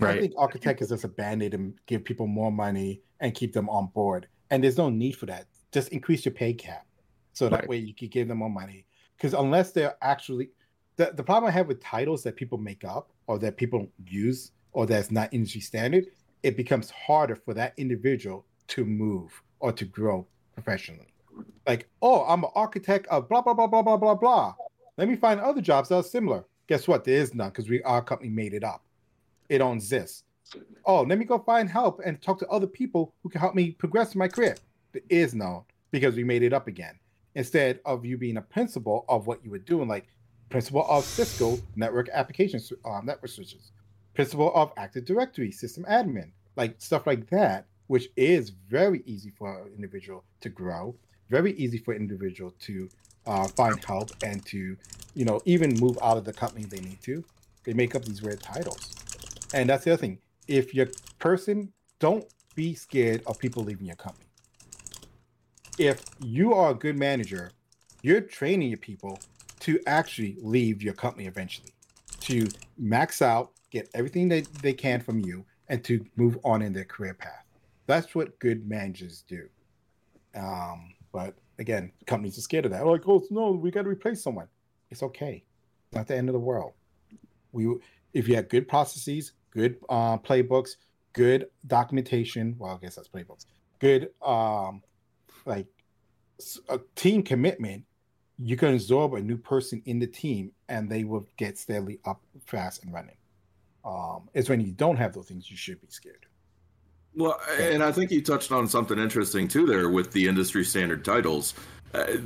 right? 0.00 0.16
I 0.16 0.20
think 0.20 0.32
architect 0.38 0.80
is 0.80 0.88
just 0.88 1.04
a 1.04 1.08
band-aid 1.08 1.52
and 1.52 1.74
give 1.84 2.06
people 2.06 2.26
more 2.26 2.50
money 2.50 3.02
and 3.20 3.34
keep 3.34 3.52
them 3.52 3.68
on 3.68 3.88
board. 3.88 4.28
And 4.50 4.64
there's 4.64 4.78
no 4.78 4.88
need 4.88 5.12
for 5.12 5.26
that. 5.26 5.44
Just 5.70 5.90
increase 5.90 6.24
your 6.24 6.32
pay 6.32 6.54
cap. 6.54 6.86
So 7.34 7.50
that 7.50 7.60
Right. 7.60 7.68
way 7.68 7.76
you 7.76 7.92
can 7.94 8.08
give 8.08 8.28
them 8.28 8.38
more 8.38 8.48
money. 8.48 8.86
Because 9.18 9.34
unless 9.34 9.72
they're 9.72 9.98
actually 10.00 10.48
the, 10.96 11.12
the 11.14 11.22
problem 11.22 11.50
I 11.50 11.52
have 11.52 11.68
with 11.68 11.82
titles 11.82 12.22
that 12.22 12.34
people 12.34 12.56
make 12.56 12.82
up 12.82 13.10
or 13.26 13.38
that 13.40 13.58
people 13.58 13.92
use 14.06 14.52
or 14.72 14.86
that's 14.86 15.10
not 15.10 15.34
industry 15.34 15.60
standard, 15.60 16.06
it 16.42 16.56
becomes 16.56 16.88
harder 16.88 17.36
for 17.36 17.52
that 17.52 17.74
individual 17.76 18.46
to 18.68 18.84
move 18.84 19.42
or 19.60 19.72
to 19.72 19.84
grow 19.84 20.26
professionally. 20.54 21.12
Like, 21.66 21.88
oh, 22.02 22.24
I'm 22.24 22.44
an 22.44 22.50
architect 22.54 23.06
of 23.08 23.28
blah 23.28 23.42
blah 23.42 23.54
blah 23.54 23.66
blah 23.66 23.82
blah 23.82 23.96
blah 23.96 24.14
blah. 24.14 24.54
Let 24.96 25.08
me 25.08 25.16
find 25.16 25.40
other 25.40 25.60
jobs 25.60 25.88
that 25.88 25.96
are 25.96 26.02
similar. 26.02 26.44
Guess 26.68 26.86
what? 26.88 27.04
There 27.04 27.16
is 27.16 27.34
none 27.34 27.50
because 27.50 27.68
we 27.68 27.82
our 27.82 28.02
company 28.02 28.30
made 28.30 28.54
it 28.54 28.64
up. 28.64 28.84
It 29.48 29.58
don't 29.58 29.76
exist. 29.76 30.24
Oh, 30.84 31.02
let 31.02 31.18
me 31.18 31.24
go 31.24 31.38
find 31.38 31.68
help 31.68 32.00
and 32.04 32.20
talk 32.20 32.38
to 32.38 32.48
other 32.48 32.66
people 32.66 33.14
who 33.22 33.28
can 33.28 33.40
help 33.40 33.54
me 33.54 33.72
progress 33.72 34.14
my 34.14 34.28
career. 34.28 34.56
There 34.92 35.02
is 35.08 35.34
none 35.34 35.62
because 35.90 36.14
we 36.14 36.24
made 36.24 36.42
it 36.42 36.52
up 36.52 36.68
again. 36.68 36.98
Instead 37.34 37.80
of 37.84 38.04
you 38.04 38.16
being 38.16 38.36
a 38.36 38.42
principal 38.42 39.04
of 39.08 39.26
what 39.26 39.44
you 39.44 39.50
were 39.50 39.58
doing, 39.58 39.88
like 39.88 40.06
principal 40.50 40.86
of 40.88 41.04
Cisco 41.04 41.58
network 41.74 42.08
applications, 42.12 42.72
uh, 42.84 43.00
network 43.02 43.30
switches, 43.30 43.72
principal 44.14 44.54
of 44.54 44.72
Active 44.76 45.04
Directory 45.04 45.50
system 45.50 45.84
admin, 45.90 46.30
like 46.56 46.76
stuff 46.78 47.06
like 47.06 47.28
that, 47.30 47.66
which 47.86 48.08
is 48.16 48.50
very 48.68 49.02
easy 49.06 49.30
for 49.30 49.62
an 49.62 49.72
individual 49.74 50.24
to 50.40 50.48
grow, 50.48 50.94
very 51.30 51.52
easy 51.52 51.78
for 51.78 51.92
an 51.92 52.00
individual 52.00 52.52
to 52.60 52.88
uh, 53.26 53.48
find 53.48 53.82
help 53.84 54.10
and 54.22 54.44
to, 54.46 54.76
you 55.14 55.24
know, 55.24 55.40
even 55.44 55.78
move 55.80 55.98
out 56.02 56.16
of 56.16 56.24
the 56.24 56.32
company 56.32 56.64
they 56.64 56.80
need 56.80 57.00
to. 57.02 57.24
They 57.64 57.72
make 57.72 57.94
up 57.94 58.04
these 58.04 58.22
weird 58.22 58.40
titles. 58.40 58.94
And 59.54 59.68
that's 59.68 59.84
the 59.84 59.92
other 59.92 60.00
thing. 60.00 60.18
If 60.46 60.74
your 60.74 60.88
person, 61.18 61.72
don't 61.98 62.24
be 62.54 62.74
scared 62.74 63.22
of 63.26 63.38
people 63.38 63.64
leaving 63.64 63.86
your 63.86 63.96
company. 63.96 64.26
If 65.78 66.04
you 66.20 66.54
are 66.54 66.70
a 66.70 66.74
good 66.74 66.98
manager, 66.98 67.50
you're 68.02 68.20
training 68.20 68.68
your 68.68 68.78
people 68.78 69.18
to 69.60 69.80
actually 69.86 70.36
leave 70.40 70.82
your 70.82 70.92
company 70.92 71.26
eventually, 71.26 71.74
to 72.20 72.46
max 72.76 73.22
out, 73.22 73.52
get 73.70 73.88
everything 73.94 74.28
that 74.28 74.46
they 74.54 74.74
can 74.74 75.00
from 75.00 75.20
you, 75.20 75.44
and 75.68 75.82
to 75.84 76.04
move 76.16 76.38
on 76.44 76.60
in 76.60 76.72
their 76.72 76.84
career 76.84 77.14
path. 77.14 77.43
That's 77.86 78.14
what 78.14 78.38
good 78.38 78.68
managers 78.68 79.24
do. 79.28 79.48
Um, 80.34 80.94
but 81.12 81.34
again, 81.58 81.92
companies 82.06 82.38
are 82.38 82.42
scared 82.42 82.64
of 82.64 82.70
that. 82.72 82.86
Like, 82.86 83.06
oh 83.06 83.22
no, 83.30 83.52
we 83.52 83.70
got 83.70 83.82
to 83.82 83.88
replace 83.88 84.22
someone. 84.22 84.48
It's 84.90 85.02
okay. 85.02 85.44
It's 85.88 85.96
not 85.96 86.06
the 86.06 86.16
end 86.16 86.28
of 86.28 86.32
the 86.32 86.40
world. 86.40 86.72
We, 87.52 87.76
if 88.12 88.28
you 88.28 88.36
have 88.36 88.48
good 88.48 88.68
processes, 88.68 89.32
good 89.50 89.76
uh, 89.88 90.18
playbooks, 90.18 90.76
good 91.12 91.46
documentation. 91.66 92.56
Well, 92.58 92.72
I 92.72 92.78
guess 92.84 92.96
that's 92.96 93.08
playbooks. 93.08 93.46
Good, 93.78 94.10
um, 94.24 94.82
like 95.46 95.66
a 96.68 96.80
team 96.94 97.22
commitment. 97.22 97.84
You 98.38 98.56
can 98.56 98.74
absorb 98.74 99.14
a 99.14 99.20
new 99.20 99.36
person 99.36 99.80
in 99.84 100.00
the 100.00 100.08
team, 100.08 100.50
and 100.68 100.90
they 100.90 101.04
will 101.04 101.26
get 101.36 101.56
steadily 101.56 102.00
up 102.04 102.20
fast 102.46 102.82
and 102.82 102.92
running. 102.92 103.16
Um, 103.84 104.28
it's 104.34 104.48
when 104.48 104.60
you 104.60 104.72
don't 104.72 104.96
have 104.96 105.12
those 105.12 105.28
things 105.28 105.48
you 105.48 105.56
should 105.56 105.80
be 105.80 105.86
scared. 105.88 106.26
Well, 107.16 107.40
and 107.60 107.82
I 107.82 107.92
think 107.92 108.10
you 108.10 108.20
touched 108.22 108.50
on 108.50 108.66
something 108.66 108.98
interesting 108.98 109.46
too 109.46 109.66
there 109.66 109.88
with 109.88 110.12
the 110.12 110.26
industry 110.26 110.64
standard 110.64 111.04
titles. 111.04 111.54
Uh, 111.94 112.16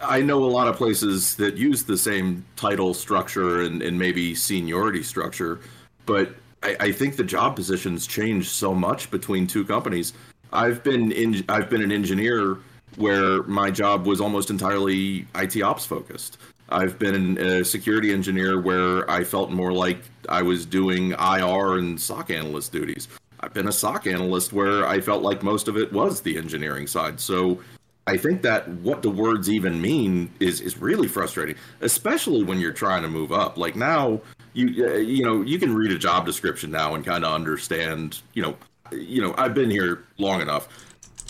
I 0.00 0.20
know 0.20 0.44
a 0.44 0.46
lot 0.46 0.68
of 0.68 0.76
places 0.76 1.34
that 1.36 1.56
use 1.56 1.82
the 1.82 1.98
same 1.98 2.44
title 2.54 2.94
structure 2.94 3.62
and, 3.62 3.82
and 3.82 3.98
maybe 3.98 4.36
seniority 4.36 5.02
structure, 5.02 5.58
but 6.06 6.36
I, 6.62 6.76
I 6.78 6.92
think 6.92 7.16
the 7.16 7.24
job 7.24 7.56
positions 7.56 8.06
change 8.06 8.48
so 8.48 8.72
much 8.72 9.10
between 9.10 9.48
two 9.48 9.64
companies. 9.64 10.12
I've 10.52 10.84
been 10.84 11.10
in, 11.10 11.44
I've 11.48 11.68
been 11.68 11.82
an 11.82 11.90
engineer 11.90 12.58
where 12.96 13.42
my 13.44 13.72
job 13.72 14.06
was 14.06 14.20
almost 14.20 14.50
entirely 14.50 15.26
IT 15.34 15.60
ops 15.62 15.84
focused. 15.84 16.38
I've 16.68 16.98
been 16.98 17.38
a 17.38 17.64
security 17.64 18.12
engineer 18.12 18.60
where 18.60 19.10
I 19.10 19.24
felt 19.24 19.50
more 19.50 19.72
like 19.72 19.98
I 20.28 20.42
was 20.42 20.64
doing 20.64 21.12
IR 21.12 21.78
and 21.78 22.00
SOC 22.00 22.30
analyst 22.30 22.72
duties. 22.72 23.08
I've 23.40 23.54
been 23.54 23.68
a 23.68 23.72
SOC 23.72 24.06
analyst 24.06 24.52
where 24.52 24.86
I 24.86 25.00
felt 25.00 25.22
like 25.22 25.42
most 25.42 25.68
of 25.68 25.76
it 25.76 25.92
was 25.92 26.20
the 26.20 26.36
engineering 26.38 26.86
side. 26.86 27.20
So 27.20 27.60
I 28.08 28.16
think 28.16 28.40
that 28.42 28.66
what 28.68 29.02
the 29.02 29.10
words 29.10 29.50
even 29.50 29.82
mean 29.82 30.30
is 30.40 30.62
is 30.62 30.78
really 30.78 31.08
frustrating, 31.08 31.56
especially 31.82 32.42
when 32.42 32.58
you're 32.58 32.72
trying 32.72 33.02
to 33.02 33.08
move 33.08 33.32
up. 33.32 33.58
Like 33.58 33.76
now, 33.76 34.22
you 34.54 34.86
uh, 34.86 34.94
you 34.94 35.22
know 35.22 35.42
you 35.42 35.58
can 35.58 35.74
read 35.74 35.92
a 35.92 35.98
job 35.98 36.24
description 36.24 36.70
now 36.70 36.94
and 36.94 37.04
kind 37.04 37.22
of 37.22 37.34
understand. 37.34 38.22
You 38.32 38.42
know, 38.42 38.56
you 38.92 39.20
know 39.20 39.34
I've 39.36 39.52
been 39.52 39.70
here 39.70 40.04
long 40.16 40.40
enough. 40.40 40.68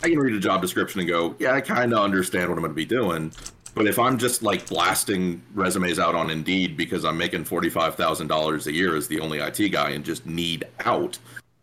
I 0.05 0.09
can 0.09 0.21
read 0.21 0.35
a 0.35 0.40
job 0.40 0.62
description 0.62 1.01
and 1.01 1.09
go, 1.09 1.35
yeah, 1.40 1.53
I 1.55 1.61
kind 1.61 1.92
of 1.92 1.99
understand 1.99 2.49
what 2.49 2.55
I'm 2.55 2.62
going 2.62 2.71
to 2.71 2.77
be 2.77 2.85
doing. 2.85 3.33
But 3.75 3.88
if 3.88 3.99
I'm 3.99 4.16
just 4.16 4.44
like 4.44 4.68
blasting 4.68 5.42
resumes 5.55 5.99
out 5.99 6.14
on 6.14 6.31
Indeed 6.31 6.77
because 6.77 7.05
I'm 7.05 7.18
making 7.18 7.44
forty 7.44 7.71
five 7.71 7.97
thousand 7.97 8.29
dollars 8.29 8.68
a 8.68 8.73
year 8.73 8.94
as 8.94 9.09
the 9.09 9.18
only 9.18 9.40
IT 9.40 9.73
guy 9.73 9.90
and 9.90 10.05
just 10.05 10.27
need 10.27 10.64
out, 10.85 11.18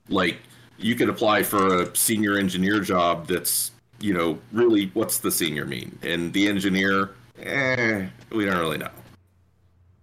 like 0.09 0.37
you 0.77 0.95
could 0.95 1.09
apply 1.09 1.43
for 1.43 1.83
a 1.83 1.95
senior 1.95 2.37
engineer 2.37 2.79
job 2.79 3.27
that's 3.27 3.71
you 3.99 4.13
know 4.13 4.37
really 4.51 4.91
what's 4.93 5.19
the 5.19 5.31
senior 5.31 5.65
mean 5.65 5.97
and 6.03 6.33
the 6.33 6.47
engineer 6.47 7.11
eh 7.41 8.05
we 8.31 8.45
don't 8.45 8.57
really 8.57 8.77
know 8.77 8.89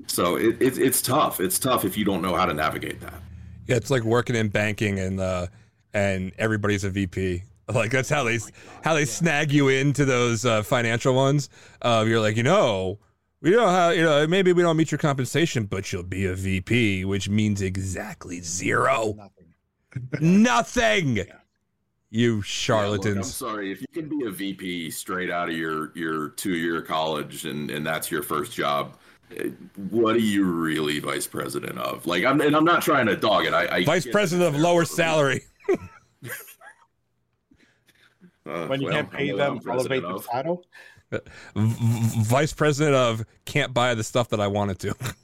so 0.06 0.36
it, 0.36 0.60
it, 0.60 0.78
it's 0.78 1.02
tough 1.02 1.40
it's 1.40 1.58
tough 1.58 1.84
if 1.84 1.96
you 1.96 2.04
don't 2.04 2.22
know 2.22 2.34
how 2.34 2.46
to 2.46 2.54
navigate 2.54 3.00
that 3.00 3.20
Yeah, 3.66 3.76
it's 3.76 3.90
like 3.90 4.02
working 4.02 4.36
in 4.36 4.48
banking 4.48 4.98
and 4.98 5.20
uh, 5.20 5.46
and 5.94 6.32
everybody's 6.38 6.84
a 6.84 6.90
VP. 6.90 7.44
Like 7.72 7.92
that's 7.92 8.10
how 8.10 8.24
they 8.24 8.38
how 8.82 8.92
they 8.92 9.04
snag 9.06 9.52
you 9.52 9.68
into 9.68 10.04
those 10.04 10.44
uh, 10.44 10.62
financial 10.62 11.14
ones. 11.14 11.48
Uh, 11.80 12.04
you're 12.06 12.20
like, 12.20 12.36
you 12.36 12.42
know, 12.42 12.98
we 13.40 13.50
don't 13.50 13.70
have, 13.70 13.96
you 13.96 14.02
know, 14.02 14.26
maybe 14.26 14.52
we 14.52 14.62
don't 14.62 14.76
meet 14.76 14.90
your 14.90 14.98
compensation, 14.98 15.64
but 15.64 15.90
you'll 15.90 16.02
be 16.02 16.26
a 16.26 16.34
VP, 16.34 17.04
which 17.04 17.28
means 17.30 17.62
exactly 17.62 18.40
zero, 18.40 19.14
Nothing. 19.16 19.41
Nothing. 20.20 21.20
You 22.10 22.22
Yeah, 22.24 22.28
look, 22.36 22.36
I'm 22.36 22.42
charlatans. 22.42 23.34
sorry 23.34 23.72
if 23.72 23.80
you 23.80 23.86
can 23.92 24.08
be 24.08 24.26
a 24.26 24.30
VP 24.30 24.90
straight 24.90 25.30
out 25.30 25.48
of 25.48 25.56
your 25.56 25.92
your 25.96 26.28
two 26.30 26.54
year 26.56 26.82
college 26.82 27.46
and 27.46 27.70
and 27.70 27.86
that's 27.86 28.10
your 28.10 28.22
first 28.22 28.52
job. 28.52 28.98
eh, 29.36 29.48
What 29.90 30.14
are 30.16 30.18
you 30.18 30.44
really 30.44 30.98
vice 30.98 31.26
president 31.26 31.78
of? 31.78 32.06
Like, 32.06 32.24
I'm 32.24 32.40
and 32.42 32.54
I'm 32.54 32.64
not 32.64 32.82
trying 32.82 33.06
to 33.06 33.16
dog 33.16 33.46
it. 33.46 33.54
I, 33.54 33.76
I 33.76 33.84
Vice 33.84 34.06
president 34.06 34.54
of 34.54 34.60
lower 34.60 34.84
salary. 34.84 35.42
Uh, 38.44 38.66
When 38.66 38.80
you 38.80 38.88
well, 38.88 38.96
can't 38.96 39.10
pay 39.10 39.28
know 39.30 39.36
them, 39.36 39.52
I'm 39.52 39.60
president 39.60 40.04
elevate 40.04 40.22
the 40.24 40.28
title. 40.32 40.64
V- 41.12 41.18
v- 41.54 42.22
vice 42.24 42.52
president 42.52 42.96
of 42.96 43.24
can't 43.44 43.72
buy 43.72 43.94
the 43.94 44.02
stuff 44.02 44.28
that 44.30 44.40
I 44.40 44.48
wanted 44.48 44.78
to. 44.80 44.94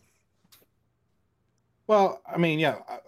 Well, 1.89 2.21
I 2.31 2.37
mean, 2.37 2.59
yeah, 2.59 2.81
uh, 2.87 2.99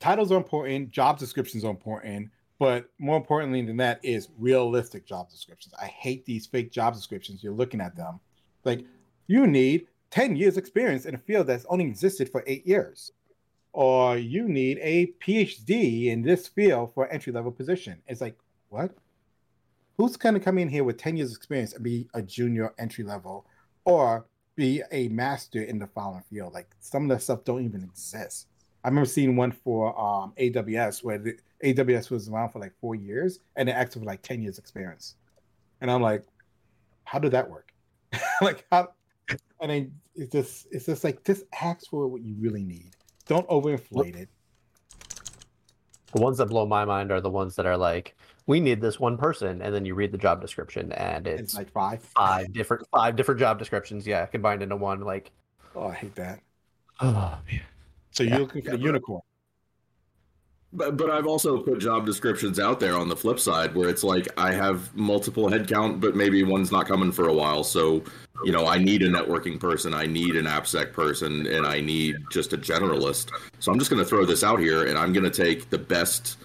titles 0.00 0.32
are 0.32 0.36
important, 0.36 0.90
job 0.90 1.18
descriptions 1.18 1.64
are 1.64 1.70
important, 1.70 2.30
but 2.58 2.88
more 2.98 3.16
importantly 3.16 3.62
than 3.62 3.76
that 3.78 4.00
is 4.02 4.28
realistic 4.38 5.06
job 5.06 5.28
descriptions. 5.28 5.74
I 5.80 5.86
hate 5.86 6.24
these 6.24 6.46
fake 6.46 6.72
job 6.72 6.94
descriptions. 6.94 7.42
You're 7.42 7.52
looking 7.52 7.80
at 7.80 7.96
them 7.96 8.20
like 8.64 8.84
you 9.26 9.46
need 9.46 9.86
10 10.10 10.36
years 10.36 10.56
experience 10.56 11.04
in 11.06 11.14
a 11.14 11.18
field 11.18 11.46
that's 11.46 11.66
only 11.68 11.84
existed 11.84 12.30
for 12.30 12.44
8 12.46 12.66
years. 12.66 13.12
Or 13.72 14.16
you 14.16 14.48
need 14.48 14.78
a 14.80 15.12
PhD 15.20 16.06
in 16.06 16.22
this 16.22 16.48
field 16.48 16.94
for 16.94 17.08
entry 17.08 17.32
level 17.32 17.52
position. 17.52 18.00
It's 18.06 18.22
like, 18.22 18.38
what? 18.70 18.92
Who's 19.98 20.16
going 20.16 20.34
to 20.34 20.40
come 20.40 20.58
in 20.58 20.68
here 20.68 20.84
with 20.84 20.96
10 20.96 21.16
years 21.16 21.34
experience 21.34 21.74
and 21.74 21.84
be 21.84 22.08
a 22.14 22.22
junior 22.22 22.72
entry 22.78 23.04
level 23.04 23.46
or 23.84 24.26
be 24.54 24.82
a 24.90 25.08
master 25.08 25.62
in 25.62 25.78
the 25.78 25.86
following 25.86 26.22
field. 26.30 26.54
Like 26.54 26.70
some 26.80 27.04
of 27.04 27.08
that 27.10 27.22
stuff 27.22 27.44
don't 27.44 27.64
even 27.64 27.82
exist. 27.82 28.46
I 28.86 28.88
remember 28.88 29.08
seeing 29.08 29.34
one 29.34 29.50
for 29.50 29.88
um, 30.00 30.32
AWS 30.38 31.02
where 31.02 31.18
the 31.18 31.36
AWS 31.64 32.08
was 32.08 32.28
around 32.28 32.50
for 32.50 32.60
like 32.60 32.72
four 32.80 32.94
years 32.94 33.40
and 33.56 33.68
it 33.68 33.72
acted 33.72 33.98
for 33.98 34.06
like 34.06 34.22
10 34.22 34.40
years 34.40 34.60
experience. 34.60 35.16
And 35.80 35.90
I'm 35.90 36.00
like, 36.00 36.22
how 37.02 37.18
did 37.18 37.32
that 37.32 37.50
work? 37.50 37.72
like 38.40 38.64
how 38.70 38.90
I 39.60 39.66
mean 39.66 39.92
it's 40.14 40.30
just 40.30 40.68
it's 40.70 40.86
just 40.86 41.02
like 41.02 41.24
just 41.24 41.42
ask 41.60 41.90
for 41.90 42.06
what 42.06 42.22
you 42.22 42.36
really 42.38 42.62
need. 42.62 42.94
Don't 43.26 43.46
overinflate 43.48 44.14
it. 44.14 44.28
The 46.12 46.20
ones 46.22 46.38
that 46.38 46.46
blow 46.46 46.64
my 46.64 46.84
mind 46.84 47.10
are 47.10 47.20
the 47.20 47.28
ones 47.28 47.56
that 47.56 47.66
are 47.66 47.76
like, 47.76 48.14
we 48.46 48.60
need 48.60 48.80
this 48.80 49.00
one 49.00 49.18
person, 49.18 49.62
and 49.62 49.74
then 49.74 49.84
you 49.84 49.96
read 49.96 50.12
the 50.12 50.18
job 50.18 50.40
description, 50.40 50.92
and 50.92 51.26
It's 51.26 51.42
it's 51.42 51.54
like 51.56 51.72
five. 51.72 52.00
five 52.00 52.52
different 52.52 52.86
five 52.92 53.16
different 53.16 53.40
job 53.40 53.58
descriptions. 53.58 54.06
Yeah, 54.06 54.24
combined 54.26 54.62
into 54.62 54.76
one. 54.76 55.00
Like, 55.00 55.32
Oh, 55.74 55.88
I 55.88 55.94
hate 55.94 56.14
that. 56.14 56.38
oh, 57.00 57.36
So 58.16 58.22
Yeah. 58.22 58.30
you're 58.30 58.38
looking 58.40 58.62
for 58.62 58.70
the 58.70 58.78
unicorn. 58.78 59.20
But, 60.72 60.96
but 60.96 61.10
I've 61.10 61.26
also 61.26 61.58
put 61.62 61.78
job 61.78 62.06
descriptions 62.06 62.58
out 62.58 62.80
there 62.80 62.96
on 62.96 63.08
the 63.08 63.16
flip 63.16 63.38
side 63.38 63.74
where 63.74 63.88
it's 63.88 64.02
like 64.02 64.26
I 64.38 64.52
have 64.52 64.94
multiple 64.96 65.48
headcount, 65.48 66.00
but 66.00 66.16
maybe 66.16 66.42
one's 66.42 66.72
not 66.72 66.86
coming 66.86 67.12
for 67.12 67.28
a 67.28 67.32
while. 67.32 67.62
So, 67.62 68.02
you 68.44 68.52
know, 68.52 68.66
I 68.66 68.78
need 68.78 69.02
a 69.02 69.08
networking 69.08 69.60
person, 69.60 69.94
I 69.94 70.06
need 70.06 70.34
an 70.34 70.46
AppSec 70.46 70.92
person, 70.92 71.46
and 71.46 71.66
I 71.66 71.80
need 71.80 72.16
just 72.32 72.52
a 72.52 72.58
generalist. 72.58 73.30
So 73.58 73.70
I'm 73.70 73.78
just 73.78 73.90
going 73.90 74.02
to 74.02 74.08
throw 74.08 74.24
this 74.24 74.42
out 74.42 74.60
here 74.60 74.86
and 74.86 74.98
I'm 74.98 75.12
going 75.12 75.30
to 75.30 75.44
take 75.44 75.68
the 75.70 75.78
best 75.78 76.38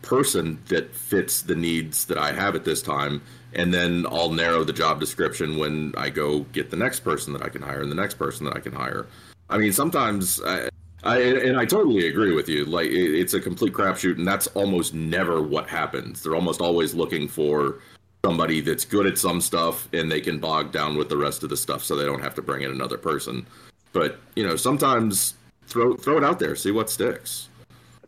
person 0.00 0.58
that 0.68 0.94
fits 0.94 1.42
the 1.42 1.54
needs 1.54 2.06
that 2.06 2.18
I 2.18 2.32
have 2.32 2.54
at 2.54 2.64
this 2.64 2.80
time. 2.82 3.20
And 3.52 3.72
then 3.72 4.06
I'll 4.10 4.30
narrow 4.30 4.64
the 4.64 4.72
job 4.72 4.98
description 4.98 5.58
when 5.58 5.94
I 5.96 6.08
go 6.08 6.40
get 6.52 6.70
the 6.70 6.76
next 6.76 7.00
person 7.00 7.32
that 7.34 7.42
I 7.42 7.48
can 7.48 7.62
hire 7.62 7.82
and 7.82 7.90
the 7.90 7.96
next 7.96 8.14
person 8.14 8.44
that 8.46 8.56
I 8.56 8.60
can 8.60 8.72
hire. 8.72 9.06
I 9.50 9.56
mean, 9.56 9.72
sometimes 9.72 10.42
I, 10.42 10.68
I 11.08 11.18
and 11.20 11.58
I 11.58 11.64
totally 11.64 12.08
agree 12.08 12.34
with 12.34 12.48
you. 12.48 12.64
Like 12.64 12.88
it, 12.88 13.18
it's 13.18 13.34
a 13.34 13.40
complete 13.40 13.72
crapshoot, 13.72 14.18
and 14.18 14.26
that's 14.26 14.46
almost 14.48 14.94
never 14.94 15.42
what 15.42 15.68
happens. 15.68 16.22
They're 16.22 16.34
almost 16.34 16.60
always 16.60 16.94
looking 16.94 17.28
for 17.28 17.80
somebody 18.24 18.60
that's 18.60 18.84
good 18.84 19.06
at 19.06 19.16
some 19.16 19.40
stuff, 19.40 19.88
and 19.92 20.10
they 20.10 20.20
can 20.20 20.38
bog 20.38 20.72
down 20.72 20.96
with 20.96 21.08
the 21.08 21.16
rest 21.16 21.42
of 21.42 21.50
the 21.50 21.56
stuff, 21.56 21.82
so 21.82 21.96
they 21.96 22.04
don't 22.04 22.22
have 22.22 22.34
to 22.34 22.42
bring 22.42 22.62
in 22.62 22.70
another 22.70 22.98
person. 22.98 23.46
But 23.92 24.18
you 24.36 24.46
know, 24.46 24.56
sometimes 24.56 25.34
throw 25.66 25.96
throw 25.96 26.18
it 26.18 26.24
out 26.24 26.38
there, 26.38 26.54
see 26.56 26.70
what 26.70 26.90
sticks. 26.90 27.48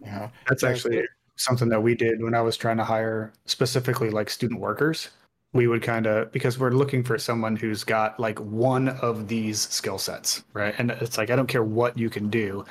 Yeah. 0.03 0.29
That's 0.49 0.65
actually 0.65 1.05
something 1.37 1.69
that 1.69 1.83
we 1.83 1.95
did 1.95 2.23
when 2.23 2.35
I 2.35 2.43
was 2.43 2.57
trying 2.57 2.77
to 2.79 2.85
hire 2.85 3.33
specifically 3.47 4.11
like 4.11 4.31
student 4.31 4.61
workers. 4.61 5.11
We 5.53 5.67
would 5.67 5.83
kind 5.83 6.07
of 6.07 6.31
because 6.33 6.59
we're 6.59 6.71
looking 6.71 7.03
for 7.03 7.19
someone 7.19 7.57
who's 7.57 7.83
got 7.83 8.21
like 8.21 8.39
one 8.39 8.89
of 8.89 9.27
these 9.27 9.61
skill 9.61 9.99
sets, 9.99 10.45
right? 10.53 10.75
And 10.79 10.93
it's 10.93 11.19
like 11.19 11.31
I 11.31 11.37
don't 11.37 11.49
care 11.49 11.65
what 11.65 11.99
you 11.99 12.09
can 12.09 12.31
do. 12.31 12.65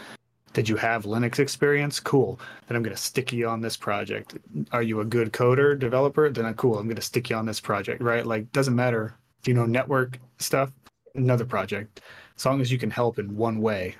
Did 0.54 0.68
you 0.68 0.76
have 0.78 1.04
Linux 1.06 1.40
experience? 1.40 2.00
Cool. 2.00 2.40
Then 2.68 2.76
I'm 2.76 2.84
going 2.84 2.96
to 2.96 3.02
stick 3.02 3.32
you 3.32 3.48
on 3.48 3.62
this 3.62 3.78
project. 3.78 4.36
Are 4.72 4.82
you 4.82 5.00
a 5.02 5.06
good 5.06 5.32
coder, 5.32 5.78
developer? 5.78 6.30
Then 6.30 6.46
I'm 6.46 6.56
cool. 6.56 6.78
I'm 6.80 6.86
going 6.88 6.96
to 6.96 7.02
stick 7.02 7.30
you 7.30 7.36
on 7.36 7.46
this 7.46 7.60
project, 7.60 8.02
right? 8.02 8.26
Like 8.26 8.52
doesn't 8.52 8.76
matter 8.76 9.16
if 9.40 9.48
you 9.48 9.54
know 9.54 9.66
network 9.66 10.18
stuff, 10.40 10.72
another 11.16 11.46
project. 11.46 12.02
As 12.36 12.46
long 12.46 12.62
as 12.62 12.72
you 12.72 12.78
can 12.80 12.90
help 12.90 13.20
in 13.20 13.36
one 13.36 13.62
way, 13.62 13.96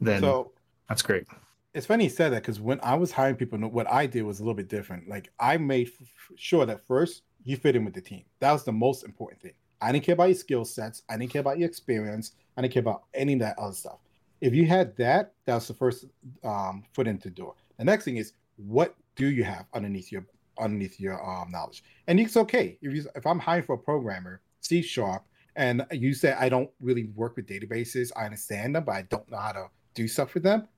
then 0.00 0.20
So 0.20 0.52
that's 0.88 1.02
great. 1.02 1.26
it's 1.74 1.86
funny 1.86 2.04
you 2.04 2.10
said 2.10 2.30
that 2.32 2.42
because 2.42 2.60
when 2.60 2.78
I 2.82 2.94
was 2.94 3.10
hiring 3.12 3.36
people, 3.36 3.58
what 3.58 3.90
I 3.90 4.06
did 4.06 4.22
was 4.22 4.38
a 4.40 4.42
little 4.42 4.54
bit 4.54 4.68
different. 4.68 5.08
Like 5.08 5.30
I 5.40 5.56
made 5.56 5.88
f- 5.88 5.94
f- 6.02 6.32
sure 6.36 6.66
that 6.66 6.86
first 6.86 7.22
you 7.42 7.56
fit 7.56 7.76
in 7.76 7.84
with 7.84 7.94
the 7.94 8.00
team. 8.00 8.24
That 8.40 8.52
was 8.52 8.64
the 8.64 8.72
most 8.72 9.04
important 9.04 9.42
thing. 9.42 9.54
I 9.80 9.92
didn't 9.92 10.04
care 10.04 10.14
about 10.14 10.26
your 10.28 10.36
skill 10.36 10.64
sets. 10.64 11.02
I 11.08 11.16
didn't 11.16 11.32
care 11.32 11.40
about 11.40 11.58
your 11.58 11.68
experience. 11.68 12.32
I 12.56 12.62
didn't 12.62 12.72
care 12.74 12.80
about 12.80 13.04
any 13.12 13.34
of 13.34 13.40
that 13.40 13.58
other 13.58 13.74
stuff. 13.74 13.98
If 14.44 14.54
you 14.54 14.66
had 14.66 14.96
that, 14.96 15.32
that's 15.46 15.68
the 15.68 15.74
first 15.74 16.04
um, 16.44 16.84
foot 16.92 17.06
into 17.06 17.28
the 17.28 17.34
door. 17.34 17.54
The 17.78 17.84
next 17.84 18.04
thing 18.04 18.18
is 18.18 18.32
what 18.56 18.94
do 19.16 19.26
you 19.26 19.44
have 19.44 19.66
underneath 19.74 20.12
your 20.12 20.24
underneath 20.58 21.00
your 21.00 21.22
um, 21.24 21.50
knowledge? 21.50 21.82
And 22.06 22.20
it's 22.20 22.36
okay 22.36 22.78
if 22.82 22.94
you 22.94 23.04
if 23.14 23.26
I'm 23.26 23.38
hiring 23.38 23.64
for 23.64 23.74
a 23.74 23.78
programmer, 23.78 24.42
C 24.60 24.82
sharp, 24.82 25.24
and 25.56 25.86
you 25.90 26.14
say 26.14 26.32
I 26.38 26.48
don't 26.48 26.70
really 26.80 27.06
work 27.14 27.36
with 27.36 27.46
databases. 27.46 28.10
I 28.16 28.24
understand 28.26 28.76
them, 28.76 28.84
but 28.84 28.92
I 28.92 29.02
don't 29.02 29.28
know 29.30 29.38
how 29.38 29.52
to 29.52 29.66
do 29.94 30.06
stuff 30.08 30.34
with 30.34 30.42
them 30.42 30.68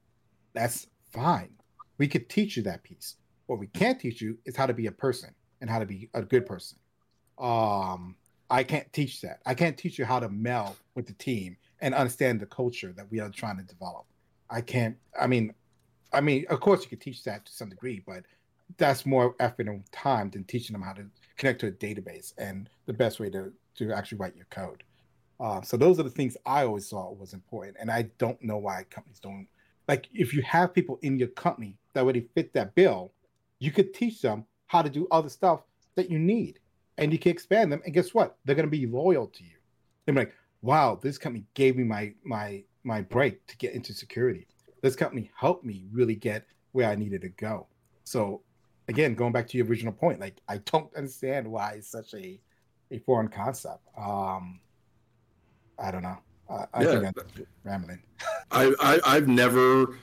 that's 0.56 0.86
fine. 1.12 1.50
We 1.98 2.08
could 2.08 2.28
teach 2.28 2.56
you 2.56 2.62
that 2.64 2.82
piece. 2.82 3.16
What 3.46 3.60
we 3.60 3.68
can't 3.68 4.00
teach 4.00 4.20
you 4.20 4.38
is 4.46 4.56
how 4.56 4.66
to 4.66 4.74
be 4.74 4.86
a 4.86 4.92
person 4.92 5.34
and 5.60 5.70
how 5.70 5.78
to 5.78 5.86
be 5.86 6.08
a 6.14 6.22
good 6.22 6.46
person. 6.46 6.78
Um, 7.38 8.16
I 8.50 8.64
can't 8.64 8.90
teach 8.92 9.20
that. 9.20 9.40
I 9.44 9.54
can't 9.54 9.76
teach 9.76 9.98
you 9.98 10.04
how 10.04 10.18
to 10.18 10.28
meld 10.28 10.76
with 10.94 11.06
the 11.06 11.12
team 11.12 11.56
and 11.80 11.94
understand 11.94 12.40
the 12.40 12.46
culture 12.46 12.92
that 12.96 13.10
we 13.10 13.20
are 13.20 13.30
trying 13.30 13.56
to 13.58 13.62
develop. 13.62 14.04
I 14.50 14.60
can't. 14.60 14.96
I 15.20 15.26
mean, 15.26 15.54
I 16.12 16.20
mean, 16.20 16.46
of 16.48 16.60
course 16.60 16.82
you 16.82 16.88
could 16.88 17.00
teach 17.00 17.24
that 17.24 17.44
to 17.46 17.52
some 17.52 17.68
degree, 17.68 18.02
but 18.06 18.24
that's 18.78 19.06
more 19.06 19.34
effort 19.40 19.68
and 19.68 19.90
time 19.92 20.30
than 20.30 20.44
teaching 20.44 20.74
them 20.74 20.82
how 20.82 20.92
to 20.94 21.06
connect 21.36 21.60
to 21.60 21.68
a 21.68 21.72
database 21.72 22.32
and 22.38 22.68
the 22.86 22.92
best 22.92 23.20
way 23.20 23.30
to 23.30 23.52
to 23.76 23.92
actually 23.92 24.18
write 24.18 24.36
your 24.36 24.46
code. 24.46 24.82
Uh, 25.38 25.60
so 25.60 25.76
those 25.76 26.00
are 26.00 26.02
the 26.02 26.10
things 26.10 26.36
I 26.46 26.64
always 26.64 26.88
thought 26.88 27.18
was 27.18 27.34
important, 27.34 27.76
and 27.78 27.90
I 27.90 28.02
don't 28.18 28.42
know 28.42 28.56
why 28.56 28.84
companies 28.90 29.20
don't 29.20 29.46
like 29.88 30.08
if 30.12 30.32
you 30.32 30.42
have 30.42 30.74
people 30.74 30.98
in 31.02 31.18
your 31.18 31.28
company 31.28 31.76
that 31.92 32.02
already 32.02 32.28
fit 32.34 32.52
that 32.54 32.74
bill, 32.74 33.12
you 33.58 33.70
could 33.70 33.94
teach 33.94 34.20
them 34.20 34.44
how 34.66 34.82
to 34.82 34.90
do 34.90 35.06
other 35.10 35.28
stuff 35.28 35.60
that 35.94 36.10
you 36.10 36.18
need, 36.18 36.58
and 36.98 37.12
you 37.12 37.18
can 37.18 37.32
expand 37.32 37.70
them. 37.72 37.82
And 37.84 37.94
guess 37.94 38.14
what? 38.14 38.36
They're 38.44 38.54
going 38.54 38.66
to 38.66 38.70
be 38.70 38.86
loyal 38.86 39.26
to 39.26 39.44
you. 39.44 39.56
They're 40.04 40.14
like, 40.14 40.34
"Wow, 40.66 40.98
this 41.00 41.18
company 41.18 41.44
gave 41.54 41.76
me 41.76 41.84
my 41.84 42.12
my 42.24 42.64
my 42.84 43.02
break 43.02 43.46
to 43.46 43.56
get 43.56 43.74
into 43.74 43.92
security. 43.94 44.46
This 44.82 44.96
company 44.96 45.30
helped 45.36 45.64
me 45.64 45.86
really 45.92 46.16
get 46.16 46.44
where 46.72 46.88
I 46.90 46.96
needed 46.96 47.22
to 47.22 47.28
go." 47.28 47.68
So, 48.04 48.42
again, 48.88 49.14
going 49.14 49.32
back 49.32 49.46
to 49.48 49.56
your 49.56 49.66
original 49.66 49.92
point, 49.92 50.20
like 50.20 50.40
I 50.48 50.58
don't 50.58 50.94
understand 50.96 51.50
why 51.50 51.74
it's 51.78 51.90
such 51.90 52.12
a 52.14 52.40
a 52.90 52.98
foreign 53.00 53.28
concept. 53.28 53.82
Um, 53.96 54.60
I 55.78 55.90
don't 55.90 56.02
know. 56.02 56.18
I, 56.48 56.66
I 56.74 56.82
Yeah. 56.84 56.90
think 56.90 57.04
I'm 57.06 57.14
rambling. 57.64 58.02
I, 58.50 58.74
I 58.80 59.00
I've 59.04 59.28
never 59.28 59.96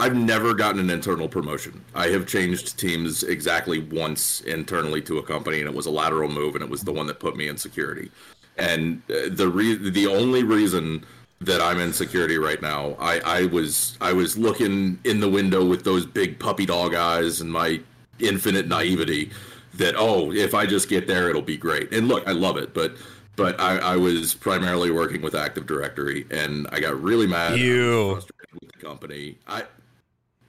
I've 0.00 0.16
never 0.16 0.54
gotten 0.54 0.80
an 0.80 0.90
internal 0.90 1.28
promotion. 1.28 1.84
I 1.94 2.08
have 2.08 2.26
changed 2.26 2.78
teams 2.78 3.22
exactly 3.22 3.80
once 3.80 4.40
internally 4.40 5.02
to 5.02 5.18
a 5.18 5.22
company, 5.22 5.60
and 5.60 5.68
it 5.68 5.74
was 5.74 5.86
a 5.86 5.90
lateral 5.90 6.30
move, 6.30 6.54
and 6.54 6.64
it 6.64 6.70
was 6.70 6.82
the 6.82 6.92
one 6.92 7.06
that 7.08 7.20
put 7.20 7.36
me 7.36 7.48
in 7.48 7.58
security. 7.58 8.10
And 8.56 9.02
uh, 9.10 9.28
the 9.30 9.48
re- 9.48 9.90
the 9.90 10.06
only 10.06 10.42
reason 10.42 11.04
that 11.42 11.60
I'm 11.60 11.78
in 11.78 11.92
security 11.92 12.38
right 12.38 12.60
now, 12.60 12.96
I, 12.98 13.20
I 13.20 13.46
was 13.46 13.96
I 14.00 14.12
was 14.12 14.36
looking 14.36 14.98
in 15.04 15.20
the 15.20 15.28
window 15.28 15.64
with 15.64 15.84
those 15.84 16.06
big 16.06 16.38
puppy 16.38 16.66
dog 16.66 16.94
eyes 16.94 17.40
and 17.40 17.52
my 17.52 17.80
infinite 18.18 18.68
naivety 18.68 19.30
that 19.74 19.94
oh 19.96 20.30
if 20.30 20.54
I 20.54 20.66
just 20.66 20.90
get 20.90 21.06
there 21.06 21.30
it'll 21.30 21.42
be 21.42 21.56
great. 21.56 21.92
And 21.92 22.08
look, 22.08 22.26
I 22.26 22.32
love 22.32 22.56
it, 22.56 22.74
but 22.74 22.96
but 23.36 23.58
I, 23.58 23.78
I 23.78 23.96
was 23.96 24.34
primarily 24.34 24.90
working 24.90 25.22
with 25.22 25.34
Active 25.34 25.66
Directory, 25.66 26.26
and 26.30 26.66
I 26.72 26.80
got 26.80 27.00
really 27.00 27.26
mad. 27.26 27.58
You. 27.58 28.20
with 28.52 28.70
the 28.72 28.78
company. 28.84 29.38
I 29.46 29.64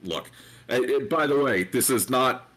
look. 0.02 0.30
by 1.08 1.26
the 1.26 1.38
way, 1.38 1.64
this 1.64 1.90
is 1.90 2.10
not. 2.10 2.48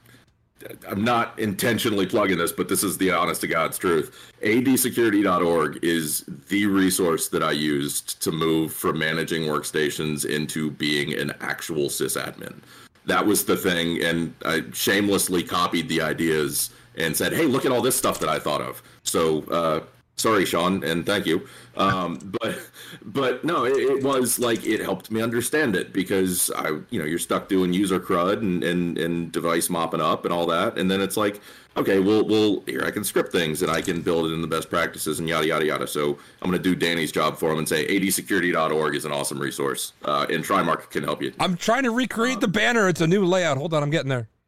I'm 0.89 1.04
not 1.04 1.38
intentionally 1.38 2.06
plugging 2.06 2.38
this, 2.38 2.54
but 2.54 2.70
this 2.70 2.82
is 2.82 2.98
the 2.98 3.12
honest 3.12 3.41
to 3.41 3.48
God's 3.48 3.78
truth. 3.78 4.34
adsecurity.org 4.41 5.80
is 5.84 6.24
the 6.48 6.66
resource 6.66 7.28
that 7.28 7.43
I 7.43 7.52
used 7.52 8.22
to 8.24 8.32
move 8.32 8.74
from 8.74 8.98
managing 8.98 9.43
workstations 9.43 10.26
into 10.26 10.72
being 10.72 11.14
an 11.14 11.34
actual 11.41 11.89
sysadmin. 11.89 12.62
That 13.06 13.28
was 13.28 13.43
the 13.43 13.58
thing, 13.58 14.02
and 14.02 14.34
I 14.46 14.64
shamelessly 14.74 15.43
copied 15.43 15.89
the 15.89 16.02
ideas 16.02 16.70
and 16.98 17.16
said, 17.16 17.34
"Hey, 17.34 17.46
look 17.46 17.66
at 17.66 17.72
all 17.72 17.82
this 17.82 17.98
stuff 17.98 18.20
that 18.22 18.30
I 18.30 18.39
thought 18.39 18.62
of." 18.62 18.82
So, 19.04 19.43
uh, 19.52 19.82
sorry, 20.18 20.45
Sean, 20.45 20.84
and 20.84 21.05
thank 21.05 21.26
you. 21.26 21.47
Um, 21.78 22.20
but, 22.41 22.59
but 23.03 23.43
no, 23.43 23.66
it, 23.66 23.78
it 23.78 24.03
was 24.03 24.39
like 24.39 24.66
it 24.66 24.80
helped 24.80 25.11
me 25.11 25.22
understand 25.22 25.76
it 25.76 25.91
because 25.91 26.49
I, 26.55 26.70
you 26.89 26.99
know, 26.99 27.05
you're 27.05 27.20
stuck 27.20 27.49
doing 27.49 27.74
user 27.74 27.99
crud 27.99 28.38
and, 28.38 28.63
and 28.63 28.97
and 28.97 29.32
device 29.32 29.70
mopping 29.70 30.01
up 30.01 30.24
and 30.26 30.34
all 30.34 30.45
that, 30.47 30.78
and 30.78 30.89
then 30.89 31.01
it's 31.01 31.18
like, 31.18 31.41
okay, 31.78 31.99
well, 31.99 32.26
well, 32.26 32.63
here 32.66 32.84
I 32.86 32.91
can 32.91 33.03
script 33.03 33.32
things 33.32 33.61
and 33.61 33.70
I 33.70 33.82
can 33.82 34.01
build 34.01 34.28
it 34.28 34.34
in 34.34 34.41
the 34.41 34.47
best 34.47 34.70
practices 34.70 35.20
and 35.20 35.28
yada 35.28 35.47
yada 35.47 35.66
yada. 35.66 35.88
So 35.88 36.18
I'm 36.41 36.49
going 36.49 36.61
to 36.61 36.63
do 36.63 36.76
Danny's 36.76 37.11
job 37.11 37.38
for 37.38 37.51
him 37.51 37.57
and 37.57 37.68
say 37.68 37.86
adsecurity.org 37.88 38.95
is 38.95 39.05
an 39.05 39.11
awesome 39.11 39.39
resource, 39.39 39.93
uh, 40.05 40.26
and 40.30 40.43
Trimarc 40.43 40.89
can 40.89 41.03
help 41.03 41.22
you. 41.22 41.34
I'm 41.39 41.57
trying 41.57 41.84
to 41.84 41.91
recreate 41.91 42.39
the 42.39 42.47
banner. 42.47 42.88
It's 42.88 43.01
a 43.01 43.07
new 43.07 43.26
layout. 43.26 43.57
Hold 43.57 43.74
on, 43.74 43.84
I'm 43.84 43.89
getting 43.89 44.09
there. 44.09 44.30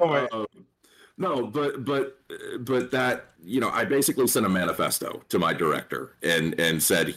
Uh, 0.00 0.44
no, 1.20 1.46
but 1.46 1.84
but 1.84 2.18
but 2.60 2.90
that 2.92 3.26
you 3.44 3.60
know, 3.60 3.68
I 3.68 3.84
basically 3.84 4.26
sent 4.26 4.46
a 4.46 4.48
manifesto 4.48 5.22
to 5.28 5.38
my 5.38 5.52
director 5.52 6.16
and 6.22 6.58
and 6.58 6.82
said, 6.82 7.14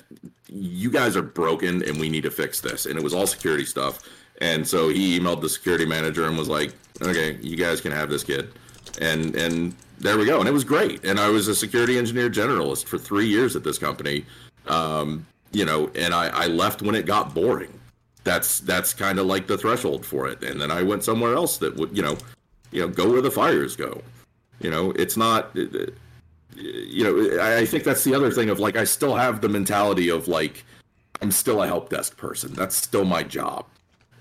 "You 0.47 0.91
guys 0.91 1.16
are 1.16 1.22
broken, 1.22 1.82
and 1.84 1.97
we 1.99 2.10
need 2.10 2.24
to 2.24 2.32
fix 2.32 2.60
this." 2.60 2.86
And 2.86 2.99
it 2.99 3.04
was 3.04 3.14
all 3.14 3.26
security 3.26 3.64
stuff. 3.64 3.99
And 4.41 4.68
so 4.68 4.89
he 4.89 5.18
emailed 5.18 5.39
the 5.39 5.47
security 5.47 5.86
manager 5.86 6.28
and 6.28 6.38
was 6.38 6.49
like, 6.49 6.74
"Okay, 7.01 7.38
you 7.41 7.56
guys 7.56 7.80
can 7.80 7.93
have 7.93 8.10
this 8.10 8.26
kid." 8.26 8.51
And 8.99 9.36
and 9.38 9.74
there 9.99 10.18
we 10.18 10.26
go. 10.26 10.39
And 10.39 10.49
it 10.49 10.54
was 10.54 10.66
great. 10.66 11.06
And 11.06 11.18
I 11.18 11.30
was 11.30 11.47
a 11.47 11.56
security 11.56 11.97
engineer 11.97 12.30
generalist 12.30 12.86
for 12.88 12.97
three 12.97 13.28
years 13.28 13.56
at 13.56 13.64
this 13.64 13.78
company. 13.78 14.26
Um, 14.68 15.26
you 15.54 15.64
know, 15.64 15.89
and 15.95 16.14
I, 16.14 16.28
I 16.28 16.47
left 16.47 16.82
when 16.82 16.95
it 16.95 17.06
got 17.06 17.34
boring. 17.34 17.80
That's 18.26 18.60
that's 18.60 18.93
kind 18.93 19.18
of 19.18 19.28
like 19.28 19.47
the 19.47 19.58
threshold 19.58 20.06
for 20.06 20.28
it. 20.28 20.43
And 20.43 20.60
then 20.60 20.72
I 20.72 20.84
went 20.84 21.06
somewhere 21.06 21.36
else 21.36 21.58
that 21.60 21.74
would, 21.78 21.95
you 21.95 22.04
know, 22.04 22.18
you 22.74 22.82
know, 22.82 22.88
go 22.90 23.12
where 23.12 23.22
the 23.22 23.32
fires 23.32 23.76
go. 23.76 24.02
You 24.62 24.72
know, 24.72 24.92
it's 24.92 25.18
not. 25.18 25.52
You 25.56 27.04
know, 27.04 27.42
I 27.44 27.60
I 27.60 27.66
think 27.66 27.84
that's 27.84 28.04
the 28.04 28.16
other 28.16 28.32
thing 28.32 28.50
of 28.50 28.60
like 28.60 28.78
I 28.78 28.86
still 28.86 29.16
have 29.16 29.42
the 29.42 29.50
mentality 29.50 30.10
of 30.10 30.28
like 30.28 30.66
I'm 31.22 31.32
still 31.32 31.64
a 31.64 31.68
help 31.68 31.90
desk 31.90 32.18
person. 32.18 32.54
That's 32.54 32.76
still 32.76 33.06
my 33.06 33.24
job. 33.24 33.66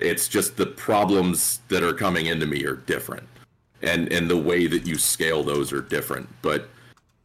It's 0.00 0.28
just 0.28 0.56
the 0.56 0.66
problems 0.66 1.60
that 1.68 1.82
are 1.82 1.94
coming 1.94 2.26
into 2.26 2.46
me 2.46 2.64
are 2.64 2.76
different. 2.76 3.28
and 3.82 4.12
and 4.12 4.30
the 4.30 4.36
way 4.36 4.66
that 4.66 4.86
you 4.86 4.96
scale 4.96 5.42
those 5.42 5.72
are 5.72 5.82
different. 5.82 6.28
But 6.42 6.68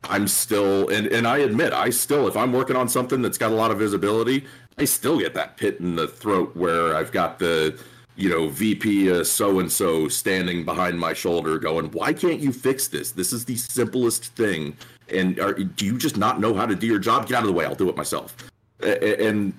I'm 0.03 0.27
still, 0.27 0.89
and 0.89 1.07
and 1.07 1.27
I 1.27 1.39
admit, 1.39 1.73
I 1.73 1.89
still, 1.91 2.27
if 2.27 2.37
I'm 2.37 2.53
working 2.53 2.75
on 2.75 2.89
something 2.89 3.21
that's 3.21 3.37
got 3.37 3.51
a 3.51 3.55
lot 3.55 3.71
of 3.71 3.79
visibility, 3.79 4.45
I 4.77 4.85
still 4.85 5.19
get 5.19 5.33
that 5.35 5.57
pit 5.57 5.79
in 5.79 5.95
the 5.95 6.07
throat 6.07 6.55
where 6.55 6.95
I've 6.95 7.11
got 7.11 7.39
the 7.39 7.79
you 8.17 8.29
know, 8.29 8.49
VP 8.49 9.23
so 9.23 9.59
and 9.59 9.71
so 9.71 10.07
standing 10.07 10.65
behind 10.65 10.99
my 10.99 11.13
shoulder 11.13 11.59
going, 11.59 11.91
why 11.91 12.11
can't 12.11 12.39
you 12.39 12.51
fix 12.51 12.87
this? 12.87 13.11
This 13.11 13.31
is 13.31 13.45
the 13.45 13.55
simplest 13.55 14.25
thing. 14.35 14.75
And 15.09 15.39
are, 15.39 15.53
do 15.53 15.85
you 15.85 15.99
just 15.99 16.17
not 16.17 16.39
know 16.39 16.55
how 16.55 16.65
to 16.65 16.75
do 16.75 16.87
your 16.87 16.99
job? 16.99 17.27
Get 17.27 17.37
out 17.37 17.43
of 17.43 17.47
the 17.47 17.53
way. 17.53 17.63
I'll 17.63 17.75
do 17.75 17.89
it 17.89 17.95
myself. 17.95 18.35
And, 18.81 19.53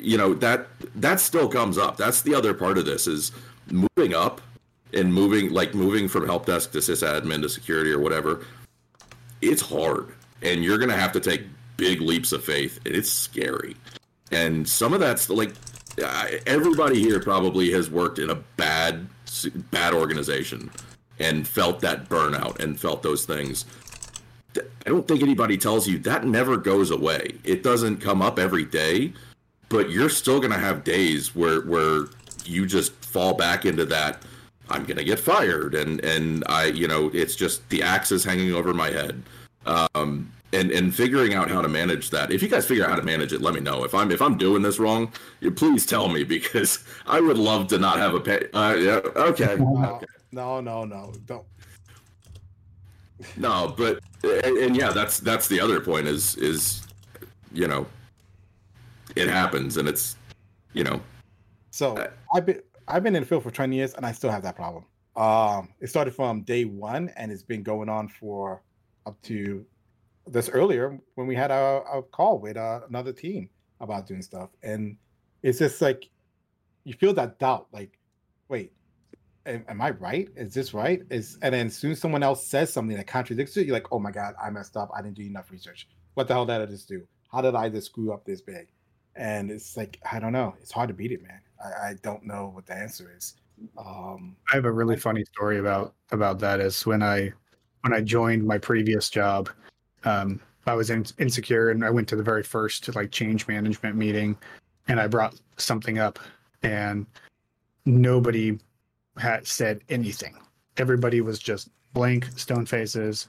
you 0.00 0.16
know, 0.16 0.32
that, 0.34 0.68
that 0.96 1.20
still 1.20 1.48
comes 1.48 1.76
up. 1.76 1.98
That's 1.98 2.22
the 2.22 2.34
other 2.34 2.54
part 2.54 2.78
of 2.78 2.86
this 2.86 3.06
is 3.06 3.30
moving 3.70 4.14
up 4.14 4.40
and 4.94 5.12
moving, 5.12 5.50
like 5.50 5.74
moving 5.74 6.08
from 6.08 6.24
help 6.24 6.46
desk 6.46 6.72
to 6.72 6.78
sysadmin 6.78 7.42
to 7.42 7.48
security 7.50 7.90
or 7.90 7.98
whatever. 7.98 8.46
It's 9.42 9.60
hard. 9.60 10.14
And 10.40 10.64
you're 10.64 10.78
going 10.78 10.90
to 10.90 10.96
have 10.96 11.12
to 11.12 11.20
take 11.20 11.42
big 11.76 12.00
leaps 12.00 12.32
of 12.32 12.42
faith. 12.42 12.80
And 12.86 12.94
it's 12.94 13.10
scary. 13.10 13.76
And 14.32 14.66
some 14.66 14.94
of 14.94 15.00
that's 15.00 15.28
like 15.28 15.52
everybody 16.46 17.00
here 17.00 17.20
probably 17.20 17.70
has 17.72 17.90
worked 17.90 18.18
in 18.18 18.30
a 18.30 18.34
bad 18.56 19.06
bad 19.70 19.92
organization 19.92 20.70
and 21.18 21.46
felt 21.46 21.80
that 21.80 22.08
burnout 22.08 22.58
and 22.60 22.78
felt 22.78 23.02
those 23.02 23.24
things. 23.24 23.64
I 24.56 24.88
don't 24.88 25.06
think 25.06 25.22
anybody 25.22 25.58
tells 25.58 25.86
you 25.86 25.98
that 26.00 26.24
never 26.24 26.56
goes 26.56 26.90
away. 26.90 27.34
It 27.44 27.62
doesn't 27.62 27.98
come 27.98 28.22
up 28.22 28.38
every 28.38 28.64
day, 28.64 29.12
but 29.68 29.90
you're 29.90 30.08
still 30.08 30.38
going 30.38 30.52
to 30.52 30.58
have 30.58 30.84
days 30.84 31.34
where 31.34 31.60
where 31.62 32.06
you 32.44 32.66
just 32.66 32.92
fall 33.04 33.34
back 33.34 33.66
into 33.66 33.84
that 33.86 34.22
I'm 34.68 34.84
going 34.84 34.96
to 34.96 35.04
get 35.04 35.18
fired 35.18 35.74
and 35.74 36.04
and 36.04 36.44
I 36.48 36.66
you 36.66 36.88
know 36.88 37.10
it's 37.12 37.36
just 37.36 37.68
the 37.68 37.82
axe 37.82 38.12
is 38.12 38.24
hanging 38.24 38.52
over 38.52 38.74
my 38.74 38.90
head. 38.90 39.22
Um, 39.66 40.32
and 40.56 40.70
and 40.70 40.94
figuring 40.94 41.34
out 41.34 41.50
how 41.50 41.60
to 41.60 41.68
manage 41.68 42.10
that. 42.10 42.32
If 42.32 42.42
you 42.42 42.48
guys 42.48 42.66
figure 42.66 42.84
out 42.84 42.90
how 42.90 42.96
to 42.96 43.02
manage 43.02 43.32
it, 43.32 43.40
let 43.40 43.54
me 43.54 43.60
know. 43.60 43.84
If 43.84 43.94
I'm 43.94 44.10
if 44.10 44.22
I'm 44.22 44.36
doing 44.36 44.62
this 44.62 44.78
wrong, 44.78 45.12
please 45.54 45.86
tell 45.86 46.08
me 46.08 46.24
because 46.24 46.84
I 47.06 47.20
would 47.20 47.38
love 47.38 47.68
to 47.68 47.78
not 47.78 47.98
have 47.98 48.14
a 48.14 48.20
pay. 48.20 48.48
Uh, 48.52 48.74
yeah, 48.74 49.00
okay. 49.16 49.56
No, 50.32 50.60
no, 50.60 50.60
no, 50.60 50.84
no, 50.84 51.12
don't. 51.24 51.44
No, 53.36 53.74
but 53.76 54.00
and, 54.22 54.58
and 54.58 54.76
yeah, 54.76 54.90
that's 54.90 55.18
that's 55.20 55.48
the 55.48 55.60
other 55.60 55.80
point 55.80 56.06
is 56.08 56.36
is 56.36 56.86
you 57.52 57.68
know 57.68 57.86
it 59.14 59.28
happens 59.28 59.76
and 59.76 59.88
it's 59.88 60.16
you 60.72 60.84
know. 60.84 61.00
So 61.70 61.96
uh, 61.96 62.10
I've 62.34 62.44
been 62.44 62.60
I've 62.88 63.02
been 63.02 63.14
in 63.14 63.22
the 63.22 63.28
field 63.28 63.44
for 63.44 63.50
twenty 63.50 63.76
years 63.76 63.94
and 63.94 64.04
I 64.04 64.12
still 64.12 64.30
have 64.30 64.42
that 64.42 64.56
problem. 64.56 64.84
Um, 65.16 65.68
it 65.80 65.88
started 65.88 66.14
from 66.14 66.42
day 66.42 66.64
one 66.64 67.10
and 67.16 67.32
it's 67.32 67.44
been 67.44 67.62
going 67.62 67.88
on 67.88 68.08
for 68.08 68.62
up 69.06 69.20
to 69.22 69.64
this 70.26 70.48
earlier 70.48 70.98
when 71.14 71.26
we 71.26 71.34
had 71.34 71.50
a, 71.50 71.82
a 71.92 72.02
call 72.02 72.38
with 72.38 72.56
uh, 72.56 72.80
another 72.88 73.12
team 73.12 73.48
about 73.80 74.06
doing 74.06 74.22
stuff, 74.22 74.50
and 74.62 74.96
it's 75.42 75.58
just 75.58 75.80
like 75.80 76.08
you 76.84 76.94
feel 76.94 77.12
that 77.14 77.38
doubt, 77.38 77.66
like, 77.72 77.98
wait, 78.48 78.72
am, 79.46 79.64
am, 79.68 79.80
I 79.80 79.90
right? 79.90 80.28
Is 80.36 80.54
this 80.54 80.72
right? 80.72 81.02
Is 81.10 81.38
and 81.42 81.54
then 81.54 81.70
soon 81.70 81.96
someone 81.96 82.22
else 82.22 82.46
says 82.46 82.72
something 82.72 82.96
that 82.96 83.06
contradicts 83.06 83.56
it, 83.56 83.66
you're 83.66 83.74
like, 83.74 83.92
oh 83.92 83.98
my 83.98 84.10
god, 84.10 84.34
I 84.42 84.50
messed 84.50 84.76
up. 84.76 84.90
I 84.96 85.02
didn't 85.02 85.16
do 85.16 85.22
enough 85.22 85.50
research. 85.50 85.88
What 86.14 86.28
the 86.28 86.34
hell 86.34 86.46
did 86.46 86.60
I 86.60 86.66
just 86.66 86.88
do? 86.88 87.06
How 87.30 87.40
did 87.40 87.54
I 87.54 87.68
just 87.68 87.86
screw 87.86 88.12
up 88.12 88.24
this 88.24 88.40
big? 88.40 88.68
And 89.16 89.50
it's 89.50 89.76
like 89.76 89.98
I 90.10 90.18
don't 90.18 90.32
know. 90.32 90.54
It's 90.60 90.72
hard 90.72 90.88
to 90.88 90.94
beat 90.94 91.12
it, 91.12 91.22
man. 91.22 91.40
I, 91.64 91.88
I 91.88 91.94
don't 92.02 92.24
know 92.24 92.50
what 92.54 92.66
the 92.66 92.74
answer 92.74 93.12
is. 93.16 93.34
Um, 93.78 94.36
I 94.52 94.56
have 94.56 94.64
a 94.64 94.72
really 94.72 94.96
funny 94.96 95.24
story 95.24 95.58
about 95.58 95.94
about 96.12 96.38
that. 96.40 96.60
Is 96.60 96.84
when 96.86 97.02
I 97.02 97.32
when 97.82 97.94
I 97.94 98.00
joined 98.00 98.46
my 98.46 98.58
previous 98.58 99.08
job, 99.08 99.48
um, 100.04 100.40
I 100.66 100.74
was 100.74 100.90
in, 100.90 101.06
insecure 101.18 101.70
and 101.70 101.84
I 101.84 101.90
went 101.90 102.08
to 102.08 102.16
the 102.16 102.22
very 102.22 102.42
first 102.42 102.94
like 102.94 103.10
change 103.10 103.46
management 103.46 103.96
meeting 103.96 104.36
and 104.88 105.00
I 105.00 105.06
brought 105.06 105.38
something 105.56 105.98
up 105.98 106.18
and 106.62 107.06
nobody 107.84 108.58
had 109.16 109.46
said 109.46 109.80
anything. 109.88 110.36
Everybody 110.76 111.20
was 111.20 111.38
just 111.38 111.70
blank 111.92 112.26
stone 112.36 112.66
faces, 112.66 113.28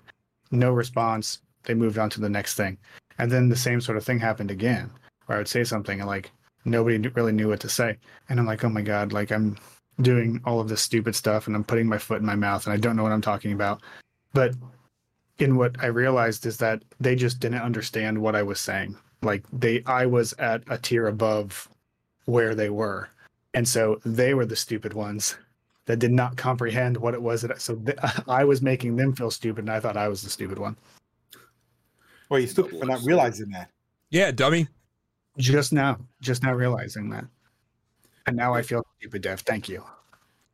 no 0.52 0.72
response. 0.72 1.42
They 1.64 1.74
moved 1.74 1.98
on 1.98 2.10
to 2.12 2.22
the 2.22 2.30
next 2.30 2.56
thing. 2.56 2.78
And 3.20 3.32
then 3.32 3.50
the 3.50 3.56
same 3.56 3.82
sort 3.82 3.98
of 3.98 4.04
thing 4.04 4.20
happened 4.20 4.52
again 4.52 4.90
where 5.26 5.38
I 5.38 5.40
would 5.40 5.48
say 5.48 5.64
something 5.64 6.00
and 6.00 6.08
like 6.08 6.32
nobody 6.66 6.98
really 7.10 7.32
knew 7.32 7.50
what 7.50 7.60
to 7.62 7.70
say. 7.70 7.98
And 8.30 8.40
I'm 8.40 8.46
like, 8.46 8.64
oh 8.64 8.70
my 8.70 8.82
God, 8.82 9.14
like 9.14 9.32
I'm 9.32 9.58
doing 10.02 10.42
all 10.46 10.60
of 10.60 10.70
this 10.70 10.82
stupid 10.82 11.16
stuff 11.16 11.48
and 11.48 11.56
I'm 11.56 11.64
putting 11.64 11.88
my 11.88 11.98
foot 11.98 12.20
in 12.20 12.26
my 12.26 12.36
mouth 12.36 12.66
and 12.66 12.74
I 12.74 12.78
don't 12.78 12.96
know 12.96 13.04
what 13.04 13.12
I'm 13.12 13.22
talking 13.22 13.54
about. 13.54 13.82
But 14.34 14.56
in 15.40 15.56
what 15.56 15.76
I 15.80 15.88
realized 15.88 16.46
is 16.46 16.58
that 16.58 16.84
they 17.00 17.16
just 17.16 17.40
didn't 17.40 17.62
understand 17.62 18.18
what 18.18 18.36
I 18.36 18.44
was 18.44 18.60
saying. 18.60 18.98
Like 19.22 19.44
they, 19.52 19.84
I 19.86 20.06
was 20.06 20.34
at 20.34 20.64
a 20.68 20.78
tier 20.78 21.08
above 21.08 21.70
where 22.26 22.56
they 22.56 22.70
were, 22.70 23.10
and 23.54 23.68
so 23.68 24.00
they 24.06 24.34
were 24.34 24.46
the 24.46 24.56
stupid 24.56 24.94
ones 24.94 25.38
that 25.86 26.00
did 26.00 26.12
not 26.12 26.38
comprehend 26.38 26.98
what 26.98 27.14
it 27.14 27.22
was 27.22 27.42
that. 27.42 27.62
So 27.62 27.76
th- 27.76 27.98
I 28.28 28.44
was 28.44 28.62
making 28.62 28.96
them 28.96 29.16
feel 29.16 29.32
stupid, 29.32 29.62
and 29.62 29.72
I 29.72 29.80
thought 29.80 29.98
I 29.98 30.08
was 30.08 30.22
the 30.22 30.30
stupid 30.30 30.60
one. 30.60 30.76
Well, 32.30 32.40
you 32.40 32.48
stupid 32.48 32.80
for 32.80 32.86
not 32.86 33.02
realizing 33.04 33.50
that. 33.52 33.70
Yeah, 34.10 34.32
dummy. 34.32 34.68
Just 35.38 35.72
now, 35.72 35.98
just 36.20 36.44
now 36.44 36.54
realizing 36.54 37.10
that, 37.12 37.26
and 38.26 38.36
now 38.36 38.54
I 38.54 38.62
feel 38.62 38.86
stupid, 39.00 39.22
Dev. 39.22 39.42
Thank 39.42 39.70
you. 39.70 39.84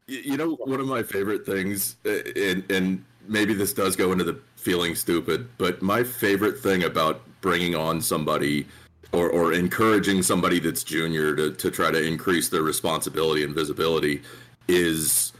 You 0.07 0.35
know, 0.35 0.55
one 0.55 0.81
of 0.81 0.87
my 0.87 1.03
favorite 1.03 1.45
things, 1.45 1.95
uh, 2.05 2.19
and 2.35 2.69
and 2.69 3.05
maybe 3.27 3.53
this 3.53 3.73
does 3.73 3.95
go 3.95 4.11
into 4.11 4.23
the 4.23 4.39
feeling 4.63 4.95
stupid, 4.95 5.47
but 5.57 5.81
my 5.81 6.03
favorite 6.03 6.57
thing 6.57 6.83
about 6.83 7.21
bringing 7.41 7.75
on 7.75 8.01
somebody 8.01 8.65
or, 9.11 9.29
or 9.29 9.53
encouraging 9.53 10.23
somebody 10.23 10.59
that's 10.59 10.83
junior 10.83 11.35
to, 11.35 11.51
to 11.51 11.69
try 11.69 11.91
to 11.91 12.01
increase 12.01 12.47
their 12.49 12.63
responsibility 12.63 13.43
and 13.43 13.53
visibility 13.53 14.21
is 14.69 15.33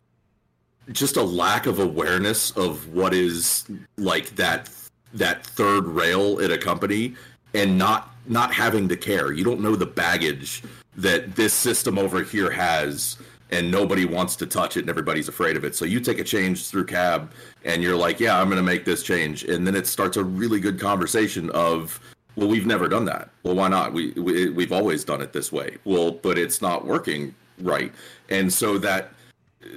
just 0.92 1.16
a 1.16 1.24
lack 1.24 1.66
of 1.66 1.80
awareness 1.80 2.52
of 2.52 2.94
what 2.94 3.14
is 3.14 3.66
like 3.98 4.30
that 4.36 4.70
that 5.14 5.46
third 5.46 5.86
rail 5.86 6.42
at 6.42 6.52
a 6.52 6.58
company 6.58 7.16
and 7.54 7.78
not 7.78 8.14
not 8.28 8.54
having 8.54 8.90
to 8.90 8.98
care. 8.98 9.32
You 9.32 9.44
don't 9.44 9.62
know 9.62 9.76
the 9.76 9.86
baggage 9.86 10.64
that 10.98 11.36
this 11.36 11.54
system 11.54 11.98
over 11.98 12.24
here 12.24 12.52
has 12.52 13.18
and 13.54 13.70
nobody 13.70 14.04
wants 14.04 14.36
to 14.38 14.48
touch 14.48 14.78
it 14.78 14.82
and 14.82 14.90
everybody's 14.90 15.28
afraid 15.28 15.56
of 15.56 15.64
it. 15.64 15.76
So 15.76 15.86
you 15.86 16.00
take 16.00 16.18
a 16.18 16.24
change 16.24 16.68
through 16.68 16.86
cab 16.86 17.32
and 17.64 17.84
you're 17.84 17.96
like, 17.96 18.20
yeah, 18.20 18.40
I'm 18.40 18.48
going 18.48 18.58
to 18.58 18.64
make 18.64 18.84
this 18.84 19.04
change. 19.04 19.44
And 19.44 19.66
then 19.66 19.76
it 19.76 19.86
starts 19.86 20.18
a 20.18 20.24
really 20.24 20.60
good 20.60 20.80
conversation 20.80 21.52
of, 21.52 22.00
well, 22.36 22.48
we've 22.48 22.66
never 22.66 22.88
done 22.88 23.06
that. 23.06 23.30
Well, 23.44 23.54
why 23.54 23.68
not? 23.68 23.94
We, 23.94 24.12
we 24.14 24.50
we've 24.50 24.72
always 24.72 25.04
done 25.04 25.22
it 25.22 25.34
this 25.34 25.52
way. 25.52 25.78
Well, 25.86 26.12
but 26.12 26.40
it's 26.40 26.64
not 26.64 26.86
working 26.86 27.36
right. 27.60 27.94
And 28.30 28.52
so 28.52 28.80
that 28.80 29.12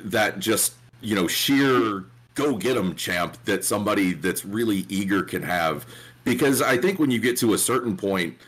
that 0.05 0.39
just, 0.39 0.73
you 1.03 1.15
know, 1.15 1.29
sheer 1.29 2.05
go 2.35 2.57
get 2.57 2.75
them 2.75 2.95
champ 2.95 3.37
that 3.45 3.63
somebody 3.63 4.15
that's 4.15 4.45
really 4.47 4.87
eager 4.89 5.23
can 5.23 5.43
have 5.43 5.87
because 6.25 6.63
I 6.63 6.79
think 6.79 6.99
when 6.99 7.11
you 7.11 7.21
get 7.21 7.37
to 7.39 7.53
a 7.53 7.59
certain 7.59 7.95
point 7.95 8.39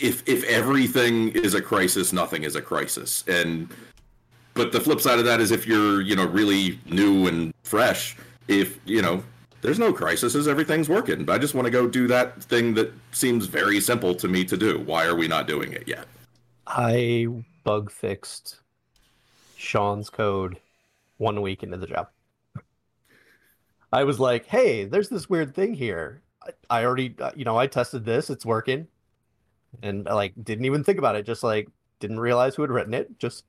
if 0.00 0.28
if 0.28 0.42
everything 0.44 1.28
is 1.28 1.54
a 1.54 1.62
crisis, 1.62 2.12
nothing 2.12 2.42
is 2.42 2.56
a 2.56 2.62
crisis. 2.62 3.22
And 3.28 3.68
but 4.54 4.72
the 4.72 4.80
flip 4.80 5.00
side 5.00 5.18
of 5.18 5.24
that 5.24 5.40
is 5.40 5.50
if 5.50 5.66
you're 5.66 6.00
you 6.00 6.16
know 6.16 6.26
really 6.26 6.78
new 6.86 7.26
and 7.26 7.52
fresh 7.62 8.16
if 8.48 8.78
you 8.84 9.02
know 9.02 9.22
there's 9.60 9.78
no 9.78 9.92
crises 9.92 10.48
everything's 10.48 10.88
working. 10.88 11.24
But 11.24 11.34
i 11.34 11.38
just 11.38 11.54
want 11.54 11.66
to 11.66 11.70
go 11.70 11.88
do 11.88 12.06
that 12.08 12.42
thing 12.42 12.74
that 12.74 12.92
seems 13.12 13.46
very 13.46 13.80
simple 13.80 14.14
to 14.16 14.28
me 14.28 14.44
to 14.44 14.56
do. 14.56 14.80
Why 14.80 15.06
are 15.06 15.14
we 15.14 15.28
not 15.28 15.46
doing 15.46 15.72
it 15.72 15.86
yet? 15.86 16.06
I 16.66 17.28
bug 17.64 17.90
fixed 17.90 18.58
sean's 19.56 20.10
code 20.10 20.58
one 21.18 21.40
week 21.40 21.62
into 21.62 21.76
the 21.76 21.86
job. 21.86 22.08
I 23.92 24.04
was 24.04 24.18
like 24.18 24.46
hey 24.46 24.84
there's 24.84 25.08
this 25.08 25.30
weird 25.30 25.54
thing 25.54 25.74
here. 25.74 26.22
I, 26.42 26.80
I 26.80 26.84
already 26.84 27.14
uh, 27.20 27.32
you 27.36 27.44
know 27.44 27.56
i 27.56 27.66
tested 27.66 28.04
this. 28.04 28.30
It's 28.30 28.44
working. 28.44 28.88
And 29.82 30.04
like 30.04 30.34
didn't 30.42 30.66
even 30.66 30.84
think 30.84 30.98
about 30.98 31.16
it. 31.16 31.24
Just 31.24 31.42
like 31.42 31.68
didn't 32.00 32.20
realize 32.20 32.54
who 32.54 32.62
had 32.62 32.70
written 32.70 32.94
it. 32.94 33.18
Just 33.18 33.44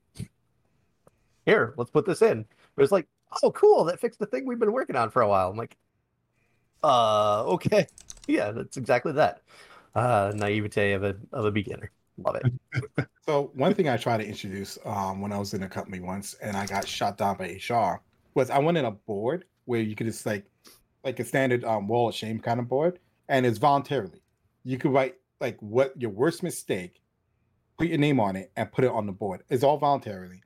here, 1.46 1.74
let's 1.76 1.90
put 1.90 2.06
this 2.06 2.22
in. 2.22 2.40
It 2.40 2.80
was 2.80 2.92
like, 2.92 3.06
oh, 3.42 3.50
cool, 3.52 3.84
that 3.84 4.00
fixed 4.00 4.18
the 4.18 4.26
thing 4.26 4.46
we've 4.46 4.58
been 4.58 4.72
working 4.72 4.96
on 4.96 5.10
for 5.10 5.22
a 5.22 5.28
while. 5.28 5.50
I'm 5.50 5.56
like, 5.56 5.76
uh, 6.82 7.44
okay, 7.44 7.86
yeah, 8.26 8.50
that's 8.50 8.76
exactly 8.76 9.12
that. 9.12 9.42
Uh, 9.94 10.32
naivete 10.34 10.92
of 10.92 11.04
a 11.04 11.16
of 11.32 11.44
a 11.44 11.52
beginner. 11.52 11.90
Love 12.18 12.36
it. 12.36 13.06
so 13.26 13.50
one 13.54 13.74
thing 13.74 13.88
I 13.88 13.96
tried 13.96 14.18
to 14.18 14.26
introduce 14.26 14.78
um, 14.84 15.20
when 15.20 15.32
I 15.32 15.38
was 15.38 15.54
in 15.54 15.62
a 15.62 15.68
company 15.68 16.00
once, 16.00 16.34
and 16.34 16.56
I 16.56 16.66
got 16.66 16.86
shot 16.86 17.16
down 17.16 17.36
by 17.36 17.58
HR, 17.68 18.00
was 18.34 18.50
I 18.50 18.58
wanted 18.58 18.84
a 18.84 18.92
board 18.92 19.44
where 19.64 19.80
you 19.80 19.94
could 19.94 20.06
just 20.06 20.26
like, 20.26 20.44
like 21.04 21.18
a 21.20 21.24
standard 21.24 21.64
um, 21.64 21.88
wall 21.88 22.08
of 22.08 22.14
shame 22.14 22.38
kind 22.38 22.60
of 22.60 22.68
board, 22.68 22.98
and 23.28 23.46
it's 23.46 23.58
voluntarily. 23.58 24.22
You 24.64 24.78
could 24.78 24.92
write 24.92 25.16
like 25.40 25.56
what 25.60 26.00
your 26.00 26.10
worst 26.10 26.42
mistake, 26.42 27.00
put 27.78 27.88
your 27.88 27.98
name 27.98 28.20
on 28.20 28.36
it, 28.36 28.50
and 28.56 28.70
put 28.70 28.84
it 28.84 28.90
on 28.90 29.06
the 29.06 29.12
board. 29.12 29.42
It's 29.48 29.64
all 29.64 29.76
voluntarily 29.76 30.42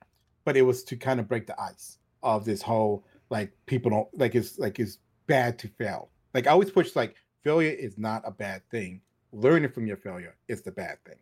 but 0.49 0.57
it 0.57 0.63
was 0.63 0.83
to 0.83 0.97
kind 0.97 1.21
of 1.21 1.29
break 1.29 1.47
the 1.47 1.61
ice 1.61 1.99
of 2.23 2.47
this 2.47 2.63
whole 2.63 3.05
like 3.29 3.53
people 3.67 3.91
don't 3.91 4.09
like 4.19 4.35
it's 4.35 4.59
like 4.59 4.79
it's 4.79 4.97
bad 5.27 5.59
to 5.59 5.69
fail. 5.69 6.09
Like 6.33 6.47
I 6.47 6.53
always 6.53 6.71
push 6.71 6.97
like 6.97 7.17
failure 7.45 7.71
is 7.71 7.99
not 7.99 8.23
a 8.25 8.31
bad 8.31 8.63
thing. 8.71 9.03
Learning 9.31 9.71
from 9.71 9.87
your 9.87 9.99
failure 9.99 10.37
is 10.49 10.63
the 10.63 10.73
bad 10.73 11.05
thing, 11.05 11.19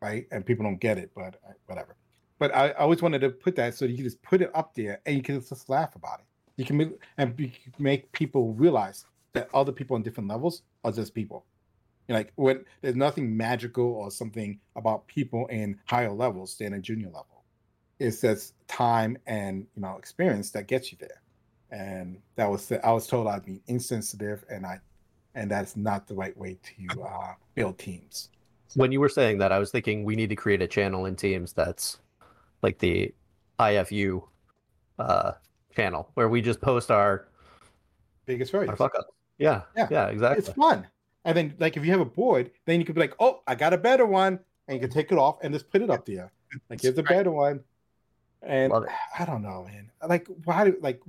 right? 0.00 0.28
And 0.30 0.46
people 0.46 0.62
don't 0.62 0.78
get 0.78 0.96
it, 0.96 1.10
but 1.12 1.40
uh, 1.44 1.54
whatever. 1.66 1.96
But 2.38 2.54
I, 2.54 2.68
I 2.68 2.74
always 2.74 3.02
wanted 3.02 3.20
to 3.22 3.30
put 3.30 3.56
that 3.56 3.74
so 3.74 3.84
you 3.84 3.96
can 3.96 4.04
just 4.04 4.22
put 4.22 4.42
it 4.42 4.52
up 4.54 4.76
there 4.76 5.00
and 5.06 5.16
you 5.16 5.24
can 5.24 5.40
just 5.44 5.68
laugh 5.68 5.96
about 5.96 6.20
it. 6.20 6.26
You 6.56 6.64
can 6.64 6.76
make, 6.76 6.90
and 7.16 7.52
make 7.80 8.12
people 8.12 8.52
realize 8.52 9.06
that 9.32 9.48
other 9.52 9.72
people 9.72 9.96
on 9.96 10.04
different 10.04 10.30
levels 10.30 10.62
are 10.84 10.92
just 10.92 11.16
people. 11.16 11.46
You 12.06 12.12
know, 12.12 12.20
like 12.20 12.32
when 12.36 12.64
there's 12.80 12.94
nothing 12.94 13.36
magical 13.36 13.86
or 13.86 14.12
something 14.12 14.60
about 14.76 15.08
people 15.08 15.48
in 15.48 15.80
higher 15.86 16.12
levels 16.12 16.56
than 16.58 16.74
a 16.74 16.78
junior 16.78 17.08
level. 17.08 17.37
It's 17.98 18.20
just 18.20 18.54
time 18.68 19.18
and 19.26 19.66
you 19.74 19.82
know 19.82 19.96
experience 19.96 20.50
that 20.50 20.68
gets 20.68 20.92
you 20.92 20.98
there. 21.00 21.22
And 21.70 22.18
that 22.36 22.50
was 22.50 22.70
I 22.72 22.92
was 22.92 23.06
told 23.06 23.26
I'd 23.26 23.44
be 23.44 23.60
insensitive, 23.66 24.44
and 24.48 24.64
I 24.64 24.80
and 25.34 25.50
that's 25.50 25.76
not 25.76 26.06
the 26.06 26.14
right 26.14 26.36
way 26.36 26.58
to 26.62 27.02
uh, 27.02 27.34
build 27.54 27.78
teams. 27.78 28.30
When 28.74 28.92
you 28.92 29.00
were 29.00 29.08
saying 29.08 29.38
that, 29.38 29.52
I 29.52 29.58
was 29.58 29.70
thinking 29.70 30.04
we 30.04 30.16
need 30.16 30.28
to 30.28 30.36
create 30.36 30.60
a 30.60 30.66
channel 30.66 31.06
in 31.06 31.16
Teams 31.16 31.52
that's 31.52 31.98
like 32.62 32.78
the 32.78 33.14
IFU 33.58 34.22
uh, 34.98 35.32
channel 35.74 36.10
where 36.14 36.28
we 36.28 36.42
just 36.42 36.60
post 36.60 36.90
our, 36.90 37.28
Biggest 38.26 38.54
our 38.54 38.76
fuck 38.76 38.94
ups. 38.98 39.06
Yeah, 39.38 39.62
Yeah. 39.76 39.88
yeah, 39.90 40.06
exactly. 40.08 40.40
It's 40.40 40.54
fun. 40.54 40.86
And 41.24 41.36
then 41.36 41.54
like 41.58 41.76
if 41.76 41.84
you 41.84 41.90
have 41.92 42.00
a 42.00 42.04
board, 42.04 42.50
then 42.66 42.80
you 42.80 42.86
could 42.86 42.94
be 42.94 43.00
like, 43.00 43.14
oh, 43.20 43.40
I 43.46 43.54
got 43.54 43.72
a 43.72 43.78
better 43.78 44.04
one, 44.04 44.40
and 44.66 44.74
you 44.74 44.80
can 44.80 44.90
take 44.90 45.12
it 45.12 45.18
off 45.18 45.38
and 45.42 45.54
just 45.54 45.70
put 45.70 45.82
it 45.82 45.90
up 45.90 46.04
there. 46.04 46.32
Like 46.68 46.82
here's 46.82 46.98
a 46.98 47.02
better 47.02 47.30
one. 47.30 47.60
And 48.42 48.72
I 49.18 49.24
don't 49.24 49.42
know, 49.42 49.64
man. 49.64 49.90
Like 50.06 50.28
why 50.44 50.64
do 50.64 50.76
like 50.80 51.00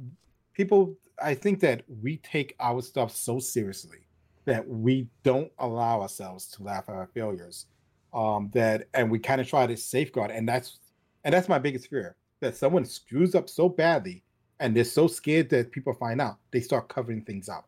people 0.53 0.95
I 1.21 1.33
think 1.33 1.59
that 1.61 1.83
we 2.01 2.17
take 2.17 2.55
our 2.59 2.81
stuff 2.81 3.15
so 3.15 3.39
seriously 3.39 3.99
that 4.45 4.67
we 4.67 5.07
don't 5.23 5.51
allow 5.59 6.01
ourselves 6.01 6.47
to 6.51 6.63
laugh 6.63 6.85
at 6.89 6.95
our 6.95 7.07
failures. 7.07 7.67
Um 8.13 8.49
that 8.53 8.87
and 8.93 9.11
we 9.11 9.19
kind 9.19 9.41
of 9.41 9.47
try 9.47 9.67
to 9.67 9.77
safeguard 9.77 10.31
and 10.31 10.47
that's 10.47 10.79
and 11.23 11.33
that's 11.33 11.49
my 11.49 11.59
biggest 11.59 11.89
fear 11.89 12.15
that 12.39 12.55
someone 12.55 12.85
screws 12.85 13.35
up 13.35 13.49
so 13.49 13.69
badly 13.69 14.23
and 14.59 14.75
they're 14.75 14.83
so 14.83 15.07
scared 15.07 15.49
that 15.49 15.71
people 15.71 15.93
find 15.93 16.19
out 16.21 16.37
they 16.51 16.61
start 16.61 16.89
covering 16.89 17.21
things 17.21 17.49
up. 17.49 17.67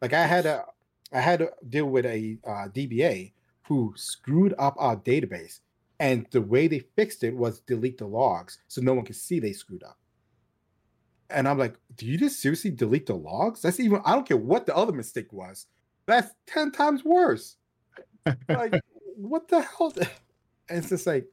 Like 0.00 0.12
I 0.12 0.26
had 0.26 0.46
a 0.46 0.64
I 1.12 1.20
had 1.20 1.40
to 1.40 1.50
deal 1.68 1.86
with 1.86 2.06
a 2.06 2.38
uh, 2.46 2.68
DBA 2.68 3.32
who 3.66 3.92
screwed 3.96 4.54
up 4.58 4.74
our 4.78 4.96
database, 4.96 5.60
and 6.00 6.26
the 6.30 6.40
way 6.40 6.66
they 6.66 6.80
fixed 6.80 7.22
it 7.22 7.36
was 7.36 7.60
delete 7.60 7.98
the 7.98 8.06
logs 8.06 8.58
so 8.66 8.80
no 8.80 8.94
one 8.94 9.04
could 9.04 9.14
see 9.16 9.38
they 9.38 9.52
screwed 9.52 9.84
up. 9.84 9.98
And 11.28 11.46
I'm 11.46 11.58
like, 11.58 11.76
do 11.96 12.06
you 12.06 12.18
just 12.18 12.40
seriously 12.40 12.70
delete 12.72 13.06
the 13.06 13.14
logs? 13.14 13.62
That's 13.62 13.78
even 13.78 14.00
I 14.04 14.14
don't 14.14 14.26
care 14.26 14.38
what 14.38 14.66
the 14.66 14.74
other 14.74 14.92
mistake 14.92 15.32
was. 15.32 15.66
That's 16.06 16.32
ten 16.46 16.72
times 16.72 17.04
worse. 17.04 17.56
like, 18.48 18.80
what 19.14 19.46
the 19.46 19.60
hell? 19.60 19.92
And 20.68 20.78
it's 20.78 20.88
just 20.88 21.06
like, 21.06 21.26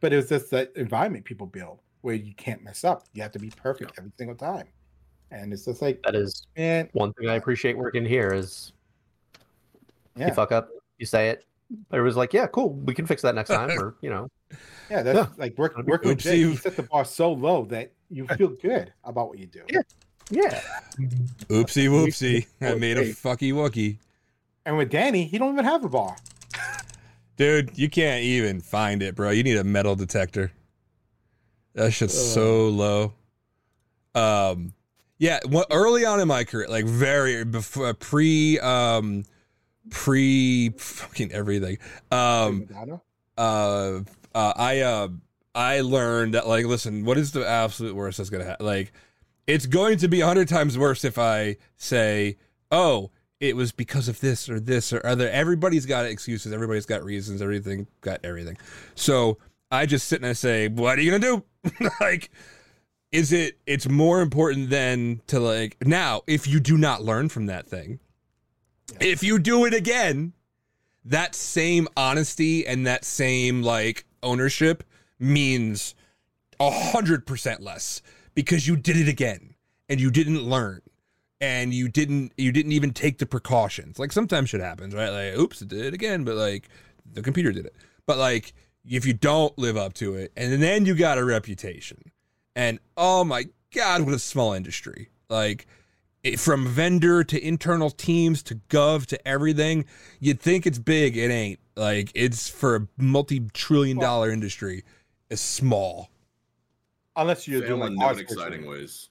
but 0.00 0.12
it 0.12 0.16
was 0.16 0.28
just 0.28 0.50
that 0.50 0.72
environment 0.76 1.24
people 1.24 1.46
build 1.46 1.80
where 2.00 2.14
you 2.14 2.34
can't 2.34 2.62
mess 2.62 2.84
up. 2.84 3.04
You 3.12 3.22
have 3.22 3.32
to 3.32 3.38
be 3.38 3.50
perfect 3.50 3.92
every 3.98 4.12
single 4.16 4.36
time. 4.36 4.68
And 5.30 5.52
it's 5.52 5.64
just 5.64 5.82
like, 5.82 6.00
That 6.04 6.14
is 6.14 6.46
man, 6.56 6.88
one 6.92 7.12
thing 7.14 7.28
I 7.28 7.34
appreciate 7.34 7.76
working 7.76 8.04
here 8.04 8.32
is 8.32 8.72
yeah. 10.16 10.28
you 10.28 10.34
fuck 10.34 10.52
up, 10.52 10.70
you 10.98 11.04
say 11.04 11.30
it. 11.30 11.44
But 11.88 12.00
it 12.00 12.02
was 12.02 12.16
like, 12.16 12.32
yeah, 12.32 12.46
cool, 12.46 12.74
we 12.74 12.94
can 12.94 13.06
fix 13.06 13.22
that 13.22 13.34
next 13.34 13.50
time, 13.50 13.70
or 13.78 13.96
you 14.00 14.10
know, 14.10 14.28
Yeah, 14.90 15.02
that's 15.02 15.16
Yeah. 15.16 15.26
like 15.36 15.56
work, 15.58 15.72
That'd 15.72 15.86
be 15.86 15.90
working 15.90 16.08
with 16.10 16.18
Jay. 16.18 16.42
He 16.42 16.56
set 16.56 16.76
the 16.76 16.82
bar 16.82 17.04
so 17.04 17.32
low 17.32 17.64
that 17.66 17.92
you 18.10 18.26
feel 18.36 18.48
good 18.48 18.92
about 19.04 19.28
what 19.28 19.38
you 19.38 19.46
do. 19.46 19.62
Yeah. 19.70 19.80
yeah, 20.30 20.60
Oopsie 21.48 21.88
whoopsie. 21.88 22.46
I 22.60 22.74
made 22.74 22.96
a 22.96 23.00
Okay. 23.00 23.10
fucky 23.10 23.52
wookie. 23.52 23.98
And 24.66 24.76
with 24.76 24.90
Danny, 24.90 25.24
he 25.24 25.38
don't 25.38 25.52
even 25.52 25.64
have 25.64 25.84
a 25.84 25.88
bar. 25.88 26.16
Dude, 27.36 27.76
you 27.76 27.90
can't 27.90 28.22
even 28.22 28.60
find 28.60 29.02
it, 29.02 29.14
bro. 29.16 29.30
You 29.30 29.42
need 29.42 29.56
a 29.56 29.64
metal 29.64 29.96
detector. 29.96 30.52
That 31.74 31.92
shit's 31.92 32.16
so 32.16 32.68
low. 32.68 33.12
Um, 34.14 34.72
yeah, 35.18 35.40
well, 35.48 35.66
early 35.70 36.04
on 36.04 36.20
in 36.20 36.28
my 36.28 36.44
career, 36.44 36.68
like 36.68 36.84
very 36.84 37.44
before 37.44 37.92
pre, 37.94 38.60
um, 38.60 39.24
pre 39.90 40.70
fucking 40.70 41.32
everything. 41.32 41.78
Um, 42.10 42.68
uh, 43.36 44.00
uh, 44.34 44.52
I 44.56 44.80
uh, 44.80 45.08
I 45.54 45.80
learned 45.80 46.34
that 46.34 46.46
like, 46.46 46.66
listen, 46.66 47.04
what 47.04 47.18
is 47.18 47.32
the 47.32 47.46
absolute 47.46 47.94
worst 47.94 48.18
that's 48.18 48.30
gonna 48.30 48.44
happen? 48.44 48.66
Like, 48.66 48.92
it's 49.46 49.66
going 49.66 49.98
to 49.98 50.08
be 50.08 50.20
a 50.20 50.26
hundred 50.26 50.48
times 50.48 50.78
worse 50.78 51.04
if 51.04 51.18
I 51.18 51.56
say, 51.76 52.36
oh, 52.70 53.10
it 53.40 53.56
was 53.56 53.72
because 53.72 54.08
of 54.08 54.20
this 54.20 54.48
or 54.48 54.58
this 54.58 54.92
or 54.92 55.04
other. 55.06 55.28
Everybody's 55.28 55.86
got 55.86 56.06
excuses. 56.06 56.52
Everybody's 56.52 56.86
got 56.86 57.04
reasons. 57.04 57.42
Everything 57.42 57.86
got 58.00 58.20
everything. 58.24 58.56
So 58.94 59.38
I 59.70 59.86
just 59.86 60.08
sit 60.08 60.20
and 60.20 60.26
I 60.26 60.32
say, 60.32 60.68
what 60.68 60.98
are 60.98 61.02
you 61.02 61.10
gonna 61.10 61.42
do? 61.72 61.88
like, 62.00 62.30
is 63.12 63.32
it? 63.32 63.58
It's 63.66 63.88
more 63.88 64.20
important 64.20 64.70
than 64.70 65.20
to 65.28 65.40
like 65.40 65.76
now. 65.84 66.22
If 66.26 66.46
you 66.48 66.58
do 66.58 66.76
not 66.76 67.02
learn 67.02 67.28
from 67.28 67.46
that 67.46 67.68
thing, 67.68 68.00
if 69.00 69.22
you 69.22 69.38
do 69.38 69.64
it 69.64 69.74
again, 69.74 70.32
that 71.04 71.34
same 71.34 71.88
honesty 71.96 72.66
and 72.66 72.86
that 72.86 73.04
same 73.04 73.62
like 73.62 74.04
ownership 74.22 74.82
means 75.18 75.94
a 76.60 76.70
hundred 76.70 77.26
percent 77.26 77.60
less 77.60 78.02
because 78.34 78.66
you 78.66 78.76
did 78.76 78.96
it 78.96 79.08
again 79.08 79.54
and 79.88 80.00
you 80.00 80.10
didn't 80.10 80.42
learn 80.42 80.80
and 81.40 81.74
you 81.74 81.88
didn't 81.88 82.32
you 82.36 82.52
didn't 82.52 82.72
even 82.72 82.92
take 82.92 83.18
the 83.18 83.26
precautions. 83.26 83.98
Like 83.98 84.12
sometimes 84.12 84.50
shit 84.50 84.60
happens 84.60 84.94
right? 84.94 85.10
Like 85.10 85.38
oops 85.38 85.60
it 85.62 85.68
did 85.68 85.84
it 85.84 85.94
again 85.94 86.24
but 86.24 86.36
like 86.36 86.68
the 87.12 87.22
computer 87.22 87.52
did 87.52 87.66
it. 87.66 87.74
But 88.06 88.18
like 88.18 88.54
if 88.88 89.06
you 89.06 89.12
don't 89.12 89.56
live 89.58 89.76
up 89.76 89.94
to 89.94 90.14
it 90.14 90.32
and 90.36 90.62
then 90.62 90.86
you 90.86 90.94
got 90.94 91.18
a 91.18 91.24
reputation 91.24 92.10
and 92.56 92.78
oh 92.96 93.24
my 93.24 93.46
god 93.74 94.02
what 94.02 94.14
a 94.14 94.18
small 94.18 94.52
industry. 94.52 95.10
Like 95.28 95.66
from 96.38 96.66
vendor 96.66 97.22
to 97.22 97.42
internal 97.46 97.90
teams 97.90 98.42
to 98.42 98.54
gov 98.70 99.06
to 99.06 99.28
everything 99.28 99.84
you'd 100.20 100.40
think 100.40 100.66
it's 100.66 100.78
big 100.78 101.16
it 101.16 101.30
ain't 101.30 101.58
like 101.76 102.10
it's 102.14 102.48
for 102.48 102.76
a 102.76 102.88
multi-trillion 102.96 103.98
dollar 103.98 104.30
industry 104.30 104.82
it's 105.30 105.40
small 105.42 106.08
Unless 107.16 107.46
you're 107.46 107.60
Fail 107.60 107.68
doing 107.68 107.80
like 107.80 107.90
in 107.92 107.96
heart 107.98 108.18
and 108.18 108.28
surgery. 108.28 108.42
exciting 108.44 108.66
ways. 108.68 109.10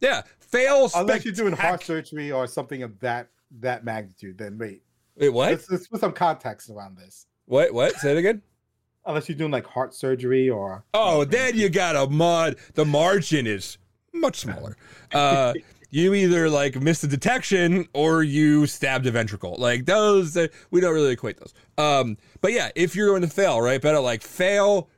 yeah 0.00 0.22
fail 0.40 0.90
Unless 0.94 1.24
you're 1.24 1.34
doing 1.34 1.52
heart 1.54 1.82
surgery 1.84 2.30
or 2.32 2.46
something 2.46 2.82
of 2.82 2.98
that 3.00 3.28
that 3.60 3.84
magnitude, 3.84 4.38
then 4.38 4.58
wait. 4.58 4.82
wait 5.16 5.30
what 5.30 5.50
Let's, 5.50 5.70
let's 5.70 5.86
put 5.88 6.00
some 6.00 6.12
context 6.12 6.68
around 6.70 6.96
this. 6.98 7.26
what 7.46 7.72
what 7.72 7.94
say 7.96 8.12
it 8.12 8.18
again 8.18 8.42
Unless 9.06 9.28
you're 9.28 9.38
doing 9.38 9.50
like 9.50 9.66
heart 9.66 9.94
surgery 9.94 10.50
or 10.50 10.84
Oh, 10.92 11.24
then 11.24 11.56
you 11.56 11.70
got 11.70 11.96
a 11.96 12.06
mud. 12.08 12.56
The 12.74 12.84
margin 12.84 13.46
is 13.46 13.78
much 14.12 14.40
smaller. 14.40 14.76
Uh, 15.14 15.54
you 15.90 16.14
either 16.14 16.48
like 16.48 16.80
miss 16.80 17.00
the 17.00 17.08
detection 17.08 17.88
or 17.92 18.22
you 18.22 18.66
stabbed 18.66 19.06
a 19.06 19.10
ventricle. 19.10 19.56
Like 19.58 19.86
those, 19.86 20.36
uh, 20.36 20.48
we 20.70 20.80
don't 20.80 20.94
really 20.94 21.12
equate 21.12 21.38
those. 21.38 21.52
Um, 21.76 22.16
but 22.40 22.52
yeah, 22.52 22.70
if 22.74 22.94
you're 22.94 23.08
going 23.08 23.22
to 23.22 23.28
fail, 23.28 23.60
right, 23.60 23.80
better 23.80 24.00
like 24.00 24.22
fail 24.22 24.88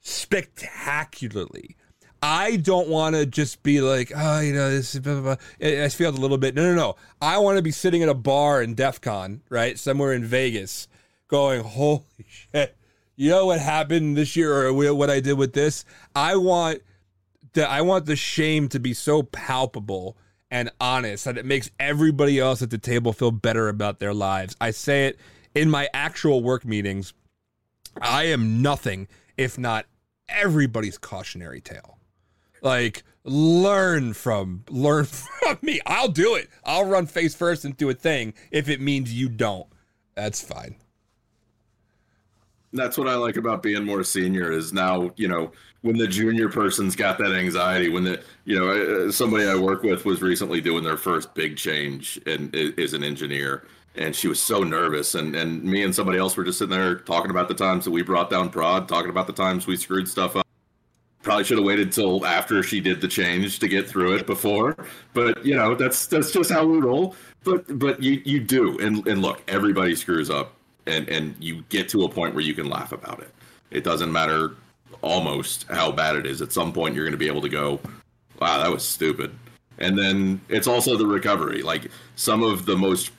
spectacularly. 0.00 1.76
I 2.22 2.56
don't 2.56 2.88
want 2.88 3.16
to 3.16 3.26
just 3.26 3.62
be 3.62 3.82
like, 3.82 4.10
oh, 4.16 4.40
you 4.40 4.54
know, 4.54 4.70
this 4.70 4.94
is 4.94 5.00
blah, 5.00 5.20
blah, 5.20 5.22
blah. 5.22 5.36
I 5.60 5.84
I 5.84 5.88
failed 5.90 6.16
a 6.16 6.20
little 6.20 6.38
bit. 6.38 6.54
No, 6.54 6.62
no, 6.62 6.74
no. 6.74 6.96
I 7.20 7.36
want 7.38 7.58
to 7.58 7.62
be 7.62 7.70
sitting 7.70 8.02
at 8.02 8.08
a 8.08 8.14
bar 8.14 8.62
in 8.62 8.74
DEF 8.74 9.00
CON, 9.00 9.42
right, 9.50 9.78
somewhere 9.78 10.14
in 10.14 10.24
Vegas, 10.24 10.88
going, 11.28 11.62
holy 11.62 12.02
shit. 12.26 12.76
You 13.16 13.30
know 13.30 13.46
what 13.46 13.60
happened 13.60 14.16
this 14.16 14.36
year, 14.36 14.66
or 14.66 14.72
what 14.72 15.10
I 15.10 15.20
did 15.20 15.34
with 15.34 15.52
this? 15.52 15.84
I 16.16 16.36
want 16.36 16.80
the 17.52 17.68
I 17.68 17.82
want 17.82 18.06
the 18.06 18.16
shame 18.16 18.68
to 18.70 18.80
be 18.80 18.94
so 18.94 19.22
palpable 19.22 20.16
and 20.54 20.70
honest 20.80 21.24
that 21.24 21.36
it 21.36 21.44
makes 21.44 21.68
everybody 21.80 22.38
else 22.38 22.62
at 22.62 22.70
the 22.70 22.78
table 22.78 23.12
feel 23.12 23.32
better 23.32 23.68
about 23.68 23.98
their 23.98 24.14
lives. 24.14 24.54
I 24.60 24.70
say 24.70 25.08
it 25.08 25.18
in 25.52 25.68
my 25.68 25.88
actual 25.92 26.44
work 26.44 26.64
meetings. 26.64 27.12
I 28.00 28.26
am 28.26 28.62
nothing 28.62 29.08
if 29.36 29.58
not 29.58 29.86
everybody's 30.28 30.96
cautionary 30.96 31.60
tale. 31.60 31.98
Like 32.62 33.02
learn 33.24 34.14
from 34.14 34.62
learn 34.70 35.04
from 35.06 35.58
me. 35.60 35.80
I'll 35.86 36.08
do 36.08 36.36
it. 36.36 36.48
I'll 36.64 36.84
run 36.84 37.06
face 37.06 37.34
first 37.34 37.64
and 37.64 37.76
do 37.76 37.90
a 37.90 37.94
thing 37.94 38.32
if 38.52 38.68
it 38.68 38.80
means 38.80 39.12
you 39.12 39.28
don't. 39.28 39.66
That's 40.14 40.40
fine. 40.40 40.76
That's 42.74 42.98
what 42.98 43.08
I 43.08 43.14
like 43.14 43.36
about 43.36 43.62
being 43.62 43.84
more 43.84 44.04
senior 44.04 44.52
is 44.52 44.72
now, 44.72 45.12
you 45.16 45.28
know, 45.28 45.52
when 45.82 45.96
the 45.96 46.06
junior 46.08 46.48
person's 46.48 46.96
got 46.96 47.18
that 47.18 47.32
anxiety, 47.32 47.88
when 47.88 48.04
the, 48.04 48.22
you 48.44 48.58
know, 48.58 48.68
uh, 49.06 49.12
somebody 49.12 49.46
I 49.46 49.54
work 49.54 49.82
with 49.82 50.04
was 50.04 50.20
recently 50.22 50.60
doing 50.60 50.82
their 50.84 50.96
first 50.96 51.34
big 51.34 51.56
change 51.56 52.20
and 52.26 52.54
is 52.54 52.92
an 52.94 53.04
engineer. 53.04 53.66
And 53.94 54.14
she 54.16 54.26
was 54.26 54.42
so 54.42 54.64
nervous. 54.64 55.14
And, 55.14 55.36
and 55.36 55.62
me 55.62 55.84
and 55.84 55.94
somebody 55.94 56.18
else 56.18 56.36
were 56.36 56.42
just 56.42 56.58
sitting 56.58 56.76
there 56.76 56.96
talking 56.96 57.30
about 57.30 57.48
the 57.48 57.54
times 57.54 57.84
that 57.84 57.92
we 57.92 58.02
brought 58.02 58.28
down 58.28 58.50
prod, 58.50 58.88
talking 58.88 59.10
about 59.10 59.26
the 59.26 59.32
times 59.32 59.66
we 59.66 59.76
screwed 59.76 60.08
stuff 60.08 60.34
up. 60.36 60.46
probably 61.22 61.44
should 61.44 61.58
have 61.58 61.66
waited 61.66 61.92
till 61.92 62.24
after 62.26 62.62
she 62.62 62.80
did 62.80 63.00
the 63.00 63.08
change 63.08 63.58
to 63.60 63.68
get 63.68 63.88
through 63.88 64.14
it 64.16 64.26
before. 64.26 64.76
But 65.12 65.44
you 65.44 65.54
know, 65.54 65.74
that's 65.74 66.06
that's 66.06 66.32
just 66.32 66.50
how 66.50 66.66
we 66.66 66.78
roll. 66.78 67.14
But 67.44 67.78
but 67.78 68.02
you 68.02 68.22
you 68.24 68.40
do, 68.40 68.78
and 68.78 69.06
and 69.06 69.22
look, 69.22 69.42
everybody 69.48 69.94
screws 69.94 70.30
up, 70.30 70.54
and 70.86 71.08
and 71.08 71.34
you 71.40 71.64
get 71.68 71.88
to 71.90 72.04
a 72.04 72.08
point 72.08 72.34
where 72.34 72.44
you 72.44 72.54
can 72.54 72.68
laugh 72.68 72.92
about 72.92 73.20
it. 73.20 73.32
It 73.70 73.84
doesn't 73.84 74.12
matter 74.12 74.56
almost 75.02 75.66
how 75.68 75.92
bad 75.92 76.16
it 76.16 76.26
is. 76.26 76.40
At 76.40 76.52
some 76.52 76.72
point, 76.72 76.94
you're 76.94 77.04
going 77.04 77.12
to 77.12 77.18
be 77.18 77.26
able 77.26 77.42
to 77.42 77.48
go, 77.48 77.80
"Wow, 78.40 78.62
that 78.62 78.70
was 78.70 78.84
stupid." 78.84 79.34
And 79.78 79.98
then 79.98 80.40
it's 80.48 80.66
also 80.66 80.96
the 80.96 81.06
recovery. 81.06 81.62
Like 81.62 81.90
some 82.16 82.42
of 82.42 82.66
the 82.66 82.76
most 82.76 83.10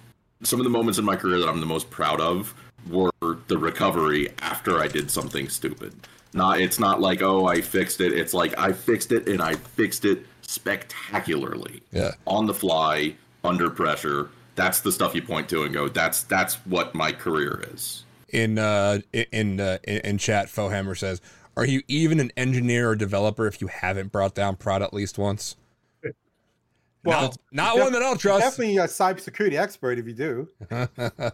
some 0.43 0.59
of 0.59 0.63
the 0.63 0.69
moments 0.69 0.99
in 0.99 1.05
my 1.05 1.15
career 1.15 1.39
that 1.39 1.49
I'm 1.49 1.59
the 1.59 1.65
most 1.65 1.89
proud 1.89 2.21
of 2.21 2.53
were 2.89 3.11
the 3.47 3.57
recovery 3.57 4.29
after 4.41 4.79
I 4.79 4.87
did 4.87 5.09
something 5.09 5.49
stupid. 5.49 5.93
Not 6.33 6.59
it's 6.59 6.79
not 6.79 7.01
like 7.01 7.21
oh 7.21 7.45
I 7.45 7.61
fixed 7.61 8.01
it. 8.01 8.13
It's 8.13 8.33
like 8.33 8.57
I 8.57 8.73
fixed 8.73 9.11
it 9.11 9.27
and 9.27 9.41
I 9.41 9.55
fixed 9.55 10.05
it 10.05 10.25
spectacularly. 10.41 11.81
Yeah. 11.91 12.11
On 12.25 12.45
the 12.45 12.53
fly, 12.53 13.15
under 13.43 13.69
pressure. 13.69 14.29
That's 14.55 14.79
the 14.79 14.91
stuff 14.91 15.13
you 15.13 15.21
point 15.21 15.49
to 15.49 15.63
and 15.63 15.73
go, 15.73 15.87
that's 15.89 16.23
that's 16.23 16.55
what 16.65 16.95
my 16.95 17.11
career 17.11 17.63
is. 17.73 18.03
In 18.29 18.57
uh 18.57 18.99
in 19.13 19.59
uh, 19.59 19.77
in, 19.83 19.97
in 19.99 20.17
chat, 20.17 20.47
Fohammer 20.47 20.97
says, 20.97 21.21
"Are 21.55 21.65
you 21.65 21.81
even 21.87 22.19
an 22.19 22.31
engineer 22.35 22.89
or 22.89 22.95
developer 22.95 23.47
if 23.47 23.61
you 23.61 23.67
haven't 23.67 24.11
brought 24.11 24.33
down 24.33 24.55
prod 24.55 24.81
at 24.81 24.93
least 24.93 25.17
once?" 25.17 25.55
Well, 27.05 27.21
not 27.21 27.37
not 27.51 27.75
def- 27.75 27.83
one 27.83 27.93
that 27.93 28.01
I'll 28.01 28.17
trust. 28.17 28.43
Definitely 28.43 28.77
a 28.77 28.85
cybersecurity 28.85 29.59
expert 29.59 29.99
if 29.99 30.07
you 30.07 30.13
do. 30.13 30.49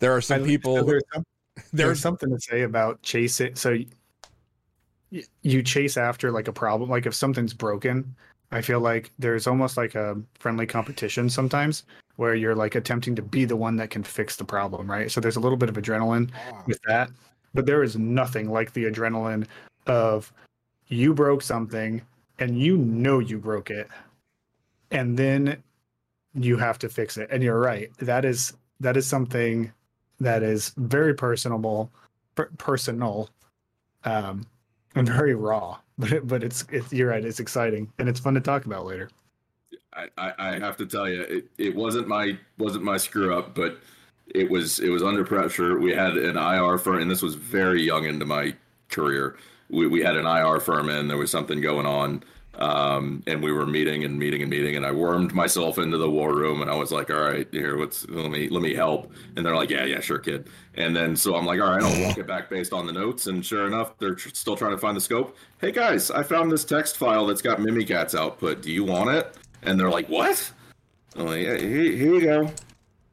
there 0.00 0.12
are 0.12 0.20
some 0.20 0.44
people. 0.44 0.84
There's, 0.84 1.04
some, 1.14 1.24
There's 1.54 1.70
there's 1.72 2.00
something 2.00 2.30
to 2.30 2.40
say 2.40 2.62
about 2.62 3.00
chasing. 3.02 3.54
So 3.54 3.78
y- 5.12 5.22
you 5.42 5.62
chase 5.62 5.96
after 5.96 6.32
like 6.32 6.48
a 6.48 6.52
problem. 6.52 6.90
Like 6.90 7.06
if 7.06 7.14
something's 7.14 7.54
broken, 7.54 8.16
I 8.52 8.60
feel 8.60 8.80
like 8.80 9.10
there's 9.18 9.46
almost 9.46 9.76
like 9.76 9.94
a 9.94 10.20
friendly 10.38 10.66
competition 10.66 11.28
sometimes 11.30 11.84
where 12.16 12.34
you're 12.34 12.54
like 12.54 12.74
attempting 12.74 13.14
to 13.16 13.22
be 13.22 13.44
the 13.44 13.56
one 13.56 13.76
that 13.76 13.90
can 13.90 14.02
fix 14.02 14.36
the 14.36 14.44
problem, 14.44 14.90
right? 14.90 15.10
So 15.10 15.20
there's 15.20 15.36
a 15.36 15.40
little 15.40 15.56
bit 15.56 15.68
of 15.68 15.76
adrenaline 15.76 16.30
Ah, 16.52 16.62
with 16.66 16.80
that, 16.86 17.10
but 17.54 17.64
there 17.64 17.82
is 17.82 17.96
nothing 17.96 18.50
like 18.50 18.72
the 18.72 18.84
adrenaline 18.84 19.46
of 19.86 20.32
you 20.88 21.14
broke 21.14 21.42
something 21.42 22.02
and 22.38 22.60
you 22.60 22.76
know 22.76 23.20
you 23.20 23.38
broke 23.38 23.70
it 23.70 23.88
and 24.90 25.16
then 25.16 25.62
you 26.34 26.56
have 26.56 26.78
to 26.80 26.88
fix 26.88 27.16
it. 27.16 27.28
And 27.30 27.42
you're 27.42 27.60
right 27.60 27.90
that 27.98 28.24
is 28.24 28.54
that 28.80 28.96
is 28.96 29.06
something 29.06 29.72
that 30.20 30.42
is 30.42 30.72
very 30.76 31.14
personable 31.14 31.90
per- 32.34 32.50
personal 32.58 33.30
um 34.04 34.46
and 34.94 35.06
very 35.08 35.34
raw 35.34 35.78
but 36.00 36.26
but 36.26 36.42
it's 36.42 36.64
it's 36.70 36.92
you're 36.92 37.08
right 37.08 37.24
it's 37.24 37.40
exciting 37.40 37.92
and 37.98 38.08
it's 38.08 38.20
fun 38.20 38.34
to 38.34 38.40
talk 38.40 38.64
about 38.64 38.84
later 38.86 39.08
I, 39.92 40.08
I, 40.16 40.32
I 40.38 40.58
have 40.58 40.76
to 40.78 40.86
tell 40.86 41.08
you, 41.08 41.22
it, 41.22 41.48
it 41.58 41.74
wasn't 41.74 42.08
my 42.08 42.38
wasn't 42.58 42.84
my 42.84 42.96
screw 42.96 43.36
up, 43.36 43.54
but 43.54 43.78
it 44.34 44.50
was 44.50 44.78
it 44.80 44.88
was 44.88 45.02
under 45.02 45.24
pressure. 45.24 45.78
We 45.78 45.92
had 45.92 46.16
an 46.16 46.36
IR 46.36 46.78
firm, 46.78 47.00
and 47.00 47.10
this 47.10 47.22
was 47.22 47.34
very 47.34 47.82
young 47.82 48.04
into 48.04 48.24
my 48.24 48.54
career. 48.88 49.36
We 49.68 49.86
we 49.86 50.02
had 50.02 50.16
an 50.16 50.26
IR 50.26 50.60
firm 50.60 50.88
and 50.88 51.10
There 51.10 51.16
was 51.16 51.30
something 51.30 51.60
going 51.60 51.86
on, 51.86 52.22
um, 52.60 53.22
and 53.26 53.42
we 53.42 53.52
were 53.52 53.66
meeting 53.66 54.04
and 54.04 54.18
meeting 54.18 54.42
and 54.42 54.50
meeting. 54.50 54.76
And 54.76 54.86
I 54.86 54.92
wormed 54.92 55.34
myself 55.34 55.78
into 55.78 55.98
the 55.98 56.10
war 56.10 56.34
room, 56.34 56.62
and 56.62 56.70
I 56.70 56.74
was 56.74 56.92
like, 56.92 57.10
"All 57.10 57.20
right, 57.20 57.48
here, 57.50 57.76
what's 57.78 58.08
let 58.08 58.30
me 58.30 58.48
let 58.48 58.62
me 58.62 58.74
help." 58.74 59.12
And 59.36 59.44
they're 59.44 59.56
like, 59.56 59.70
"Yeah, 59.70 59.84
yeah, 59.84 60.00
sure, 60.00 60.18
kid." 60.18 60.48
And 60.74 60.94
then 60.94 61.16
so 61.16 61.34
I'm 61.34 61.46
like, 61.46 61.60
"All 61.60 61.70
right, 61.70 61.82
I'll 61.82 62.06
walk 62.06 62.18
it 62.18 62.26
back 62.26 62.50
based 62.50 62.72
on 62.72 62.86
the 62.86 62.92
notes." 62.92 63.26
And 63.26 63.44
sure 63.44 63.66
enough, 63.66 63.98
they're 63.98 64.14
tr- 64.14 64.30
still 64.30 64.56
trying 64.56 64.72
to 64.72 64.78
find 64.78 64.96
the 64.96 65.00
scope. 65.00 65.36
Hey 65.60 65.72
guys, 65.72 66.10
I 66.10 66.22
found 66.22 66.52
this 66.52 66.64
text 66.64 66.96
file 66.96 67.26
that's 67.26 67.42
got 67.42 67.58
Mimikatz 67.58 68.14
output. 68.14 68.62
Do 68.62 68.70
you 68.70 68.84
want 68.84 69.10
it? 69.10 69.36
And 69.62 69.78
they're 69.78 69.90
like, 69.90 70.08
"What?" 70.08 70.52
I'm 71.16 71.26
like, 71.26 71.42
yeah, 71.42 71.56
here, 71.56 71.92
here 71.92 72.14
you 72.14 72.20
go. 72.20 72.52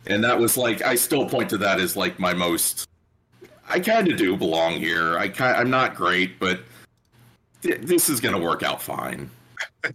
And 0.06 0.24
that 0.24 0.40
was 0.40 0.58
like, 0.58 0.82
I 0.82 0.96
still 0.96 1.28
point 1.28 1.50
to 1.50 1.58
that 1.60 1.80
as 1.80 1.96
like 1.98 2.20
my 2.20 2.34
most. 2.34 2.88
I 3.68 3.80
kind 3.80 4.10
of 4.10 4.18
do 4.18 4.38
belong 4.38 4.74
here. 4.74 5.18
I 5.18 5.28
kind, 5.28 5.58
I'm 5.58 5.70
not 5.70 5.96
great, 5.96 6.40
but 6.40 6.62
th- 7.62 7.82
this 7.82 8.10
is 8.10 8.22
gonna 8.22 8.40
work 8.40 8.64
out 8.64 8.82
fine. 8.82 9.30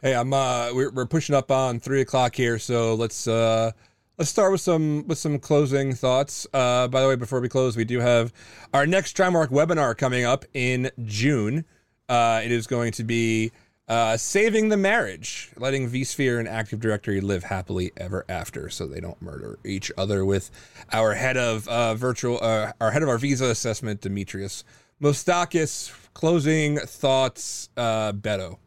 Hey, 0.00 0.14
I'm 0.14 0.32
uh 0.32 0.70
we're 0.72 0.92
we're 0.92 1.06
pushing 1.06 1.34
up 1.34 1.50
on 1.50 1.80
three 1.80 2.02
o'clock 2.02 2.36
here, 2.36 2.60
so 2.60 2.94
let's 2.94 3.26
uh 3.26 3.72
let's 4.16 4.30
start 4.30 4.52
with 4.52 4.60
some 4.60 5.04
with 5.08 5.18
some 5.18 5.40
closing 5.40 5.92
thoughts. 5.92 6.46
Uh 6.54 6.86
by 6.86 7.02
the 7.02 7.08
way, 7.08 7.16
before 7.16 7.40
we 7.40 7.48
close, 7.48 7.76
we 7.76 7.84
do 7.84 7.98
have 7.98 8.32
our 8.72 8.86
next 8.86 9.16
Trimarc 9.16 9.48
webinar 9.48 9.98
coming 9.98 10.24
up 10.24 10.44
in 10.54 10.92
June. 11.04 11.64
Uh 12.08 12.40
it 12.44 12.52
is 12.52 12.68
going 12.68 12.92
to 12.92 13.02
be 13.02 13.50
uh 13.88 14.16
saving 14.16 14.68
the 14.68 14.76
marriage, 14.76 15.50
letting 15.56 15.90
vSphere 15.90 16.38
and 16.38 16.46
Active 16.46 16.78
Directory 16.78 17.20
live 17.20 17.42
happily 17.42 17.90
ever 17.96 18.24
after 18.28 18.68
so 18.70 18.86
they 18.86 19.00
don't 19.00 19.20
murder 19.20 19.58
each 19.64 19.90
other 19.98 20.24
with 20.24 20.48
our 20.92 21.14
head 21.14 21.36
of 21.36 21.66
uh 21.66 21.96
virtual 21.96 22.38
uh 22.40 22.70
our 22.80 22.92
head 22.92 23.02
of 23.02 23.08
our 23.08 23.18
visa 23.18 23.46
assessment, 23.46 24.00
Demetrius 24.00 24.62
Mostakis. 25.02 25.92
Closing 26.18 26.78
thoughts, 26.78 27.68
uh 27.76 28.10
Beto. 28.10 28.58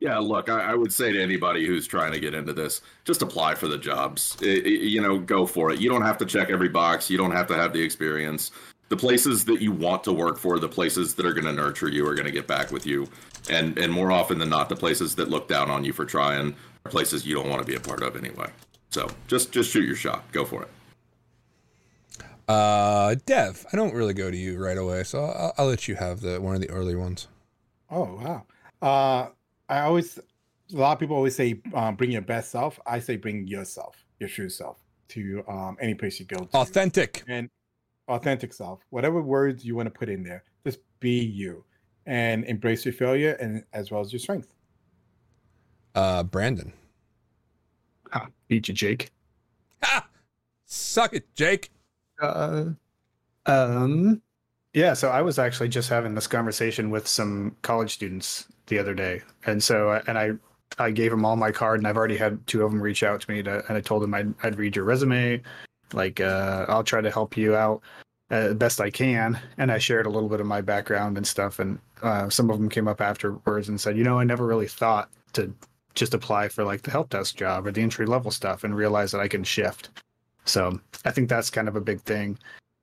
Yeah, 0.00 0.16
look, 0.16 0.48
I, 0.48 0.72
I 0.72 0.74
would 0.74 0.90
say 0.90 1.12
to 1.12 1.22
anybody 1.22 1.66
who's 1.66 1.86
trying 1.86 2.12
to 2.12 2.18
get 2.18 2.32
into 2.32 2.54
this, 2.54 2.80
just 3.04 3.20
apply 3.20 3.56
for 3.56 3.68
the 3.68 3.76
jobs. 3.76 4.38
I- 4.40 4.46
I- 4.46 4.68
you 4.68 5.02
know, 5.02 5.18
go 5.18 5.44
for 5.44 5.70
it. 5.70 5.78
You 5.78 5.90
don't 5.90 6.00
have 6.00 6.16
to 6.16 6.24
check 6.24 6.48
every 6.48 6.70
box. 6.70 7.10
You 7.10 7.18
don't 7.18 7.32
have 7.32 7.46
to 7.48 7.54
have 7.56 7.74
the 7.74 7.82
experience. 7.82 8.52
The 8.88 8.96
places 8.96 9.44
that 9.44 9.60
you 9.60 9.70
want 9.70 10.02
to 10.04 10.14
work 10.14 10.38
for, 10.38 10.58
the 10.58 10.66
places 10.68 11.14
that 11.16 11.26
are 11.26 11.34
going 11.34 11.44
to 11.44 11.52
nurture 11.52 11.90
you, 11.90 12.06
are 12.08 12.14
going 12.14 12.24
to 12.24 12.32
get 12.32 12.46
back 12.46 12.72
with 12.72 12.86
you. 12.86 13.06
And 13.50 13.76
and 13.78 13.92
more 13.92 14.10
often 14.10 14.38
than 14.38 14.48
not, 14.48 14.70
the 14.70 14.76
places 14.76 15.14
that 15.16 15.28
look 15.28 15.46
down 15.46 15.70
on 15.70 15.84
you 15.84 15.92
for 15.92 16.06
trying 16.06 16.56
are 16.86 16.90
places 16.90 17.26
you 17.26 17.34
don't 17.34 17.50
want 17.50 17.60
to 17.60 17.66
be 17.66 17.74
a 17.76 17.80
part 17.80 18.02
of 18.02 18.16
anyway. 18.16 18.48
So 18.88 19.10
just 19.26 19.52
just 19.52 19.70
shoot 19.70 19.84
your 19.84 19.96
shot. 19.96 20.24
Go 20.32 20.46
for 20.46 20.62
it. 20.62 20.68
Uh, 22.48 23.16
Dev, 23.26 23.66
I 23.72 23.76
don't 23.76 23.94
really 23.94 24.14
go 24.14 24.30
to 24.30 24.36
you 24.36 24.58
right 24.58 24.78
away, 24.78 25.02
so 25.02 25.24
I'll, 25.24 25.52
I'll 25.58 25.66
let 25.66 25.88
you 25.88 25.96
have 25.96 26.20
the 26.20 26.40
one 26.40 26.54
of 26.54 26.60
the 26.60 26.70
early 26.70 26.94
ones. 26.94 27.28
Oh 27.90 28.20
wow. 28.22 28.46
Uh, 28.82 29.30
I 29.68 29.80
always, 29.80 30.18
a 30.18 30.76
lot 30.76 30.92
of 30.92 31.00
people 31.00 31.16
always 31.16 31.34
say, 31.34 31.60
um, 31.74 31.96
bring 31.96 32.12
your 32.12 32.22
best 32.22 32.50
self. 32.50 32.78
I 32.86 33.00
say, 33.00 33.16
bring 33.16 33.46
yourself, 33.46 33.96
your 34.20 34.28
true 34.28 34.48
self, 34.48 34.78
to 35.08 35.42
um, 35.48 35.76
any 35.80 35.94
place 35.94 36.20
you 36.20 36.26
go 36.26 36.44
to. 36.44 36.56
Authentic. 36.56 37.24
and 37.26 37.50
authentic 38.08 38.52
self. 38.52 38.80
Whatever 38.90 39.20
words 39.22 39.64
you 39.64 39.74
want 39.74 39.86
to 39.86 39.98
put 39.98 40.08
in 40.08 40.22
there, 40.22 40.44
just 40.64 40.78
be 41.00 41.18
you, 41.18 41.64
and 42.06 42.44
embrace 42.44 42.84
your 42.84 42.94
failure 42.94 43.32
and 43.40 43.64
as 43.72 43.90
well 43.90 44.00
as 44.00 44.12
your 44.12 44.20
strength. 44.20 44.52
Uh, 45.96 46.22
Brandon. 46.22 46.72
Ha, 48.12 48.28
beat 48.46 48.68
you 48.68 48.74
jake 48.74 49.10
Ha! 49.82 50.06
Suck 50.64 51.12
it, 51.12 51.34
Jake. 51.34 51.70
Uh, 52.20 52.64
um, 53.46 54.22
yeah. 54.74 54.94
So 54.94 55.10
I 55.10 55.22
was 55.22 55.38
actually 55.38 55.68
just 55.68 55.88
having 55.88 56.14
this 56.14 56.26
conversation 56.26 56.90
with 56.90 57.06
some 57.08 57.56
college 57.62 57.92
students 57.94 58.46
the 58.66 58.78
other 58.78 58.94
day, 58.94 59.22
and 59.46 59.62
so 59.62 59.90
uh, 59.90 60.02
and 60.06 60.18
I 60.18 60.32
I 60.78 60.90
gave 60.90 61.10
them 61.10 61.24
all 61.24 61.36
my 61.36 61.52
card, 61.52 61.80
and 61.80 61.86
I've 61.88 61.96
already 61.96 62.16
had 62.16 62.44
two 62.46 62.64
of 62.64 62.70
them 62.72 62.82
reach 62.82 63.02
out 63.02 63.20
to 63.22 63.30
me, 63.30 63.42
to, 63.44 63.64
and 63.68 63.76
I 63.78 63.80
told 63.80 64.02
them 64.02 64.14
I'd 64.14 64.34
I'd 64.42 64.58
read 64.58 64.76
your 64.76 64.84
resume, 64.84 65.42
like 65.92 66.20
uh, 66.20 66.66
I'll 66.68 66.84
try 66.84 67.00
to 67.00 67.10
help 67.10 67.36
you 67.36 67.56
out 67.56 67.82
uh, 68.30 68.54
best 68.54 68.80
I 68.80 68.90
can, 68.90 69.40
and 69.58 69.70
I 69.72 69.78
shared 69.78 70.06
a 70.06 70.10
little 70.10 70.28
bit 70.28 70.40
of 70.40 70.46
my 70.46 70.60
background 70.60 71.16
and 71.16 71.26
stuff, 71.26 71.58
and 71.58 71.78
uh, 72.02 72.28
some 72.30 72.50
of 72.50 72.58
them 72.58 72.68
came 72.68 72.88
up 72.88 73.00
afterwards 73.00 73.68
and 73.68 73.80
said, 73.80 73.96
you 73.96 74.04
know, 74.04 74.18
I 74.18 74.24
never 74.24 74.46
really 74.46 74.68
thought 74.68 75.10
to 75.34 75.52
just 75.94 76.14
apply 76.14 76.48
for 76.48 76.64
like 76.64 76.82
the 76.82 76.90
help 76.90 77.10
desk 77.10 77.36
job 77.36 77.66
or 77.66 77.72
the 77.72 77.82
entry 77.82 78.06
level 78.06 78.30
stuff, 78.30 78.64
and 78.64 78.76
realize 78.76 79.12
that 79.12 79.20
I 79.20 79.28
can 79.28 79.44
shift. 79.44 79.90
So 80.46 80.80
I 81.04 81.10
think 81.10 81.28
that's 81.28 81.50
kind 81.50 81.68
of 81.68 81.76
a 81.76 81.80
big 81.80 82.00
thing 82.02 82.38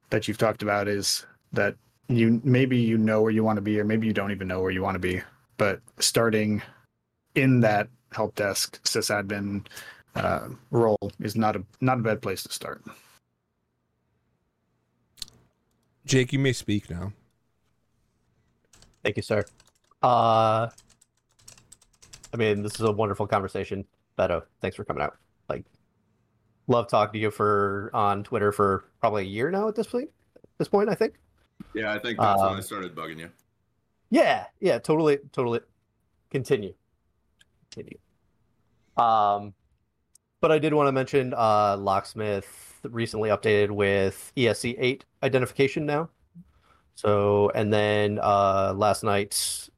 that 0.09 0.27
you've 0.27 0.37
talked 0.37 0.61
about 0.61 0.87
is 0.87 1.25
that 1.53 1.75
you 2.09 2.41
maybe 2.43 2.77
you 2.77 2.97
know 2.97 3.21
where 3.21 3.31
you 3.31 3.43
want 3.43 3.57
to 3.57 3.61
be 3.61 3.79
or 3.79 3.85
maybe 3.85 4.05
you 4.05 4.13
don't 4.13 4.31
even 4.31 4.47
know 4.47 4.61
where 4.61 4.71
you 4.71 4.83
want 4.83 4.95
to 4.95 4.99
be 4.99 5.21
but 5.57 5.79
starting 5.99 6.61
in 7.35 7.61
that 7.61 7.87
help 8.11 8.35
desk 8.35 8.83
sysadmin 8.83 9.65
uh, 10.15 10.49
role 10.69 11.11
is 11.21 11.35
not 11.35 11.55
a 11.55 11.63
not 11.79 11.99
a 11.99 12.01
bad 12.01 12.21
place 12.21 12.43
to 12.43 12.51
start 12.51 12.83
Jake, 16.05 16.33
you 16.33 16.39
may 16.39 16.53
speak 16.53 16.89
now. 16.89 17.13
Thank 19.03 19.17
you, 19.17 19.23
sir. 19.23 19.43
Uh, 20.01 20.69
I 22.33 22.37
mean, 22.37 22.61
this 22.61 22.75
is 22.75 22.81
a 22.81 22.91
wonderful 22.91 23.27
conversation. 23.27 23.85
Beto, 24.17 24.43
thanks 24.61 24.75
for 24.75 24.83
coming 24.83 25.03
out. 25.03 25.17
Love 26.67 26.87
talking 26.87 27.13
to 27.13 27.19
you 27.19 27.31
for 27.31 27.89
on 27.93 28.23
Twitter 28.23 28.51
for 28.51 28.85
probably 28.99 29.23
a 29.23 29.27
year 29.27 29.51
now 29.51 29.67
at 29.67 29.75
this 29.75 29.87
point. 29.87 30.09
At 30.35 30.41
this 30.57 30.67
point, 30.69 30.89
I 30.89 30.95
think. 30.95 31.15
Yeah, 31.75 31.91
I 31.93 31.99
think 31.99 32.19
that's 32.19 32.41
when 32.41 32.51
Um, 32.51 32.57
I 32.57 32.61
started 32.61 32.95
bugging 32.95 33.19
you. 33.19 33.29
Yeah, 34.09 34.45
yeah, 34.59 34.79
totally, 34.79 35.17
totally. 35.31 35.59
Continue. 36.29 36.73
Continue. 37.71 37.97
Um, 38.95 39.53
but 40.39 40.51
I 40.51 40.59
did 40.59 40.73
want 40.73 40.87
to 40.87 40.91
mention 40.91 41.33
uh, 41.33 41.77
Locksmith 41.77 42.79
recently 42.83 43.29
updated 43.29 43.71
with 43.71 44.31
ESC 44.37 44.75
eight 44.77 45.05
identification 45.23 45.85
now. 45.85 46.09
So, 46.95 47.49
and 47.55 47.73
then 47.73 48.19
uh, 48.21 48.73
last 48.75 49.03
night 49.03 49.69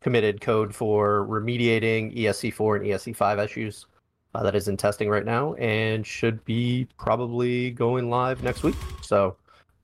committed 0.00 0.40
code 0.40 0.74
for 0.74 1.26
remediating 1.26 2.16
ESC4 2.16 2.76
and 2.76 2.84
ESC5 2.86 3.44
issues. 3.44 3.86
Uh, 4.34 4.42
that 4.42 4.56
is 4.56 4.66
in 4.66 4.76
testing 4.76 5.08
right 5.08 5.24
now 5.24 5.54
and 5.54 6.04
should 6.04 6.44
be 6.44 6.88
probably 6.98 7.70
going 7.70 8.10
live 8.10 8.42
next 8.42 8.64
week. 8.64 8.74
So, 9.00 9.36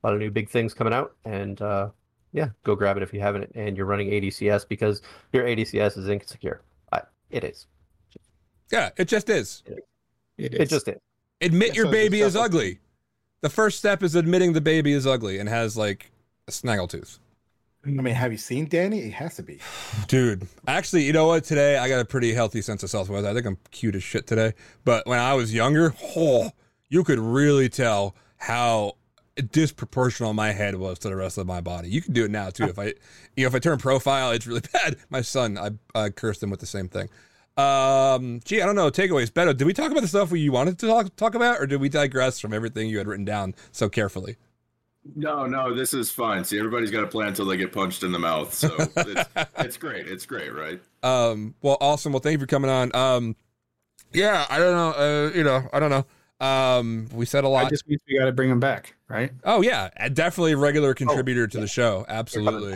a 0.03 0.07
lot 0.07 0.13
of 0.13 0.19
new 0.19 0.29
big 0.29 0.49
things 0.49 0.73
coming 0.73 0.93
out. 0.93 1.15
And 1.23 1.61
uh, 1.61 1.89
yeah, 2.33 2.49
go 2.63 2.75
grab 2.75 2.97
it 2.97 3.03
if 3.03 3.13
you 3.13 3.21
haven't 3.21 3.49
and 3.55 3.77
you're 3.77 3.85
running 3.85 4.09
ADCS 4.09 4.67
because 4.67 5.01
your 5.31 5.45
ADCS 5.45 5.97
is 5.97 6.09
insecure. 6.09 6.61
I, 6.91 7.01
it 7.29 7.43
is. 7.43 7.67
Yeah, 8.71 8.89
it 8.97 9.05
just 9.05 9.29
is. 9.29 9.63
It 9.65 10.53
It 10.61 10.69
just 10.69 10.87
is. 10.87 10.97
Admit 11.41 11.69
Yeah, 11.69 11.83
your 11.83 11.91
baby 11.91 12.21
is 12.21 12.35
ugly. 12.35 12.79
The 13.41 13.49
first 13.49 13.79
step 13.79 14.03
is 14.03 14.15
admitting 14.15 14.53
the 14.53 14.61
baby 14.61 14.93
is 14.93 15.07
ugly 15.07 15.39
and 15.39 15.49
has 15.49 15.75
like 15.75 16.11
a 16.47 16.51
snaggletooth. 16.51 17.19
I 17.83 17.89
mean, 17.89 18.13
have 18.13 18.31
you 18.31 18.37
seen 18.37 18.67
Danny? 18.67 18.99
It 18.99 19.13
has 19.13 19.37
to 19.37 19.43
be. 19.43 19.59
Dude, 20.07 20.47
actually, 20.67 21.03
you 21.03 21.13
know 21.13 21.25
what? 21.25 21.43
Today 21.43 21.77
I 21.77 21.89
got 21.89 21.99
a 21.99 22.05
pretty 22.05 22.31
healthy 22.31 22.61
sense 22.61 22.83
of 22.83 22.91
self 22.91 23.09
worth. 23.09 23.25
I 23.25 23.33
think 23.33 23.45
I'm 23.45 23.57
cute 23.71 23.95
as 23.95 24.03
shit 24.03 24.27
today. 24.27 24.53
But 24.85 25.07
when 25.07 25.19
I 25.19 25.33
was 25.33 25.53
younger, 25.53 25.95
oh, 26.15 26.51
you 26.89 27.03
could 27.03 27.17
really 27.17 27.69
tell 27.69 28.15
how 28.37 28.97
disproportional 29.37 30.35
my 30.35 30.51
head 30.51 30.75
was 30.75 30.99
to 30.99 31.09
the 31.09 31.15
rest 31.15 31.39
of 31.39 31.47
my 31.47 31.61
body. 31.61 31.89
You 31.89 32.01
can 32.01 32.13
do 32.13 32.25
it 32.25 32.31
now 32.31 32.51
too. 32.51 32.65
if 32.65 32.77
I, 32.77 32.85
you 33.35 33.43
know, 33.43 33.47
if 33.47 33.55
I 33.55 33.59
turn 33.59 33.79
profile, 33.79 34.31
it's 34.31 34.45
really 34.45 34.61
bad. 34.73 34.97
My 35.09 35.21
son, 35.21 35.57
I, 35.57 35.71
I 35.95 36.09
cursed 36.09 36.43
him 36.43 36.51
with 36.51 36.59
the 36.59 36.65
same 36.67 36.87
thing. 36.87 37.09
Um, 37.57 38.41
gee, 38.45 38.61
I 38.61 38.65
don't 38.65 38.75
know. 38.75 38.91
Takeaways, 38.91 39.31
Beto. 39.31 39.55
Did 39.57 39.65
we 39.65 39.73
talk 39.73 39.91
about 39.91 40.01
the 40.01 40.07
stuff 40.07 40.31
you 40.31 40.51
wanted 40.51 40.77
to 40.79 40.87
talk 40.87 41.15
talk 41.15 41.35
about, 41.35 41.59
or 41.59 41.65
did 41.65 41.81
we 41.81 41.89
digress 41.89 42.39
from 42.39 42.53
everything 42.53 42.89
you 42.89 42.97
had 42.97 43.07
written 43.07 43.25
down 43.25 43.55
so 43.71 43.89
carefully? 43.89 44.37
No, 45.15 45.45
no, 45.47 45.73
this 45.73 45.93
is 45.93 46.11
fine. 46.11 46.43
See, 46.43 46.59
everybody's 46.59 46.91
got 46.91 47.03
a 47.03 47.07
plan 47.07 47.29
until 47.29 47.45
they 47.45 47.57
get 47.57 47.71
punched 47.71 48.03
in 48.03 48.11
the 48.11 48.19
mouth. 48.19 48.53
So 48.53 48.69
it's, 48.77 49.29
it's 49.57 49.77
great. 49.77 50.07
It's 50.07 50.25
great, 50.25 50.53
right? 50.53 50.79
Um, 51.03 51.55
well, 51.61 51.77
awesome. 51.81 52.11
Well, 52.13 52.19
thank 52.19 52.33
you 52.33 52.39
for 52.39 52.45
coming 52.45 52.69
on. 52.69 52.95
Um, 52.95 53.35
yeah, 54.13 54.45
I 54.49 54.59
don't 54.59 54.73
know. 54.73 54.91
Uh, 54.91 55.31
you 55.35 55.43
know, 55.43 55.67
I 55.73 55.79
don't 55.79 55.89
know. 55.89 56.05
Um, 56.45 57.07
we 57.13 57.25
said 57.25 57.43
a 57.43 57.47
lot. 57.47 57.69
just 57.69 57.87
means 57.87 58.01
we 58.07 58.17
got 58.17 58.25
to 58.25 58.31
bring 58.31 58.49
him 58.49 58.59
back, 58.59 58.95
right? 59.07 59.31
oh 59.43 59.61
yeah, 59.61 59.89
definitely 60.09 60.53
a 60.53 60.57
regular 60.57 60.93
contributor 60.95 61.45
to 61.47 61.59
the 61.59 61.67
show. 61.67 62.03
Absolutely. 62.07 62.75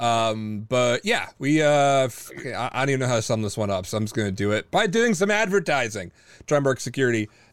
Um, 0.00 0.66
but 0.68 1.04
yeah, 1.04 1.28
we 1.38 1.62
uh, 1.62 2.04
f- 2.06 2.30
I, 2.46 2.70
I 2.72 2.80
don't 2.80 2.90
even 2.90 3.00
know 3.00 3.06
how 3.06 3.16
to 3.16 3.22
sum 3.22 3.42
this 3.42 3.56
one 3.56 3.70
up, 3.70 3.84
so 3.86 3.98
I'm 3.98 4.04
just 4.04 4.14
gonna 4.14 4.30
do 4.30 4.52
it 4.52 4.70
by 4.70 4.86
doing 4.86 5.14
some 5.14 5.30
advertising. 5.30 6.12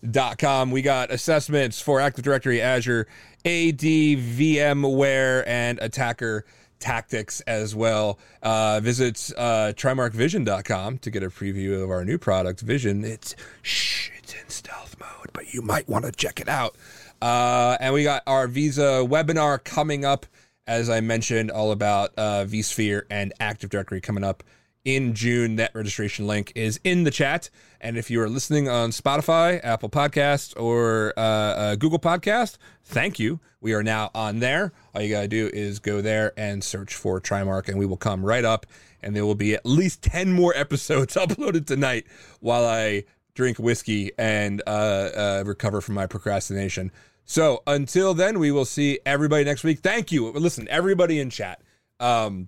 TrimarcSecurity.com. 0.04 0.72
We 0.72 0.82
got 0.82 1.12
assessments 1.12 1.82
for 1.82 2.00
Active 2.00 2.24
Directory, 2.24 2.62
Azure, 2.62 3.08
AD, 3.46 3.80
VMware, 3.80 5.44
and 5.48 5.80
Attacker 5.80 6.46
tactics 6.80 7.42
as 7.42 7.76
well. 7.76 8.20
Uh, 8.44 8.80
visit 8.82 9.32
uh, 9.38 9.74
TrimarcVision.com 9.76 11.00
to 11.00 11.12
get 11.12 11.24
a 11.24 11.30
preview 11.30 11.82
of 11.82 11.90
our 11.90 12.06
new 12.06 12.18
product, 12.18 12.62
Vision. 12.62 13.04
It's 13.04 13.36
shh, 13.62 14.12
it's 14.18 14.34
in 14.34 14.50
stealth 14.50 14.96
mode, 15.00 15.32
but 15.34 15.54
you 15.54 15.62
might 15.62 15.88
want 15.90 16.06
to 16.06 16.12
check 16.12 16.40
it 16.40 16.50
out. 16.50 16.76
Uh, 17.22 17.78
and 17.80 17.94
we 17.94 18.04
got 18.04 18.22
our 18.28 18.48
Visa 18.48 19.04
webinar 19.08 19.64
coming 19.64 20.06
up, 20.06 20.28
as 20.68 20.88
I 20.90 21.02
mentioned, 21.02 21.50
all 21.50 21.72
about 21.72 22.12
uh, 22.16 22.46
vSphere 22.46 23.04
and 23.10 23.34
Active 23.40 23.72
Directory 23.72 24.02
coming 24.02 24.24
up 24.24 24.44
in 24.88 25.14
June. 25.14 25.58
That 25.58 25.76
registration 25.76 26.26
link 26.26 26.54
is 26.56 26.80
in 26.84 27.04
the 27.04 27.12
chat. 27.12 27.50
And 27.82 27.98
if 27.98 28.10
you 28.10 28.22
are 28.22 28.30
listening 28.30 28.70
on 28.70 28.92
Spotify, 28.92 29.60
Apple 29.62 29.90
Podcast, 29.90 30.60
or 30.60 31.14
uh, 31.18 31.22
uh, 31.22 31.76
Google 31.76 32.00
Podcast, 32.00 32.58
thank 32.86 33.20
you. 33.20 33.42
We 33.60 33.74
are 33.74 33.84
now 33.84 34.10
on 34.16 34.40
there. 34.40 34.72
All 34.96 35.02
you 35.02 35.14
got 35.14 35.22
to 35.22 35.28
do 35.28 35.52
is 35.54 35.80
go 35.80 36.00
there 36.02 36.32
and 36.38 36.64
search 36.64 36.96
for 36.96 37.20
Trimarc, 37.20 37.68
and 37.68 37.78
we 37.78 37.86
will 37.86 37.98
come 37.98 38.26
right 38.26 38.46
up. 38.46 38.66
And 39.04 39.14
there 39.14 39.26
will 39.26 39.36
be 39.36 39.54
at 39.54 39.66
least 39.66 40.02
10 40.04 40.32
more 40.32 40.54
episodes 40.56 41.16
uploaded 41.16 41.68
tonight 41.68 42.08
while 42.40 42.66
I 42.66 43.04
drink 43.36 43.60
whiskey 43.60 44.12
and 44.18 44.64
uh, 44.66 44.70
uh, 44.70 45.44
recover 45.46 45.82
from 45.82 45.96
my 45.96 46.08
procrastination. 46.08 46.94
So 47.26 47.62
until 47.68 48.14
then, 48.14 48.40
we 48.40 48.52
will 48.52 48.66
see 48.66 49.00
everybody 49.06 49.44
next 49.44 49.66
week. 49.66 49.80
Thank 49.80 50.14
you. 50.14 50.32
Listen, 50.32 50.66
everybody 50.70 51.20
in 51.20 51.30
chat. 51.30 51.62
Um, 52.00 52.48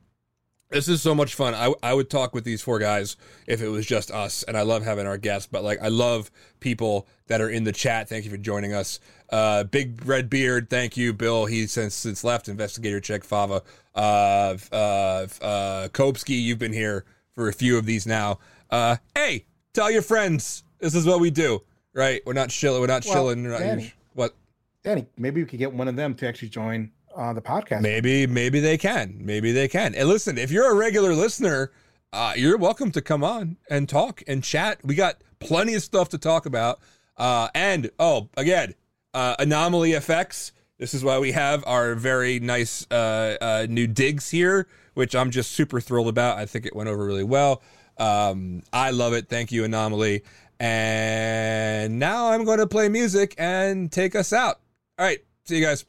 this 0.70 0.88
is 0.88 1.02
so 1.02 1.16
much 1.16 1.34
fun. 1.36 1.54
I, 1.56 1.74
I 1.82 1.94
would 1.94 2.10
talk 2.10 2.34
with 2.34 2.44
these 2.44 2.62
four 2.62 2.80
guys 2.80 3.18
if 3.48 3.62
it 3.62 3.70
was 3.70 3.86
just 3.86 4.12
us, 4.12 4.44
and 4.44 4.56
I 4.58 4.62
love 4.62 4.84
having 4.84 5.08
our 5.08 5.18
guests. 5.18 5.48
But 5.52 5.64
like, 5.64 5.82
I 5.82 5.88
love 5.88 6.30
people 6.60 7.08
that 7.28 7.42
are 7.42 7.50
in 7.50 7.64
the 7.64 7.72
chat. 7.72 8.08
Thank 8.08 8.26
you 8.26 8.32
for 8.32 8.38
joining 8.38 8.74
us. 8.74 9.00
Uh, 9.30 9.64
Big 9.64 10.06
Red 10.06 10.30
Beard, 10.30 10.70
thank 10.70 10.96
you, 10.98 11.14
Bill. 11.14 11.46
He 11.46 11.66
since 11.68 11.96
since 11.96 12.24
left. 12.24 12.48
Investigator 12.48 13.00
Check 13.00 13.24
Fava, 13.24 13.64
uh, 13.96 14.58
uh, 14.72 15.28
uh, 15.42 15.88
Kopsky, 15.90 16.40
you've 16.42 16.60
been 16.60 16.74
here 16.74 17.06
for 17.36 17.48
a 17.50 17.54
few 17.54 17.78
of 17.78 17.86
these 17.86 18.06
now. 18.06 18.40
Uh, 18.70 18.98
hey, 19.16 19.46
tell 19.74 19.90
your 19.90 20.02
friends. 20.02 20.64
This 20.80 20.96
is 20.96 21.06
what 21.06 21.20
we 21.20 21.30
do, 21.32 21.62
right? 21.94 22.22
We're 22.26 22.34
not 22.34 22.50
chilling. 22.50 22.80
We're 22.82 22.88
not 22.88 23.06
Well, 23.06 23.14
chilling. 23.14 23.44
Not- 23.44 23.60
Danny. 23.60 23.94
what? 24.14 24.36
Danny, 24.84 25.08
maybe 25.18 25.42
we 25.42 25.48
could 25.48 25.60
get 25.60 25.74
one 25.74 25.88
of 25.88 25.96
them 25.96 26.16
to 26.16 26.28
actually 26.28 26.50
join 26.50 26.92
the 27.20 27.42
podcast. 27.42 27.82
Maybe, 27.82 28.26
maybe 28.26 28.60
they 28.60 28.78
can. 28.78 29.18
Maybe 29.20 29.52
they 29.52 29.68
can. 29.68 29.94
And 29.94 30.08
listen, 30.08 30.38
if 30.38 30.52
you're 30.52 30.72
a 30.72 30.76
regular 30.76 31.14
listener, 31.14 31.72
uh, 32.14 32.34
you're 32.36 32.58
welcome 32.58 32.92
to 32.92 33.02
come 33.02 33.24
on 33.24 33.58
and 33.70 33.88
talk 33.88 34.24
and 34.28 34.44
chat. 34.44 34.80
We 34.84 34.96
got 34.96 35.22
plenty 35.40 35.76
of 35.76 35.84
stuff 35.84 36.10
to 36.10 36.18
talk 36.18 36.46
about. 36.46 36.80
Uh, 37.18 37.50
and 37.54 37.92
oh, 38.00 38.30
again, 38.38 38.74
uh, 39.14 39.36
anomaly 39.38 39.94
effects. 39.94 40.54
This 40.78 40.94
is 40.94 41.04
why 41.04 41.20
we 41.20 41.34
have 41.34 41.64
our 41.68 41.94
very 41.96 42.40
nice 42.40 42.88
uh, 42.90 43.38
uh, 43.42 43.68
new 43.70 43.86
digs 43.86 44.30
here, 44.30 44.68
which 44.94 45.14
I'm 45.14 45.30
just 45.30 45.52
super 45.52 45.82
thrilled 45.82 46.08
about. 46.08 46.38
I 46.38 46.46
think 46.46 46.66
it 46.66 46.76
went 46.76 46.88
over 46.88 47.06
really 47.06 47.26
well. 47.26 47.62
Um, 47.98 48.64
I 48.72 48.92
love 48.92 49.12
it. 49.12 49.28
Thank 49.28 49.52
you, 49.52 49.66
Anomaly. 49.66 50.24
And 50.58 52.00
now 52.00 52.32
I'm 52.32 52.46
going 52.46 52.60
to 52.60 52.68
play 52.68 52.88
music 52.88 53.36
and 53.38 53.92
take 53.92 54.16
us 54.16 54.32
out. 54.32 54.62
All 54.98 55.06
right. 55.06 55.20
See 55.46 55.58
you 55.58 55.66
guys. 55.66 55.86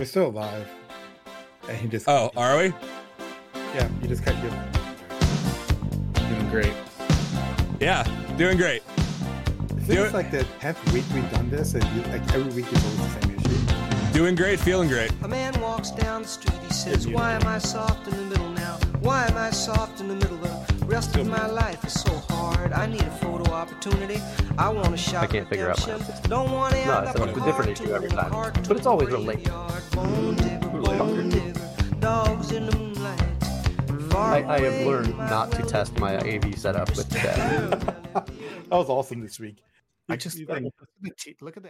We're 0.00 0.06
still 0.06 0.28
alive. 0.28 0.66
And 1.68 1.76
he 1.76 1.86
just 1.86 2.08
Oh, 2.08 2.30
are 2.34 2.56
we? 2.56 2.72
yeah, 3.74 3.86
you 4.00 4.08
just 4.08 4.24
cut 4.24 4.34
your 4.42 4.50
Doing 6.26 6.48
great. 6.48 6.72
Yeah, 7.80 8.04
doing 8.38 8.56
great. 8.56 8.76
It 8.76 9.68
Do 9.68 9.80
feels 9.82 10.08
it. 10.08 10.14
like 10.14 10.30
the 10.30 10.44
tenth 10.58 10.82
week 10.94 11.04
we've 11.14 11.30
done 11.30 11.50
this, 11.50 11.74
and 11.74 11.84
you, 11.94 12.00
like 12.10 12.22
every 12.32 12.50
week 12.54 12.72
is 12.72 12.82
always 12.82 13.14
the 13.14 13.20
same 13.20 13.36
issue. 13.36 14.12
Doing 14.14 14.34
great, 14.36 14.58
feeling 14.58 14.88
great. 14.88 15.12
A 15.22 15.28
man 15.28 15.52
walks 15.60 15.90
down 15.90 16.22
the 16.22 16.28
street, 16.28 16.58
he 16.66 16.72
says, 16.72 17.06
Why 17.06 17.32
am 17.34 17.46
I 17.46 17.58
soft 17.58 18.08
in 18.08 18.16
the 18.16 18.24
middle 18.24 18.48
now? 18.48 18.49
Why 19.00 19.26
am 19.26 19.36
I 19.36 19.50
soft 19.50 20.00
in 20.00 20.08
the 20.08 20.14
middle? 20.14 20.36
Of 20.44 20.80
the 20.80 20.86
rest 20.86 21.16
of 21.16 21.26
my 21.26 21.46
life 21.46 21.82
is 21.84 22.00
so 22.00 22.12
hard. 22.28 22.72
I 22.72 22.86
need 22.86 23.02
a 23.02 23.10
photo 23.12 23.50
opportunity. 23.52 24.20
I 24.58 24.68
want 24.68 24.90
to 24.90 24.96
shop 24.96 25.22
I 25.24 25.26
can't 25.26 25.48
figure 25.48 25.70
out 25.70 25.78
my 25.80 25.84
redemption. 25.86 26.14
system. 26.14 26.30
Don't 26.30 26.52
want 26.52 26.74
to 26.74 26.84
No, 26.86 26.98
end 26.98 27.08
it's 27.08 27.18
a- 27.38 27.40
different 27.44 27.70
issue 27.70 27.92
every 27.92 28.08
time. 28.10 28.30
But 28.68 28.76
it's 28.76 28.86
always 28.86 29.08
real 29.08 29.20
late. 29.20 29.44
Bone 29.92 30.34
digger, 30.36 30.68
bone 30.68 31.28
digger, 31.30 31.60
dogs 32.00 32.52
in 32.52 32.66
the 32.66 32.76
moonlight. 32.76 33.20
I, 34.14 34.44
I 34.46 34.60
have 34.60 34.86
learned 34.86 35.16
not 35.16 35.50
to 35.52 35.62
test 35.62 35.98
my 35.98 36.16
AV 36.18 36.56
setup 36.58 36.88
with 36.96 37.08
that. 37.10 37.96
That 38.70 38.76
was 38.76 38.88
awesome 38.88 39.20
this 39.20 39.40
week. 39.40 39.56
I 40.08 40.16
just 40.16 40.38
like, 40.48 40.62
look 41.40 41.56
at 41.56 41.62
the 41.62 41.68